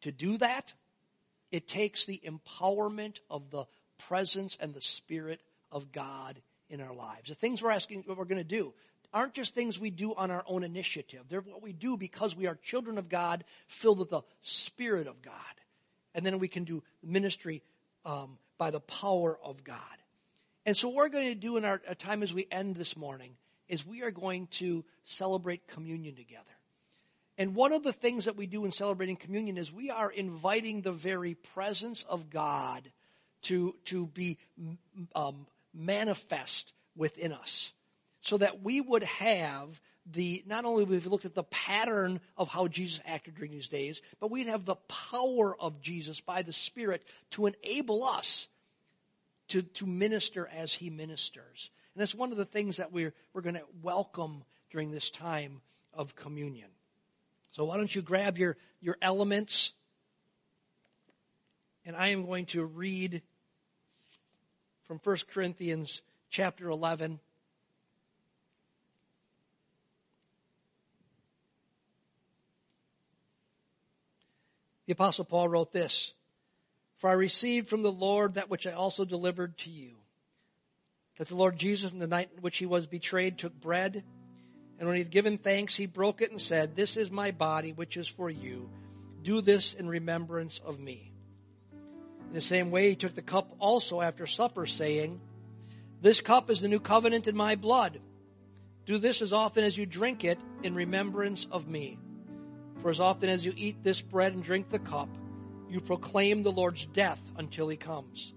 To 0.00 0.12
do 0.12 0.38
that, 0.38 0.72
it 1.52 1.68
takes 1.68 2.06
the 2.06 2.20
empowerment 2.26 3.20
of 3.30 3.50
the 3.50 3.66
presence 4.08 4.56
and 4.58 4.74
the 4.74 4.80
Spirit 4.80 5.40
of 5.70 5.92
God 5.92 6.40
in 6.68 6.80
our 6.80 6.94
lives. 6.94 7.28
The 7.28 7.34
things 7.34 7.62
we're 7.62 7.70
asking, 7.70 8.04
what 8.06 8.16
we're 8.16 8.24
going 8.24 8.38
to 8.38 8.44
do, 8.44 8.72
aren't 9.12 9.34
just 9.34 9.54
things 9.54 9.78
we 9.78 9.90
do 9.90 10.14
on 10.14 10.30
our 10.30 10.42
own 10.46 10.64
initiative. 10.64 11.24
They're 11.28 11.42
what 11.42 11.62
we 11.62 11.72
do 11.72 11.98
because 11.98 12.34
we 12.34 12.46
are 12.46 12.56
children 12.56 12.96
of 12.96 13.10
God, 13.10 13.44
filled 13.66 13.98
with 13.98 14.10
the 14.10 14.22
Spirit 14.40 15.06
of 15.06 15.20
God. 15.20 15.34
And 16.14 16.24
then 16.24 16.38
we 16.38 16.48
can 16.48 16.64
do 16.64 16.82
ministry 17.02 17.62
um, 18.04 18.38
by 18.58 18.70
the 18.70 18.80
power 18.80 19.38
of 19.44 19.62
God. 19.62 19.76
And 20.64 20.76
so 20.76 20.88
what 20.88 20.96
we're 20.96 21.08
going 21.10 21.28
to 21.28 21.34
do 21.34 21.58
in 21.58 21.64
our, 21.64 21.80
our 21.86 21.94
time 21.94 22.22
as 22.22 22.32
we 22.32 22.46
end 22.50 22.76
this 22.76 22.96
morning 22.96 23.32
is 23.68 23.86
we 23.86 24.02
are 24.02 24.10
going 24.10 24.46
to 24.52 24.84
celebrate 25.04 25.68
communion 25.68 26.14
together. 26.14 26.44
And 27.42 27.56
one 27.56 27.72
of 27.72 27.82
the 27.82 27.92
things 27.92 28.26
that 28.26 28.36
we 28.36 28.46
do 28.46 28.64
in 28.64 28.70
celebrating 28.70 29.16
communion 29.16 29.58
is 29.58 29.72
we 29.72 29.90
are 29.90 30.08
inviting 30.08 30.80
the 30.80 30.92
very 30.92 31.34
presence 31.34 32.04
of 32.08 32.30
God 32.30 32.88
to, 33.42 33.74
to 33.86 34.06
be 34.06 34.38
um, 35.16 35.48
manifest 35.74 36.72
within 36.94 37.32
us. 37.32 37.72
So 38.20 38.38
that 38.38 38.62
we 38.62 38.80
would 38.80 39.02
have 39.02 39.80
the, 40.06 40.44
not 40.46 40.64
only 40.64 40.84
we've 40.84 41.08
looked 41.08 41.24
at 41.24 41.34
the 41.34 41.42
pattern 41.42 42.20
of 42.36 42.46
how 42.46 42.68
Jesus 42.68 43.00
acted 43.04 43.34
during 43.34 43.50
these 43.50 43.66
days, 43.66 44.00
but 44.20 44.30
we'd 44.30 44.46
have 44.46 44.64
the 44.64 44.76
power 44.76 45.60
of 45.60 45.82
Jesus 45.82 46.20
by 46.20 46.42
the 46.42 46.52
Spirit 46.52 47.02
to 47.32 47.46
enable 47.46 48.04
us 48.04 48.46
to, 49.48 49.62
to 49.62 49.84
minister 49.84 50.48
as 50.54 50.72
He 50.72 50.90
ministers. 50.90 51.72
And 51.96 52.02
that's 52.02 52.14
one 52.14 52.30
of 52.30 52.38
the 52.38 52.44
things 52.44 52.76
that 52.76 52.92
we're, 52.92 53.12
we're 53.34 53.42
going 53.42 53.56
to 53.56 53.66
welcome 53.82 54.44
during 54.70 54.92
this 54.92 55.10
time 55.10 55.60
of 55.92 56.14
communion. 56.14 56.68
So 57.52 57.66
why 57.66 57.76
don't 57.76 57.94
you 57.94 58.02
grab 58.02 58.38
your, 58.38 58.56
your 58.80 58.96
elements? 59.00 59.72
And 61.84 61.94
I 61.94 62.08
am 62.08 62.26
going 62.26 62.46
to 62.46 62.64
read 62.64 63.22
from 64.86 65.00
1 65.04 65.16
Corinthians 65.32 66.00
chapter 66.30 66.68
11. 66.68 67.20
The 74.86 74.92
apostle 74.92 75.24
Paul 75.24 75.48
wrote 75.48 75.72
this, 75.72 76.14
For 76.96 77.10
I 77.10 77.14
received 77.14 77.68
from 77.68 77.82
the 77.82 77.92
Lord 77.92 78.34
that 78.34 78.50
which 78.50 78.66
I 78.66 78.72
also 78.72 79.04
delivered 79.04 79.56
to 79.58 79.70
you. 79.70 79.92
That 81.18 81.28
the 81.28 81.36
Lord 81.36 81.58
Jesus, 81.58 81.92
in 81.92 81.98
the 81.98 82.06
night 82.06 82.30
in 82.34 82.42
which 82.42 82.56
he 82.56 82.66
was 82.66 82.86
betrayed, 82.86 83.38
took 83.38 83.58
bread, 83.60 84.04
and 84.82 84.88
when 84.88 84.96
he 84.96 85.04
had 85.04 85.12
given 85.12 85.38
thanks, 85.38 85.76
he 85.76 85.86
broke 85.86 86.22
it 86.22 86.32
and 86.32 86.40
said, 86.40 86.74
This 86.74 86.96
is 86.96 87.08
my 87.08 87.30
body, 87.30 87.70
which 87.70 87.96
is 87.96 88.08
for 88.08 88.28
you. 88.28 88.68
Do 89.22 89.40
this 89.40 89.74
in 89.74 89.88
remembrance 89.88 90.60
of 90.64 90.80
me. 90.80 91.12
In 92.26 92.34
the 92.34 92.40
same 92.40 92.72
way, 92.72 92.88
he 92.88 92.96
took 92.96 93.14
the 93.14 93.22
cup 93.22 93.54
also 93.60 94.00
after 94.00 94.26
supper, 94.26 94.66
saying, 94.66 95.20
This 96.00 96.20
cup 96.20 96.50
is 96.50 96.60
the 96.60 96.66
new 96.66 96.80
covenant 96.80 97.28
in 97.28 97.36
my 97.36 97.54
blood. 97.54 98.00
Do 98.84 98.98
this 98.98 99.22
as 99.22 99.32
often 99.32 99.62
as 99.62 99.78
you 99.78 99.86
drink 99.86 100.24
it 100.24 100.40
in 100.64 100.74
remembrance 100.74 101.46
of 101.52 101.68
me. 101.68 101.96
For 102.80 102.90
as 102.90 102.98
often 102.98 103.28
as 103.28 103.44
you 103.44 103.54
eat 103.56 103.84
this 103.84 104.00
bread 104.00 104.34
and 104.34 104.42
drink 104.42 104.68
the 104.68 104.80
cup, 104.80 105.10
you 105.70 105.80
proclaim 105.80 106.42
the 106.42 106.50
Lord's 106.50 106.86
death 106.86 107.22
until 107.36 107.68
he 107.68 107.76
comes. 107.76 108.32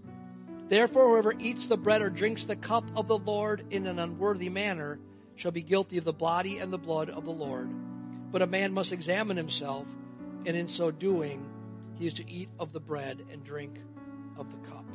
Therefore, 0.70 1.10
whoever 1.10 1.34
eats 1.40 1.66
the 1.66 1.76
bread 1.76 2.04
or 2.04 2.12
drinks 2.12 2.44
the 2.44 2.56
cup 2.56 2.86
of 2.96 3.08
the 3.08 3.18
Lord 3.18 3.66
in 3.72 3.88
an 3.88 3.98
unworthy 3.98 4.50
manner 4.50 5.00
shall 5.36 5.52
be 5.52 5.62
guilty 5.62 5.98
of 5.98 6.06
the 6.06 6.14
body 6.14 6.60
and 6.60 6.72
the 6.72 6.78
blood 6.78 7.10
of 7.10 7.26
the 7.26 7.32
Lord. 7.32 7.70
But 8.32 8.42
a 8.42 8.48
man 8.48 8.74
must 8.74 8.92
examine 8.92 9.38
himself, 9.38 9.88
and 10.46 10.56
in 10.56 10.68
so 10.68 10.92
doing, 10.92 11.46
he 11.96 12.08
is 12.08 12.16
to 12.16 12.30
eat 12.30 12.50
of 12.60 12.74
the 12.74 12.80
bread 12.80 13.22
and 13.32 13.44
drink 13.44 13.78
of 14.38 14.52
the 14.52 14.70
cup. 14.70 14.86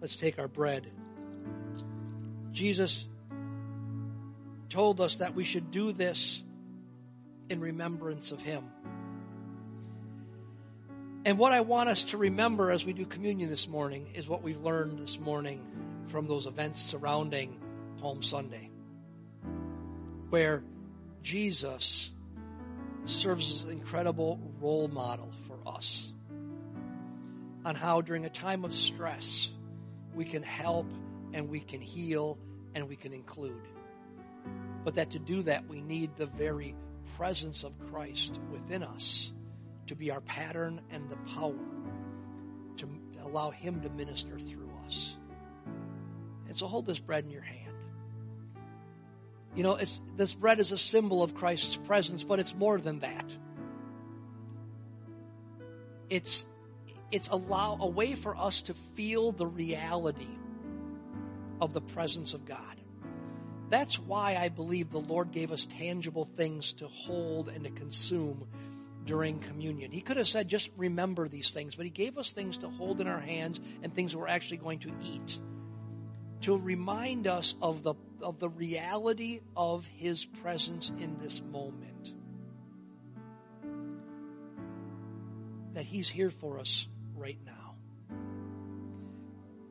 Let's 0.00 0.16
take 0.16 0.38
our 0.38 0.48
bread. 0.48 0.86
Jesus 2.52 3.06
told 4.70 5.00
us 5.00 5.16
that 5.16 5.34
we 5.34 5.44
should 5.44 5.70
do 5.70 5.92
this 5.92 6.42
in 7.48 7.60
remembrance 7.60 8.30
of 8.30 8.40
him. 8.40 8.64
And 11.24 11.38
what 11.38 11.52
I 11.52 11.60
want 11.60 11.90
us 11.90 12.04
to 12.04 12.16
remember 12.16 12.70
as 12.70 12.84
we 12.84 12.92
do 12.94 13.04
communion 13.04 13.50
this 13.50 13.68
morning 13.68 14.06
is 14.14 14.26
what 14.26 14.42
we've 14.42 14.60
learned 14.60 14.98
this 14.98 15.18
morning 15.18 15.60
from 16.06 16.26
those 16.26 16.46
events 16.46 16.80
surrounding 16.80 17.60
Palm 18.00 18.22
Sunday, 18.22 18.70
where 20.30 20.64
Jesus 21.22 22.10
serves 23.04 23.50
as 23.50 23.64
an 23.64 23.70
incredible 23.70 24.40
role 24.60 24.88
model 24.88 25.30
for 25.46 25.58
us 25.66 26.10
on 27.64 27.74
how 27.74 28.00
during 28.00 28.24
a 28.24 28.30
time 28.30 28.64
of 28.64 28.72
stress 28.72 29.52
we 30.14 30.24
can 30.24 30.42
help 30.42 30.86
and 31.32 31.48
we 31.50 31.60
can 31.60 31.80
heal 31.80 32.38
and 32.74 32.88
we 32.88 32.96
can 32.96 33.12
include. 33.12 33.60
But 34.84 34.94
that 34.94 35.10
to 35.10 35.18
do 35.18 35.42
that, 35.42 35.68
we 35.68 35.82
need 35.82 36.16
the 36.16 36.26
very 36.26 36.74
presence 37.16 37.64
of 37.64 37.72
Christ 37.90 38.38
within 38.50 38.82
us 38.82 39.30
to 39.88 39.94
be 39.94 40.10
our 40.10 40.22
pattern 40.22 40.80
and 40.90 41.10
the 41.10 41.16
power 41.34 41.54
to 42.78 42.88
allow 43.22 43.50
Him 43.50 43.82
to 43.82 43.90
minister 43.90 44.38
through 44.38 44.72
us. 44.86 45.14
And 46.48 46.56
so 46.56 46.66
hold 46.66 46.86
this 46.86 46.98
bread 46.98 47.24
in 47.24 47.30
your 47.30 47.42
hand. 47.42 47.59
You 49.54 49.62
know, 49.62 49.74
it's, 49.74 50.00
this 50.16 50.32
bread 50.32 50.60
is 50.60 50.72
a 50.72 50.78
symbol 50.78 51.22
of 51.22 51.34
Christ's 51.34 51.76
presence, 51.76 52.22
but 52.22 52.38
it's 52.38 52.54
more 52.54 52.78
than 52.78 53.00
that. 53.00 53.24
It's, 56.08 56.46
it's 57.10 57.28
allow, 57.28 57.78
a 57.80 57.86
way 57.86 58.14
for 58.14 58.36
us 58.36 58.62
to 58.62 58.74
feel 58.94 59.32
the 59.32 59.46
reality 59.46 60.38
of 61.60 61.72
the 61.72 61.80
presence 61.80 62.34
of 62.34 62.44
God. 62.44 62.76
That's 63.68 63.98
why 63.98 64.36
I 64.36 64.48
believe 64.48 64.90
the 64.90 64.98
Lord 64.98 65.30
gave 65.30 65.52
us 65.52 65.66
tangible 65.78 66.28
things 66.36 66.72
to 66.74 66.88
hold 66.88 67.48
and 67.48 67.64
to 67.64 67.70
consume 67.70 68.46
during 69.04 69.38
communion. 69.38 69.92
He 69.92 70.00
could 70.00 70.16
have 70.16 70.28
said, 70.28 70.48
just 70.48 70.70
remember 70.76 71.28
these 71.28 71.50
things, 71.50 71.74
but 71.74 71.84
He 71.84 71.90
gave 71.90 72.18
us 72.18 72.30
things 72.30 72.58
to 72.58 72.68
hold 72.68 73.00
in 73.00 73.06
our 73.06 73.20
hands 73.20 73.60
and 73.82 73.94
things 73.94 74.14
we're 74.14 74.28
actually 74.28 74.58
going 74.58 74.80
to 74.80 74.92
eat 75.02 75.38
to 76.42 76.56
remind 76.56 77.26
us 77.26 77.54
of 77.60 77.82
the, 77.82 77.94
of 78.22 78.38
the 78.38 78.48
reality 78.48 79.40
of 79.56 79.86
His 79.86 80.24
presence 80.24 80.90
in 80.98 81.18
this 81.18 81.40
moment. 81.42 82.12
That 85.74 85.84
He's 85.84 86.08
here 86.08 86.30
for 86.30 86.58
us 86.58 86.86
right 87.16 87.38
now. 87.44 87.74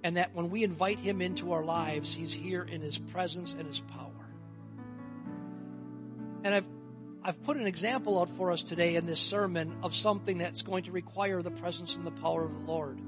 And 0.03 0.17
that 0.17 0.33
when 0.33 0.49
we 0.49 0.63
invite 0.63 0.99
Him 0.99 1.21
into 1.21 1.51
our 1.51 1.63
lives, 1.63 2.13
He's 2.13 2.33
here 2.33 2.63
in 2.63 2.81
His 2.81 2.97
presence 2.97 3.53
and 3.53 3.67
His 3.67 3.79
power. 3.79 4.11
And 6.43 6.53
I've, 6.53 6.65
I've 7.23 7.43
put 7.43 7.57
an 7.57 7.67
example 7.67 8.19
out 8.19 8.29
for 8.29 8.51
us 8.51 8.63
today 8.63 8.95
in 8.95 9.05
this 9.05 9.19
sermon 9.19 9.77
of 9.83 9.93
something 9.93 10.37
that's 10.37 10.61
going 10.61 10.83
to 10.83 10.91
require 10.91 11.41
the 11.41 11.51
presence 11.51 11.95
and 11.95 12.07
the 12.07 12.11
power 12.11 12.45
of 12.45 12.53
the 12.53 12.71
Lord. 12.71 13.01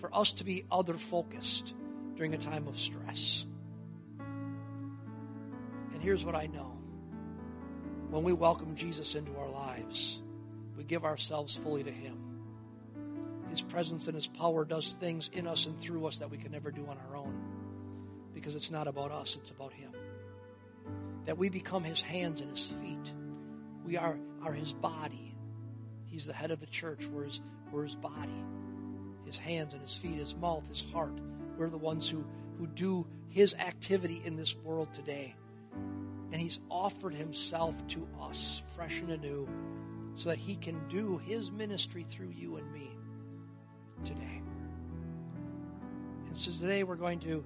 For 0.00 0.14
us 0.14 0.32
to 0.34 0.44
be 0.44 0.64
other 0.70 0.94
focused 0.94 1.72
during 2.16 2.34
a 2.34 2.38
time 2.38 2.66
of 2.66 2.78
stress. 2.78 3.46
And 5.98 6.04
here's 6.04 6.24
what 6.24 6.36
I 6.36 6.46
know. 6.46 6.78
When 8.10 8.22
we 8.22 8.32
welcome 8.32 8.76
Jesus 8.76 9.16
into 9.16 9.36
our 9.36 9.50
lives, 9.50 10.22
we 10.76 10.84
give 10.84 11.04
ourselves 11.04 11.56
fully 11.56 11.82
to 11.82 11.90
Him. 11.90 12.16
His 13.50 13.62
presence 13.62 14.06
and 14.06 14.14
His 14.14 14.28
power 14.28 14.64
does 14.64 14.92
things 14.92 15.28
in 15.32 15.48
us 15.48 15.66
and 15.66 15.76
through 15.80 16.06
us 16.06 16.18
that 16.18 16.30
we 16.30 16.36
can 16.36 16.52
never 16.52 16.70
do 16.70 16.86
on 16.86 16.98
our 16.98 17.16
own. 17.16 17.34
Because 18.32 18.54
it's 18.54 18.70
not 18.70 18.86
about 18.86 19.10
us, 19.10 19.36
it's 19.42 19.50
about 19.50 19.72
Him. 19.72 19.90
That 21.24 21.36
we 21.36 21.48
become 21.48 21.82
His 21.82 22.00
hands 22.00 22.42
and 22.42 22.52
His 22.52 22.68
feet. 22.80 23.12
We 23.84 23.96
are, 23.96 24.20
are 24.44 24.52
His 24.52 24.72
body. 24.72 25.34
He's 26.06 26.26
the 26.26 26.32
head 26.32 26.52
of 26.52 26.60
the 26.60 26.66
church. 26.66 27.06
We're 27.12 27.24
His, 27.24 27.40
we're 27.72 27.82
his 27.82 27.96
body. 27.96 28.44
His 29.24 29.36
hands 29.36 29.74
and 29.74 29.82
His 29.82 29.96
feet, 29.96 30.14
His 30.14 30.36
mouth, 30.36 30.68
His 30.68 30.84
heart. 30.92 31.18
We're 31.56 31.70
the 31.70 31.76
ones 31.76 32.08
who, 32.08 32.24
who 32.56 32.68
do 32.68 33.04
His 33.30 33.52
activity 33.54 34.22
in 34.24 34.36
this 34.36 34.54
world 34.54 34.94
today. 34.94 35.34
And 36.32 36.40
He's 36.40 36.60
offered 36.70 37.14
Himself 37.14 37.74
to 37.88 38.06
us 38.20 38.62
fresh 38.76 39.00
and 39.00 39.10
anew 39.10 39.48
so 40.16 40.30
that 40.30 40.38
He 40.38 40.56
can 40.56 40.88
do 40.88 41.18
His 41.18 41.50
ministry 41.50 42.04
through 42.08 42.30
you 42.30 42.56
and 42.56 42.72
me 42.72 42.90
today. 44.04 44.42
And 46.28 46.36
so 46.36 46.50
today 46.52 46.82
we're 46.84 46.96
going 46.96 47.20
to, 47.20 47.44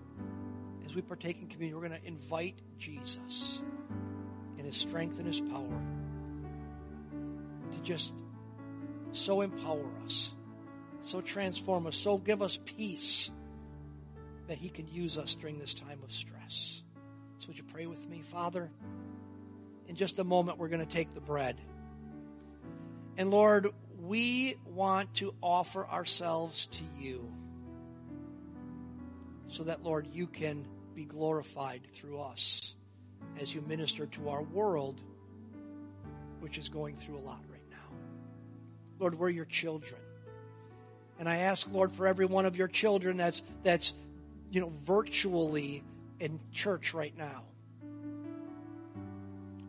as 0.85 0.95
we 0.95 1.03
partake 1.03 1.41
in 1.41 1.49
communion, 1.49 1.81
we're 1.81 1.89
going 1.89 2.01
to 2.01 2.07
invite 2.07 2.59
Jesus 2.79 3.63
in 4.59 4.65
his 4.65 4.77
strength 4.77 5.19
and 5.19 5.27
his 5.27 5.41
power 5.41 5.83
to 7.73 7.79
just 7.83 8.13
so 9.13 9.41
empower 9.41 9.87
us, 10.05 10.33
so 11.01 11.21
transform 11.21 11.87
us, 11.87 11.97
so 11.97 12.19
give 12.19 12.43
us 12.43 12.59
peace 12.65 13.31
that 14.49 14.59
he 14.59 14.69
can 14.69 14.87
use 14.89 15.19
us 15.19 15.35
during 15.35 15.59
this 15.59 15.75
time 15.75 15.99
of 16.05 16.13
stress. 16.13 16.83
So 17.43 17.49
would 17.49 17.59
you 17.59 17.65
pray 17.65 17.87
with 17.87 18.09
me, 18.09 18.23
Father? 18.23 18.71
In 19.89 19.97
just 19.97 20.21
a 20.21 20.25
moment, 20.25 20.59
we're 20.59 20.69
going 20.69 20.87
to 20.87 20.93
take 20.93 21.13
the 21.13 21.21
bread. 21.21 21.61
And 23.17 23.33
Lord, 23.33 23.67
we 24.01 24.55
want 24.65 25.13
to 25.15 25.35
offer 25.43 25.85
ourselves 25.85 26.67
to 26.67 26.85
you 27.01 27.29
so 29.49 29.65
that, 29.65 29.83
Lord, 29.83 30.07
you 30.13 30.29
can 30.29 30.69
be 30.95 31.05
glorified 31.05 31.81
through 31.95 32.21
us 32.21 32.77
as 33.41 33.53
you 33.53 33.61
minister 33.63 34.07
to 34.07 34.29
our 34.29 34.43
world, 34.43 35.03
which 36.39 36.59
is 36.59 36.69
going 36.69 36.97
through 36.97 37.19
a 37.19 37.25
lot 37.27 37.41
right 37.51 37.69
now. 37.73 37.97
Lord, 39.01 39.19
we're 39.19 39.31
your 39.31 39.47
children. 39.47 40.01
And 41.19 41.29
I 41.29 41.39
ask, 41.39 41.67
Lord, 41.73 41.91
for 41.91 42.07
every 42.07 42.27
one 42.27 42.47
of 42.47 42.55
your 42.55 42.69
children 42.69 43.17
that's, 43.17 43.43
that's, 43.65 43.95
you 44.53 44.61
know, 44.61 44.71
virtually 44.85 45.83
in 46.23 46.39
church 46.53 46.95
right 46.95 47.19
now, 47.19 47.43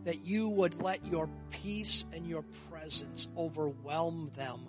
that 0.03 0.23
you 0.23 0.49
would 0.49 0.79
let 0.83 1.03
your 1.03 1.27
peace 1.49 2.05
and 2.13 2.27
your 2.27 2.43
presence 2.69 3.27
overwhelm 3.35 4.29
them 4.37 4.59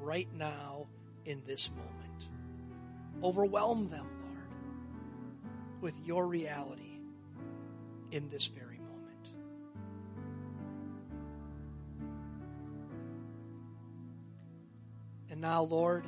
right 0.00 0.28
now 0.34 0.88
in 1.24 1.40
this 1.46 1.70
moment. 1.70 3.22
Overwhelm 3.22 3.88
them, 3.88 4.08
Lord, 4.24 4.48
with 5.80 5.94
your 6.04 6.26
reality 6.26 6.98
in 8.10 8.28
this 8.30 8.46
very 8.46 8.78
moment. 8.78 9.28
And 15.30 15.40
now, 15.40 15.62
Lord, 15.62 16.04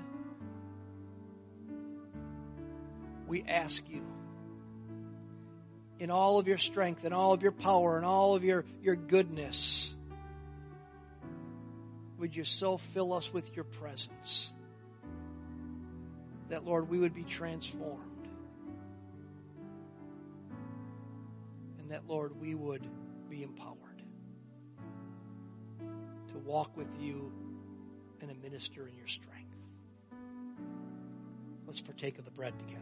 we 3.28 3.44
ask 3.44 3.88
you 3.88 4.02
in 6.00 6.10
all 6.10 6.38
of 6.38 6.48
your 6.48 6.58
strength 6.58 7.04
and 7.04 7.14
all 7.14 7.34
of 7.34 7.42
your 7.42 7.52
power 7.52 7.96
and 7.96 8.06
all 8.06 8.34
of 8.34 8.42
your, 8.42 8.64
your 8.82 8.96
goodness. 8.96 9.94
Would 12.18 12.34
you 12.34 12.44
so 12.44 12.78
fill 12.78 13.12
us 13.12 13.32
with 13.32 13.54
your 13.54 13.64
presence 13.64 14.50
that, 16.48 16.64
Lord, 16.64 16.88
we 16.88 16.98
would 16.98 17.14
be 17.14 17.22
transformed. 17.22 18.28
And 21.78 21.90
that, 21.90 22.08
Lord, 22.08 22.40
we 22.40 22.54
would 22.54 22.86
be 23.28 23.42
empowered 23.42 23.76
to 26.32 26.38
walk 26.38 26.76
with 26.76 26.88
you 26.98 27.30
and 28.20 28.30
to 28.30 28.36
minister 28.36 28.88
in 28.88 28.96
your 28.96 29.06
strength. 29.06 29.36
Let's 31.66 31.80
partake 31.80 32.18
of 32.18 32.24
the 32.24 32.30
bread 32.30 32.58
together. 32.58 32.80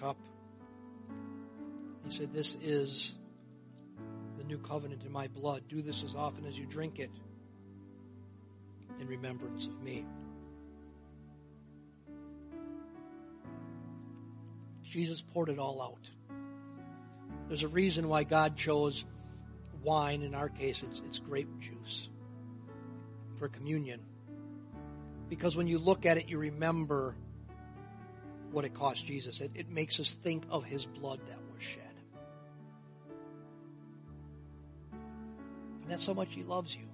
Cup. 0.00 0.16
He 2.06 2.16
said, 2.16 2.32
This 2.32 2.56
is 2.62 3.14
the 4.38 4.44
new 4.44 4.58
covenant 4.58 5.02
in 5.04 5.12
my 5.12 5.28
blood. 5.28 5.64
Do 5.68 5.82
this 5.82 6.02
as 6.02 6.14
often 6.14 6.46
as 6.46 6.58
you 6.58 6.66
drink 6.66 6.98
it 6.98 7.10
in 9.00 9.06
remembrance 9.06 9.66
of 9.66 9.80
me. 9.82 10.04
Jesus 14.82 15.20
poured 15.20 15.50
it 15.50 15.58
all 15.58 15.80
out. 15.80 16.36
There's 17.48 17.62
a 17.62 17.68
reason 17.68 18.08
why 18.08 18.24
God 18.24 18.56
chose 18.56 19.04
wine. 19.82 20.22
In 20.22 20.34
our 20.34 20.48
case, 20.48 20.82
it's, 20.82 21.00
it's 21.06 21.18
grape 21.18 21.48
juice 21.60 22.08
for 23.36 23.48
communion. 23.48 24.00
Because 25.28 25.54
when 25.54 25.68
you 25.68 25.78
look 25.78 26.06
at 26.06 26.16
it, 26.16 26.28
you 26.28 26.38
remember 26.38 27.14
what 28.52 28.64
it 28.64 28.74
cost 28.74 29.06
Jesus. 29.06 29.40
It, 29.40 29.52
it 29.54 29.70
makes 29.70 30.00
us 30.00 30.12
think 30.22 30.44
of 30.50 30.64
his 30.64 30.86
blood 30.86 31.20
that 31.28 31.38
was 31.52 31.62
shed. 31.62 31.82
And 35.82 35.90
that's 35.90 36.06
how 36.06 36.14
much 36.14 36.34
he 36.34 36.42
loves 36.42 36.74
you. 36.74 36.86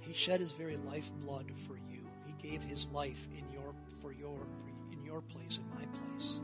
He 0.00 0.14
shed 0.14 0.40
his 0.40 0.52
very 0.52 0.76
lifeblood 0.76 1.50
for 1.66 1.76
you. 1.76 2.06
He 2.26 2.48
gave 2.48 2.62
his 2.62 2.86
life 2.92 3.28
in 3.36 3.44
your 3.52 3.74
for 4.00 4.12
your 4.12 4.38
for, 4.38 4.92
in 4.92 5.04
your 5.04 5.20
place, 5.20 5.58
in 5.58 5.68
my 5.70 5.84
place, 5.84 6.38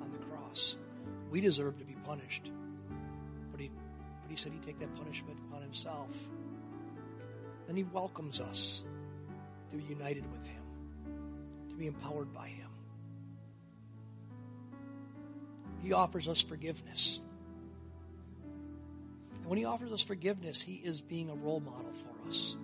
on 0.00 0.10
the 0.12 0.24
cross. 0.26 0.76
We 1.30 1.40
deserve 1.40 1.78
to 1.78 1.84
be 1.84 1.94
punished, 2.04 2.50
but 3.50 3.60
he 3.60 3.70
but 4.22 4.30
he 4.30 4.36
said 4.36 4.52
he'd 4.52 4.62
take 4.62 4.78
that 4.80 4.94
punishment 4.96 5.38
upon 5.48 5.62
himself. 5.62 6.10
Then 7.66 7.76
he 7.76 7.84
welcomes 7.84 8.40
us 8.40 8.82
to 9.70 9.76
be 9.76 9.84
united 9.84 10.24
with 10.32 10.44
him, 10.46 10.62
to 11.70 11.74
be 11.74 11.86
empowered 11.86 12.32
by 12.32 12.48
him. 12.48 12.61
He 15.82 15.92
offers 15.92 16.28
us 16.28 16.40
forgiveness. 16.40 17.20
And 19.40 19.46
when 19.46 19.58
he 19.58 19.64
offers 19.64 19.90
us 19.92 20.02
forgiveness, 20.02 20.60
he 20.60 20.74
is 20.74 21.00
being 21.00 21.28
a 21.28 21.34
role 21.34 21.60
model 21.60 21.92
for 21.94 22.28
us. 22.28 22.56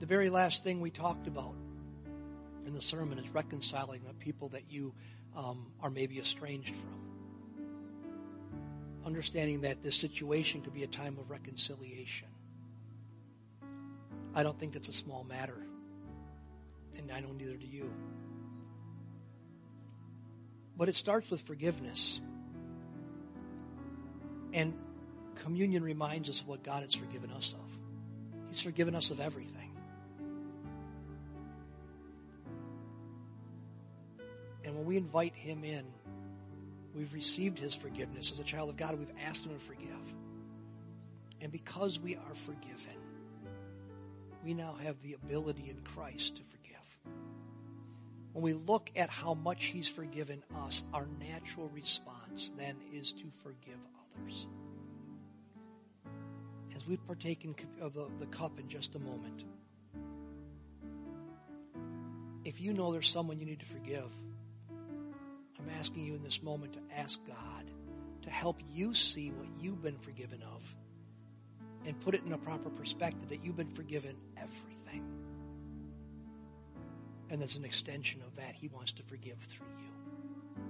The 0.00 0.06
very 0.06 0.30
last 0.30 0.64
thing 0.64 0.80
we 0.80 0.90
talked 0.90 1.26
about 1.26 1.54
in 2.66 2.74
the 2.74 2.82
sermon 2.82 3.18
is 3.18 3.28
reconciling 3.30 4.02
the 4.06 4.14
people 4.14 4.48
that 4.50 4.64
you 4.70 4.92
um, 5.36 5.66
are 5.80 5.90
maybe 5.90 6.18
estranged 6.18 6.74
from. 6.74 6.98
Understanding 9.06 9.62
that 9.62 9.82
this 9.82 9.96
situation 9.96 10.60
could 10.60 10.74
be 10.74 10.82
a 10.82 10.88
time 10.88 11.16
of 11.18 11.30
reconciliation. 11.30 12.28
I 14.34 14.42
don't 14.42 14.58
think 14.58 14.72
that's 14.72 14.88
a 14.88 14.92
small 14.92 15.24
matter. 15.24 15.56
And 16.96 17.10
I 17.10 17.20
know 17.20 17.32
neither 17.32 17.56
do 17.56 17.66
you. 17.66 17.90
But 20.78 20.88
it 20.88 20.94
starts 20.94 21.28
with 21.28 21.40
forgiveness. 21.40 22.20
And 24.54 24.72
communion 25.42 25.82
reminds 25.82 26.30
us 26.30 26.40
of 26.40 26.46
what 26.46 26.62
God 26.62 26.82
has 26.82 26.94
forgiven 26.94 27.30
us 27.32 27.52
of. 27.52 27.78
He's 28.48 28.60
forgiven 28.60 28.94
us 28.94 29.10
of 29.10 29.18
everything. 29.20 29.72
And 34.64 34.76
when 34.76 34.86
we 34.86 34.96
invite 34.96 35.34
Him 35.34 35.64
in, 35.64 35.84
we've 36.94 37.12
received 37.12 37.58
His 37.58 37.74
forgiveness. 37.74 38.30
As 38.32 38.38
a 38.38 38.44
child 38.44 38.70
of 38.70 38.76
God, 38.76 38.98
we've 38.98 39.12
asked 39.26 39.44
Him 39.44 39.52
to 39.52 39.58
forgive. 39.58 40.14
And 41.40 41.50
because 41.50 41.98
we 41.98 42.16
are 42.16 42.34
forgiven, 42.34 42.96
we 44.44 44.54
now 44.54 44.76
have 44.82 45.00
the 45.02 45.14
ability 45.14 45.70
in 45.70 45.80
Christ 45.82 46.36
to 46.36 46.42
forgive. 46.42 46.57
When 48.32 48.42
we 48.42 48.52
look 48.52 48.90
at 48.96 49.10
how 49.10 49.34
much 49.34 49.66
He's 49.66 49.88
forgiven 49.88 50.42
us, 50.64 50.82
our 50.92 51.06
natural 51.18 51.68
response 51.68 52.52
then 52.56 52.76
is 52.92 53.12
to 53.12 53.24
forgive 53.42 53.78
others. 54.16 54.46
As 56.76 56.86
we 56.86 56.96
partake 56.96 57.44
in 57.44 57.54
of 57.80 57.94
the, 57.94 58.08
the 58.20 58.26
cup 58.26 58.58
in 58.60 58.68
just 58.68 58.94
a 58.94 58.98
moment, 58.98 59.44
if 62.44 62.60
you 62.60 62.72
know 62.72 62.92
there's 62.92 63.08
someone 63.08 63.38
you 63.38 63.46
need 63.46 63.60
to 63.60 63.66
forgive, 63.66 64.10
I'm 65.58 65.70
asking 65.78 66.04
you 66.04 66.14
in 66.14 66.22
this 66.22 66.42
moment 66.42 66.74
to 66.74 66.80
ask 66.96 67.18
God 67.26 67.70
to 68.22 68.30
help 68.30 68.60
you 68.70 68.94
see 68.94 69.30
what 69.30 69.48
you've 69.60 69.82
been 69.82 69.98
forgiven 69.98 70.42
of 70.42 70.74
and 71.86 71.98
put 72.00 72.14
it 72.14 72.22
in 72.24 72.32
a 72.32 72.38
proper 72.38 72.70
perspective 72.70 73.28
that 73.30 73.44
you've 73.44 73.56
been 73.56 73.74
forgiven 73.74 74.16
everything. 74.36 74.77
And 77.30 77.42
as 77.42 77.56
an 77.56 77.64
extension 77.64 78.22
of 78.26 78.36
that, 78.36 78.54
He 78.54 78.68
wants 78.68 78.92
to 78.92 79.02
forgive 79.02 79.38
through 79.38 79.66
you. 79.66 80.62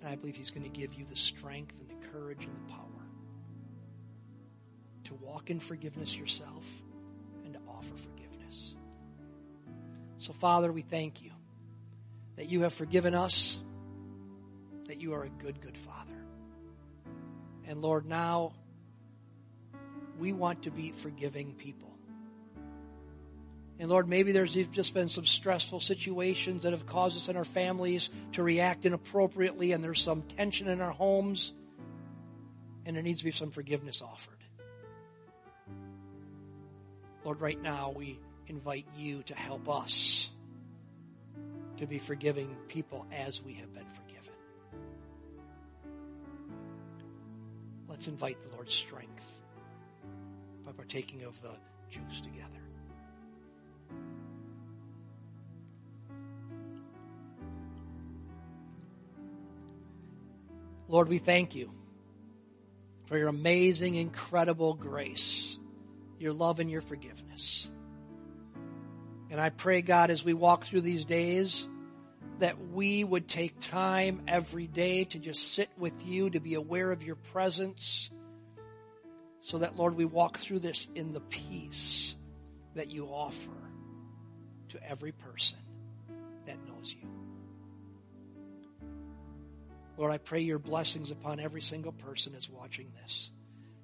And 0.00 0.10
I 0.10 0.16
believe 0.16 0.36
He's 0.36 0.50
going 0.50 0.64
to 0.64 0.80
give 0.80 0.94
you 0.94 1.04
the 1.04 1.16
strength 1.16 1.78
and 1.78 1.88
the 1.88 2.08
courage 2.08 2.44
and 2.44 2.56
the 2.56 2.72
power 2.72 2.84
to 5.04 5.14
walk 5.14 5.50
in 5.50 5.60
forgiveness 5.60 6.16
yourself 6.16 6.64
and 7.44 7.54
to 7.54 7.60
offer 7.68 7.96
forgiveness. 7.96 8.74
So, 10.18 10.32
Father, 10.32 10.72
we 10.72 10.82
thank 10.82 11.22
you 11.22 11.30
that 12.36 12.48
you 12.48 12.62
have 12.62 12.74
forgiven 12.74 13.14
us, 13.14 13.58
that 14.86 15.00
you 15.00 15.14
are 15.14 15.24
a 15.24 15.28
good, 15.28 15.60
good 15.60 15.76
Father. 15.76 16.12
And 17.66 17.80
Lord, 17.82 18.06
now 18.06 18.52
we 20.18 20.32
want 20.32 20.64
to 20.64 20.70
be 20.70 20.92
forgiving 20.92 21.54
people. 21.54 21.87
And 23.80 23.88
Lord, 23.88 24.08
maybe 24.08 24.32
there's 24.32 24.54
just 24.54 24.92
been 24.92 25.08
some 25.08 25.24
stressful 25.24 25.80
situations 25.80 26.64
that 26.64 26.72
have 26.72 26.86
caused 26.86 27.16
us 27.16 27.28
and 27.28 27.38
our 27.38 27.44
families 27.44 28.10
to 28.32 28.42
react 28.42 28.84
inappropriately, 28.84 29.72
and 29.72 29.84
there's 29.84 30.02
some 30.02 30.22
tension 30.22 30.66
in 30.66 30.80
our 30.80 30.90
homes, 30.90 31.52
and 32.84 32.96
there 32.96 33.02
needs 33.02 33.20
to 33.20 33.24
be 33.24 33.30
some 33.30 33.52
forgiveness 33.52 34.02
offered. 34.02 34.34
Lord, 37.24 37.40
right 37.40 37.60
now 37.60 37.92
we 37.96 38.18
invite 38.48 38.86
you 38.96 39.22
to 39.24 39.34
help 39.34 39.68
us 39.68 40.28
to 41.76 41.86
be 41.86 41.98
forgiving 41.98 42.56
people 42.66 43.06
as 43.12 43.40
we 43.42 43.54
have 43.54 43.72
been 43.72 43.86
forgiven. 43.86 44.32
Let's 47.88 48.08
invite 48.08 48.42
the 48.44 48.52
Lord's 48.54 48.74
strength 48.74 49.32
by 50.66 50.72
partaking 50.72 51.22
of 51.22 51.40
the 51.42 51.52
juice 51.90 52.20
together. 52.20 52.67
Lord, 60.90 61.08
we 61.08 61.18
thank 61.18 61.54
you 61.54 61.70
for 63.04 63.18
your 63.18 63.28
amazing, 63.28 63.94
incredible 63.94 64.72
grace, 64.72 65.58
your 66.18 66.32
love 66.32 66.60
and 66.60 66.70
your 66.70 66.80
forgiveness. 66.80 67.70
And 69.30 69.38
I 69.38 69.50
pray, 69.50 69.82
God, 69.82 70.10
as 70.10 70.24
we 70.24 70.32
walk 70.32 70.64
through 70.64 70.80
these 70.80 71.04
days, 71.04 71.68
that 72.38 72.58
we 72.70 73.04
would 73.04 73.28
take 73.28 73.60
time 73.60 74.22
every 74.26 74.66
day 74.66 75.04
to 75.04 75.18
just 75.18 75.52
sit 75.52 75.68
with 75.76 76.06
you, 76.06 76.30
to 76.30 76.40
be 76.40 76.54
aware 76.54 76.90
of 76.90 77.02
your 77.02 77.16
presence, 77.16 78.10
so 79.42 79.58
that, 79.58 79.76
Lord, 79.76 79.94
we 79.94 80.06
walk 80.06 80.38
through 80.38 80.60
this 80.60 80.88
in 80.94 81.12
the 81.12 81.20
peace 81.20 82.14
that 82.74 82.90
you 82.90 83.06
offer 83.06 83.50
to 84.70 84.88
every 84.88 85.12
person 85.12 85.58
that 86.46 86.56
knows 86.66 86.94
you. 86.94 87.08
Lord, 89.98 90.12
I 90.12 90.18
pray 90.18 90.40
your 90.40 90.60
blessings 90.60 91.10
upon 91.10 91.40
every 91.40 91.60
single 91.60 91.90
person 91.90 92.32
that's 92.32 92.48
watching 92.48 92.92
this. 93.02 93.30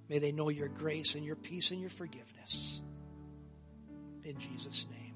May 0.08 0.20
they 0.20 0.30
know 0.30 0.48
your 0.48 0.68
grace 0.68 1.16
and 1.16 1.24
your 1.24 1.34
peace 1.34 1.72
and 1.72 1.80
your 1.80 1.90
forgiveness. 1.90 2.80
In 4.22 4.38
Jesus' 4.38 4.86
name, 4.92 5.14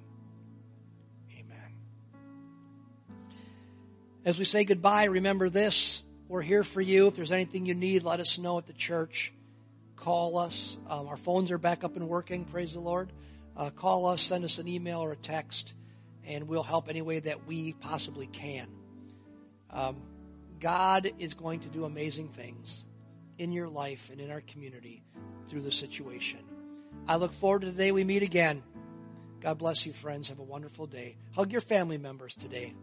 amen. 1.38 3.16
As 4.24 4.40
we 4.40 4.44
say 4.44 4.64
goodbye, 4.64 5.04
remember 5.04 5.48
this. 5.48 6.02
We're 6.26 6.42
here 6.42 6.64
for 6.64 6.80
you. 6.80 7.06
If 7.06 7.14
there's 7.16 7.32
anything 7.32 7.64
you 7.64 7.74
need, 7.74 8.02
let 8.02 8.18
us 8.18 8.36
know 8.36 8.58
at 8.58 8.66
the 8.66 8.72
church. 8.72 9.32
Call 9.94 10.36
us. 10.36 10.76
Um, 10.88 11.06
our 11.06 11.16
phones 11.16 11.52
are 11.52 11.58
back 11.58 11.84
up 11.84 11.94
and 11.96 12.08
working. 12.08 12.44
Praise 12.44 12.74
the 12.74 12.80
Lord. 12.80 13.12
Uh, 13.56 13.70
call 13.70 14.06
us, 14.06 14.20
send 14.20 14.44
us 14.44 14.58
an 14.58 14.66
email 14.66 14.98
or 15.00 15.12
a 15.12 15.16
text, 15.16 15.74
and 16.26 16.48
we'll 16.48 16.64
help 16.64 16.88
any 16.88 17.02
way 17.02 17.20
that 17.20 17.46
we 17.46 17.72
possibly 17.72 18.26
can. 18.26 18.68
Um, 19.70 19.96
God 20.60 21.12
is 21.18 21.34
going 21.34 21.60
to 21.60 21.68
do 21.68 21.84
amazing 21.84 22.28
things 22.28 22.84
in 23.38 23.52
your 23.52 23.68
life 23.68 24.08
and 24.10 24.20
in 24.20 24.30
our 24.30 24.40
community 24.40 25.02
through 25.48 25.62
the 25.62 25.72
situation. 25.72 26.40
I 27.06 27.16
look 27.16 27.32
forward 27.32 27.62
to 27.62 27.66
the 27.70 27.72
day 27.72 27.92
we 27.92 28.04
meet 28.04 28.22
again. 28.22 28.62
God 29.40 29.58
bless 29.58 29.86
you, 29.86 29.92
friends. 29.92 30.28
Have 30.28 30.40
a 30.40 30.44
wonderful 30.44 30.86
day. 30.86 31.16
Hug 31.32 31.52
your 31.52 31.60
family 31.60 31.98
members 31.98 32.34
today. 32.34 32.74